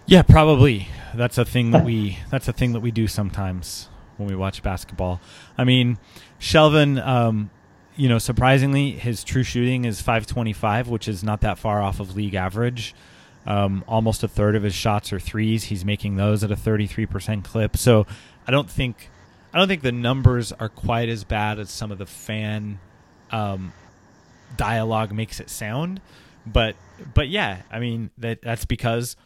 Yeah, 0.07 0.23
probably. 0.23 0.89
That's 1.15 1.39
a 1.39 1.45
thing 1.45 1.71
that 1.71 1.85
we. 1.85 2.19
that's 2.31 2.49
a 2.49 2.53
thing 2.53 2.73
that 2.73 2.81
we 2.81 2.91
do 2.91 3.07
sometimes 3.07 3.89
when 4.17 4.29
we 4.29 4.37
watch 4.37 4.63
basketball. 4.63 5.21
I 5.57 5.65
mean, 5.65 5.99
Shelvin. 6.41 7.05
Um, 7.05 7.51
you 7.97 8.11
know, 8.11 8.19
surprisingly, 8.19 8.91
his 8.91 9.25
true 9.25 9.43
shooting 9.43 9.87
is 9.87 10.03
525, 10.03 10.89
which 10.89 11.09
is 11.09 11.25
not 11.25 11.41
that 11.41 11.59
far 11.59 11.81
off 11.81 11.99
of 11.99 12.15
league 12.15 12.35
average. 12.35 12.95
Um, 13.47 13.85
almost 13.89 14.23
a 14.23 14.29
third 14.29 14.55
of 14.55 14.65
his 14.65 14.75
shots 14.75 15.13
are 15.15 15.21
threes. 15.21 15.65
He's 15.65 15.85
making 15.85 16.17
those 16.17 16.45
at 16.45 16.51
a 16.51 16.57
33% 16.57 17.43
clip. 17.43 17.77
So 17.77 18.07
I 18.47 18.51
don't 18.51 18.69
think 18.69 19.09
I 19.55 19.59
don't 19.59 19.69
think 19.69 19.83
the 19.83 19.93
numbers 19.93 20.53
are 20.53 20.69
quite 20.69 21.09
as 21.09 21.25
bad 21.25 21.59
as 21.59 21.71
some 21.71 21.91
of 21.91 21.99
the 21.99 22.07
fan 22.07 22.81
um, 23.31 23.73
dialogue 24.57 25.13
makes 25.13 25.41
it 25.41 25.51
sound. 25.51 26.01
But 26.47 26.77
but 27.15 27.29
yeah, 27.29 27.63
I 27.71 27.79
mean 27.79 28.11
that 28.19 28.43
that's 28.43 28.65
because 28.65 29.17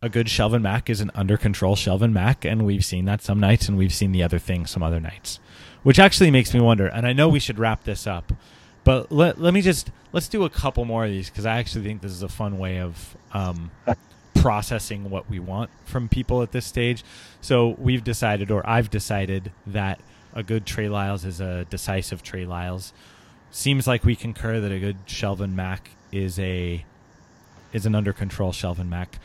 a 0.00 0.08
good 0.08 0.26
Shelvin 0.26 0.62
Mack 0.62 0.90
is 0.90 1.00
an 1.00 1.10
under 1.14 1.36
control 1.36 1.76
Shelvin 1.76 2.12
Mack, 2.12 2.44
and 2.44 2.66
we've 2.66 2.84
seen 2.84 3.04
that 3.04 3.22
some 3.22 3.38
nights, 3.38 3.68
and 3.68 3.78
we've 3.78 3.92
seen 3.92 4.12
the 4.12 4.22
other 4.22 4.38
thing 4.38 4.66
some 4.66 4.82
other 4.82 5.00
nights, 5.00 5.38
which 5.82 5.98
actually 5.98 6.30
makes 6.30 6.52
me 6.52 6.60
wonder. 6.60 6.86
And 6.86 7.06
I 7.06 7.12
know 7.12 7.28
we 7.28 7.38
should 7.38 7.58
wrap 7.58 7.84
this 7.84 8.06
up, 8.06 8.32
but 8.84 9.12
let 9.12 9.40
let 9.40 9.54
me 9.54 9.62
just 9.62 9.90
let's 10.12 10.28
do 10.28 10.44
a 10.44 10.50
couple 10.50 10.84
more 10.84 11.04
of 11.04 11.10
these 11.10 11.30
because 11.30 11.46
I 11.46 11.58
actually 11.58 11.84
think 11.84 12.02
this 12.02 12.12
is 12.12 12.22
a 12.22 12.28
fun 12.28 12.58
way 12.58 12.80
of 12.80 13.16
um, 13.32 13.70
processing 14.34 15.08
what 15.08 15.30
we 15.30 15.38
want 15.38 15.70
from 15.84 16.08
people 16.08 16.42
at 16.42 16.52
this 16.52 16.66
stage. 16.66 17.04
So 17.40 17.76
we've 17.78 18.02
decided, 18.02 18.50
or 18.50 18.68
I've 18.68 18.90
decided, 18.90 19.52
that 19.68 20.00
a 20.34 20.42
good 20.42 20.66
Trey 20.66 20.88
Lyles 20.88 21.24
is 21.24 21.40
a 21.40 21.64
decisive 21.70 22.22
Trey 22.22 22.44
Lyles. 22.44 22.92
Seems 23.54 23.86
like 23.86 24.02
we 24.02 24.16
concur 24.16 24.60
that 24.60 24.72
a 24.72 24.78
good 24.78 25.06
Shelvin 25.06 25.52
Mack 25.52 25.90
is 26.10 26.38
a 26.38 26.84
is 27.74 27.84
an 27.84 27.94
under 27.94 28.14
control 28.14 28.50
Shelvin 28.50 28.88
Mack. 28.88 29.18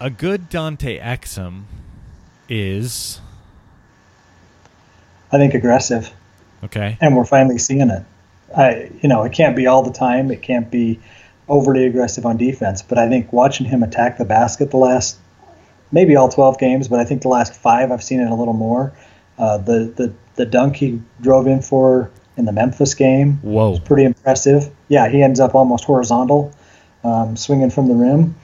A 0.00 0.08
good 0.08 0.48
Dante 0.48 1.00
Exum 1.00 1.64
is 2.48 3.20
I 5.32 5.38
think 5.38 5.54
aggressive. 5.54 6.12
Okay. 6.62 6.96
And 7.00 7.16
we're 7.16 7.24
finally 7.24 7.58
seeing 7.58 7.90
it. 7.90 8.04
I 8.56 8.90
you 9.02 9.08
know, 9.08 9.24
it 9.24 9.32
can't 9.32 9.56
be 9.56 9.66
all 9.66 9.82
the 9.82 9.92
time. 9.92 10.30
It 10.30 10.40
can't 10.40 10.70
be 10.70 11.00
overly 11.48 11.86
aggressive 11.86 12.24
on 12.24 12.36
defense. 12.36 12.82
But 12.82 12.98
I 12.98 13.08
think 13.08 13.32
watching 13.32 13.66
him 13.66 13.82
attack 13.82 14.18
the 14.18 14.24
basket 14.24 14.70
the 14.70 14.76
last 14.76 15.18
maybe 15.90 16.14
all 16.14 16.28
12 16.28 16.56
games, 16.58 16.86
but 16.86 17.00
I 17.00 17.04
think 17.04 17.22
the 17.22 17.28
last 17.28 17.52
five 17.52 17.90
I've 17.90 18.04
seen 18.04 18.20
it 18.20 18.30
a 18.30 18.34
little 18.34 18.54
more. 18.54 18.92
Uh, 19.36 19.58
the 19.58 19.92
the 19.96 20.14
the 20.36 20.46
dunk 20.46 20.76
he 20.76 21.02
drove 21.20 21.48
in 21.48 21.62
for 21.62 22.12
in 22.38 22.46
the 22.46 22.52
Memphis 22.52 22.94
game 22.94 23.34
Whoa. 23.42 23.70
was 23.70 23.80
pretty 23.80 24.04
impressive. 24.04 24.70
Yeah, 24.88 25.08
he 25.08 25.22
ends 25.22 25.40
up 25.40 25.54
almost 25.54 25.84
horizontal, 25.84 26.54
um, 27.04 27.36
swinging 27.36 27.70
from 27.70 27.88
the 27.88 27.94
rim. 27.94 28.36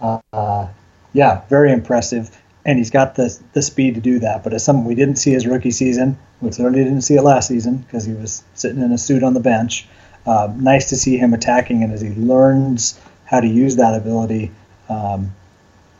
Uh, 0.00 0.20
uh, 0.32 0.68
yeah, 1.12 1.42
very 1.50 1.72
impressive. 1.72 2.34
And 2.64 2.78
he's 2.78 2.90
got 2.90 3.14
the 3.16 3.38
the 3.52 3.62
speed 3.62 3.94
to 3.96 4.00
do 4.00 4.20
that. 4.20 4.44
But 4.44 4.52
it's 4.52 4.64
something 4.64 4.84
we 4.84 4.94
didn't 4.94 5.16
see 5.16 5.32
his 5.32 5.46
rookie 5.46 5.70
season. 5.70 6.18
We 6.40 6.52
certainly 6.52 6.84
didn't 6.84 7.02
see 7.02 7.16
it 7.16 7.22
last 7.22 7.48
season 7.48 7.78
because 7.78 8.04
he 8.04 8.12
was 8.12 8.42
sitting 8.54 8.82
in 8.82 8.92
a 8.92 8.98
suit 8.98 9.22
on 9.22 9.34
the 9.34 9.40
bench 9.40 9.86
uh, 10.26 10.52
nice 10.56 10.90
to 10.90 10.96
see 10.96 11.16
him 11.16 11.32
attacking, 11.32 11.82
and 11.82 11.92
as 11.92 12.00
he 12.00 12.10
learns 12.10 13.00
how 13.24 13.40
to 13.40 13.46
use 13.46 13.76
that 13.76 13.94
ability, 13.94 14.50
um, 14.88 15.34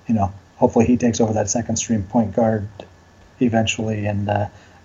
you 0.06 0.14
know, 0.14 0.32
hopefully 0.56 0.86
he 0.86 0.96
takes 0.96 1.20
over 1.20 1.32
that 1.32 1.48
second 1.48 1.76
string 1.76 2.02
point 2.02 2.34
guard 2.34 2.68
eventually, 3.40 4.06
and 4.06 4.28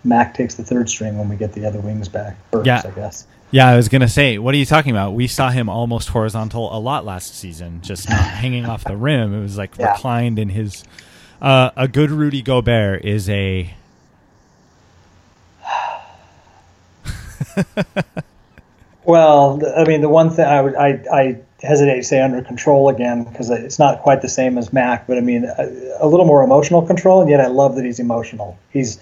Mack 0.06 0.36
takes 0.36 0.56
the 0.56 0.64
third 0.64 0.90
string 0.90 1.18
when 1.18 1.28
we 1.28 1.36
get 1.36 1.54
the 1.54 1.66
other 1.66 1.80
wings 1.80 2.08
back. 2.08 2.38
Burks, 2.52 2.68
Yeah. 2.68 2.82
I 2.86 2.92
guess. 2.92 3.26
Yeah, 3.52 3.68
I 3.70 3.76
was 3.76 3.90
gonna 3.90 4.08
say, 4.10 4.38
what 4.38 4.54
are 4.54 4.58
you 4.58 4.66
talking 4.66 4.92
about? 4.92 5.14
We 5.14 5.28
saw 5.28 5.50
him 5.50 5.70
almost 5.70 6.10
horizontal 6.10 6.76
a 6.76 6.80
lot 6.80 7.06
last 7.06 7.36
season, 7.36 7.80
just 7.82 8.10
not 8.10 8.20
hanging 8.20 8.66
off 8.66 8.84
the 8.84 8.98
rim. 8.98 9.34
It 9.34 9.42
was 9.42 9.58
like 9.58 9.76
Yeah. 9.78 9.92
reclined 9.94 10.40
in 10.40 10.50
his. 10.50 10.84
Uh, 11.42 11.70
a 11.76 11.88
good 11.88 12.12
Rudy 12.12 12.42
Gobert 12.42 13.04
is 13.06 13.30
a. 13.30 13.74
Well, 19.04 19.62
I 19.78 19.84
mean, 19.84 20.02
the 20.02 20.10
one 20.10 20.32
thing 20.32 20.46
I 20.46 20.62
would 20.62 20.76
I, 20.76 21.00
I 21.14 21.38
hesitate 21.62 21.98
to 21.98 22.04
say 22.04 22.22
under 22.22 22.42
control 22.42 22.90
again 22.90 23.24
because 23.24 23.52
it's 23.52 23.78
not 23.78 24.02
quite 24.02 24.24
the 24.24 24.30
same 24.30 24.58
as 24.58 24.74
Mack, 24.74 25.06
but 25.06 25.18
I 25.18 25.22
mean 25.22 25.46
a, 25.46 25.70
a 26.00 26.08
little 26.08 26.26
more 26.26 26.44
emotional 26.44 26.82
control, 26.82 27.22
and 27.22 27.30
yet 27.30 27.40
I 27.40 27.48
love 27.48 27.76
that 27.76 27.86
he's 27.86 28.00
emotional. 28.00 28.58
He's 28.72 29.00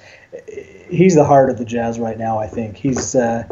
he's 0.94 1.16
the 1.16 1.26
heart 1.26 1.50
of 1.50 1.58
the 1.58 1.66
Jazz 1.66 2.00
right 2.00 2.18
now. 2.18 2.40
I 2.40 2.48
think 2.48 2.78
he's 2.78 3.16
uh, 3.16 3.48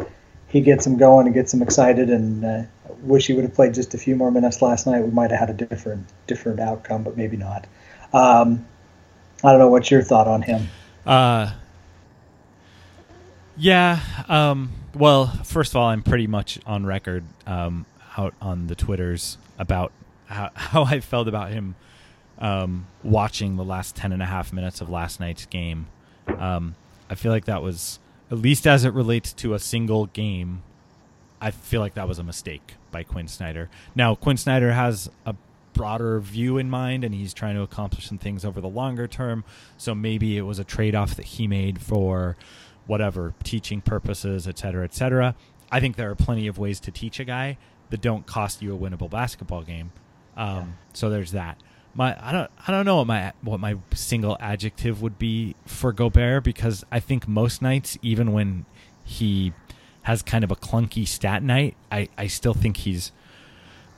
he 0.48 0.60
gets 0.60 0.84
them 0.84 0.96
going 0.96 1.26
and 1.26 1.34
gets 1.34 1.52
them 1.52 1.62
excited, 1.62 2.10
and 2.10 2.44
uh, 2.44 2.62
wish 3.02 3.26
he 3.26 3.34
would 3.34 3.44
have 3.44 3.54
played 3.54 3.74
just 3.74 3.94
a 3.94 3.98
few 3.98 4.16
more 4.16 4.30
minutes 4.30 4.62
last 4.62 4.86
night. 4.86 5.02
We 5.02 5.10
might 5.10 5.30
have 5.30 5.40
had 5.40 5.50
a 5.50 5.66
different 5.66 6.06
different 6.26 6.60
outcome, 6.60 7.02
but 7.02 7.16
maybe 7.16 7.36
not. 7.36 7.66
Um, 8.12 8.66
I 9.44 9.50
don't 9.50 9.58
know. 9.58 9.68
What's 9.68 9.90
your 9.90 10.02
thought 10.02 10.28
on 10.28 10.42
him? 10.42 10.68
Uh, 11.04 11.52
yeah. 13.56 14.00
Um, 14.28 14.72
well, 14.94 15.26
first 15.44 15.72
of 15.72 15.76
all, 15.76 15.88
I'm 15.88 16.02
pretty 16.02 16.26
much 16.26 16.58
on 16.66 16.86
record 16.86 17.24
um, 17.46 17.86
out 18.16 18.34
on 18.40 18.68
the 18.68 18.74
Twitters 18.74 19.38
about 19.58 19.92
how, 20.26 20.50
how 20.54 20.84
I 20.84 21.00
felt 21.00 21.28
about 21.28 21.50
him 21.50 21.74
um, 22.38 22.86
watching 23.02 23.56
the 23.56 23.64
last 23.64 23.96
10 23.96 24.12
and 24.12 24.22
a 24.22 24.26
half 24.26 24.52
minutes 24.52 24.80
of 24.80 24.88
last 24.88 25.20
night's 25.20 25.46
game. 25.46 25.86
Um, 26.38 26.76
I 27.12 27.14
feel 27.14 27.30
like 27.30 27.44
that 27.44 27.62
was, 27.62 27.98
at 28.30 28.38
least 28.38 28.66
as 28.66 28.84
it 28.86 28.94
relates 28.94 29.34
to 29.34 29.52
a 29.52 29.58
single 29.58 30.06
game, 30.06 30.62
I 31.42 31.50
feel 31.50 31.82
like 31.82 31.92
that 31.92 32.08
was 32.08 32.18
a 32.18 32.22
mistake 32.22 32.76
by 32.90 33.02
Quin 33.02 33.28
Snyder. 33.28 33.68
Now, 33.94 34.14
Quin 34.14 34.38
Snyder 34.38 34.72
has 34.72 35.10
a 35.26 35.34
broader 35.74 36.20
view 36.20 36.56
in 36.56 36.70
mind 36.70 37.04
and 37.04 37.14
he's 37.14 37.34
trying 37.34 37.54
to 37.56 37.60
accomplish 37.60 38.08
some 38.08 38.16
things 38.16 38.46
over 38.46 38.62
the 38.62 38.68
longer 38.68 39.06
term. 39.06 39.44
So 39.76 39.94
maybe 39.94 40.38
it 40.38 40.42
was 40.42 40.58
a 40.58 40.64
trade 40.64 40.94
off 40.94 41.14
that 41.16 41.26
he 41.26 41.46
made 41.46 41.82
for 41.82 42.34
whatever 42.86 43.34
teaching 43.44 43.82
purposes, 43.82 44.48
et 44.48 44.56
cetera, 44.58 44.84
et 44.84 44.94
cetera. 44.94 45.34
I 45.70 45.80
think 45.80 45.96
there 45.96 46.10
are 46.10 46.14
plenty 46.14 46.46
of 46.46 46.56
ways 46.56 46.80
to 46.80 46.90
teach 46.90 47.20
a 47.20 47.24
guy 47.24 47.58
that 47.90 48.00
don't 48.00 48.24
cost 48.26 48.62
you 48.62 48.74
a 48.74 48.78
winnable 48.78 49.10
basketball 49.10 49.62
game. 49.62 49.92
Um, 50.34 50.56
Yeah. 50.56 50.64
So 50.94 51.10
there's 51.10 51.32
that. 51.32 51.58
My 51.94 52.16
I 52.20 52.32
don't 52.32 52.50
I 52.66 52.72
don't 52.72 52.86
know 52.86 52.96
what 52.96 53.06
my 53.06 53.32
what 53.42 53.60
my 53.60 53.76
single 53.92 54.36
adjective 54.40 55.02
would 55.02 55.18
be 55.18 55.54
for 55.66 55.92
Gobert 55.92 56.44
because 56.44 56.84
I 56.90 57.00
think 57.00 57.28
most 57.28 57.60
nights, 57.60 57.98
even 58.02 58.32
when 58.32 58.64
he 59.04 59.52
has 60.02 60.22
kind 60.22 60.42
of 60.42 60.50
a 60.50 60.56
clunky 60.56 61.06
stat 61.06 61.42
night, 61.42 61.76
I, 61.90 62.08
I 62.18 62.26
still 62.26 62.54
think 62.54 62.78
he's 62.78 63.12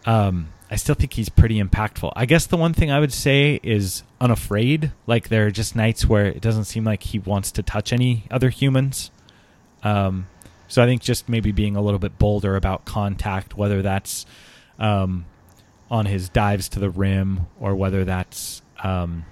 um, 0.06 0.48
I 0.70 0.76
still 0.76 0.94
think 0.94 1.14
he's 1.14 1.28
pretty 1.28 1.62
impactful. 1.62 2.12
I 2.16 2.26
guess 2.26 2.46
the 2.46 2.56
one 2.56 2.74
thing 2.74 2.90
I 2.90 3.00
would 3.00 3.12
say 3.12 3.60
is 3.62 4.02
unafraid. 4.20 4.92
Like 5.06 5.28
there 5.28 5.46
are 5.46 5.50
just 5.50 5.76
nights 5.76 6.06
where 6.06 6.26
it 6.26 6.40
doesn't 6.40 6.64
seem 6.64 6.84
like 6.84 7.02
he 7.02 7.18
wants 7.18 7.52
to 7.52 7.62
touch 7.62 7.92
any 7.92 8.24
other 8.30 8.50
humans. 8.50 9.10
Um, 9.82 10.26
so 10.68 10.82
I 10.82 10.86
think 10.86 11.02
just 11.02 11.28
maybe 11.28 11.52
being 11.52 11.76
a 11.76 11.82
little 11.82 11.98
bit 12.00 12.18
bolder 12.18 12.56
about 12.56 12.84
contact, 12.84 13.56
whether 13.56 13.82
that's 13.82 14.26
um, 14.78 15.26
on 15.90 16.06
his 16.06 16.28
dives 16.28 16.68
to 16.70 16.80
the 16.80 16.90
rim 16.90 17.46
or 17.60 17.74
whether 17.74 18.04
that's 18.04 18.62
um, 18.82 19.24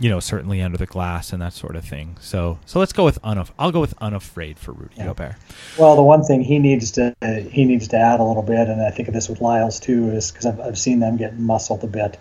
you 0.00 0.10
know 0.10 0.20
certainly 0.20 0.60
under 0.60 0.76
the 0.76 0.86
glass 0.86 1.32
and 1.32 1.40
that 1.42 1.52
sort 1.52 1.76
of 1.76 1.84
thing. 1.84 2.16
So 2.20 2.58
so 2.66 2.78
let's 2.78 2.92
go 2.92 3.04
with 3.04 3.20
unaf- 3.22 3.50
I'll 3.58 3.72
go 3.72 3.80
with 3.80 3.94
unafraid 4.00 4.58
for 4.58 4.72
Rudy 4.72 4.94
Yeah. 4.96 5.06
Gobert. 5.06 5.34
Well, 5.78 5.96
the 5.96 6.02
one 6.02 6.22
thing 6.24 6.42
he 6.42 6.58
needs 6.58 6.90
to 6.92 7.14
he 7.50 7.64
needs 7.64 7.88
to 7.88 7.96
add 7.96 8.20
a 8.20 8.24
little 8.24 8.42
bit, 8.42 8.68
and 8.68 8.82
I 8.82 8.90
think 8.90 9.08
of 9.08 9.14
this 9.14 9.28
with 9.28 9.40
Lyles 9.40 9.80
too, 9.80 10.10
is 10.10 10.30
because 10.30 10.46
I've, 10.46 10.60
I've 10.60 10.78
seen 10.78 11.00
them 11.00 11.16
get 11.16 11.38
muscled 11.38 11.82
a 11.84 11.88
bit. 11.88 12.18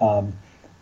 Um, 0.00 0.34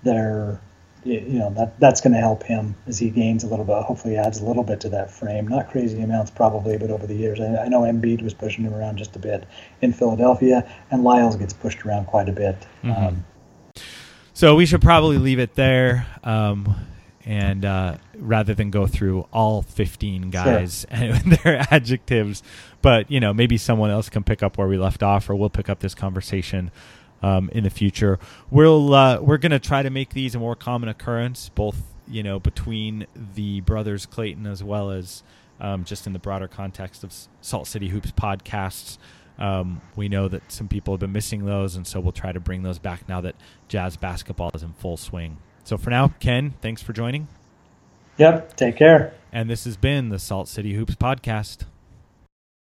they're 0.03 0.61
you 1.05 1.39
know 1.39 1.51
that 1.55 1.79
that's 1.81 2.01
going 2.01 2.13
to 2.13 2.19
help 2.19 2.43
him 2.43 2.75
as 2.87 2.99
he 2.99 3.11
gains 3.11 3.45
a 3.45 3.47
little 3.47 3.65
bit. 3.65 3.77
Hopefully, 3.83 4.17
adds 4.17 4.41
a 4.41 4.45
little 4.45 4.65
bit 4.65 4.81
to 4.81 4.89
that 4.91 5.11
frame. 5.11 5.47
Not 5.47 5.71
crazy 5.71 6.01
amounts 6.01 6.31
probably, 6.31 6.79
but 6.79 6.91
over 6.91 7.07
the 7.07 7.15
years, 7.15 7.41
I, 7.41 7.65
I 7.65 7.69
know 7.69 7.83
Embiid 7.83 8.23
was 8.23 8.35
pushing 8.35 8.65
him 8.65 8.75
around 8.75 8.97
just 8.97 9.15
a 9.17 9.19
bit 9.19 9.45
in 9.83 9.93
Philadelphia, 9.93 10.69
and 10.91 11.05
Lyles 11.05 11.37
gets 11.37 11.53
pushed 11.53 11.85
around 11.85 12.07
quite 12.07 12.29
a 12.29 12.33
bit. 12.33 12.67
Mhm. 12.83 13.07
Um, 13.09 13.25
So 14.33 14.57
we 14.57 14.67
should 14.67 14.83
probably 14.83 15.19
leave 15.19 15.39
it 15.39 15.55
there, 15.55 16.07
um, 16.25 16.75
and 17.25 17.65
uh, 17.65 17.97
rather 18.17 18.53
than 18.53 18.71
go 18.71 18.87
through 18.87 19.29
all 19.33 19.63
fifteen 19.63 20.31
guys 20.31 20.85
and 20.91 21.33
their 21.33 21.67
adjectives, 21.71 22.43
but 22.83 23.11
you 23.11 23.21
know 23.21 23.33
maybe 23.33 23.57
someone 23.57 23.91
else 23.91 24.09
can 24.09 24.25
pick 24.25 24.43
up 24.43 24.59
where 24.59 24.67
we 24.67 24.77
left 24.77 25.03
off, 25.03 25.31
or 25.31 25.37
we'll 25.37 25.51
pick 25.51 25.69
up 25.69 25.81
this 25.81 25.95
conversation 25.95 26.71
um, 27.25 27.49
in 27.53 27.65
the 27.65 27.71
future. 27.71 28.19
We'll 28.51 28.93
uh, 28.93 29.21
we're 29.21 29.39
gonna 29.39 29.59
try 29.59 29.83
to 29.83 29.91
make 29.91 30.11
these 30.11 30.35
a 30.35 30.39
more 30.39 30.55
common 30.55 30.91
occurrence, 30.91 31.49
both 31.49 31.83
you 32.07 32.23
know 32.23 32.39
between 32.39 33.07
the 33.35 33.63
brothers 33.63 34.05
Clayton 34.05 34.47
as 34.47 34.63
well 34.63 34.91
as 34.91 35.23
um, 35.59 35.85
just 35.85 36.07
in 36.07 36.13
the 36.13 36.19
broader 36.19 36.47
context 36.47 37.03
of 37.03 37.15
Salt 37.41 37.67
City 37.67 37.89
Hoops 37.89 38.13
podcasts. 38.13 38.99
Um, 39.39 39.81
we 39.97 40.09
know 40.09 40.29
that 40.29 40.53
some 40.53 40.69
people 40.69 40.95
have 40.95 41.01
been 41.01 41.13
missing 41.13 41.47
those, 41.47 41.75
and 41.75 41.87
so 41.87 41.99
we'll 41.99 42.13
try 42.13 42.31
to 42.31 42.41
bring 42.41 42.63
those 42.63 42.79
back 42.79 43.09
now 43.09 43.23
that 43.23 43.37
Jazz 43.69 43.97
basketball 43.97 44.51
is 44.55 44.63
in 44.63 44.75
full 44.75 44.97
swing. 44.97 45.39
So 45.65 45.79
for 45.79 45.91
now, 45.91 46.09
Ken, 46.21 46.55
thanks 46.61 46.83
for 46.83 46.93
joining. 46.93 47.27
Yep. 48.19 48.55
Take 48.55 48.77
care. 48.77 49.15
And 49.33 49.51
this 49.51 49.65
has 49.65 49.77
been 49.77 50.11
the 50.11 50.21
Salt 50.21 50.47
City 50.47 50.75
Hoops 50.75 50.95
podcast. 50.95 51.65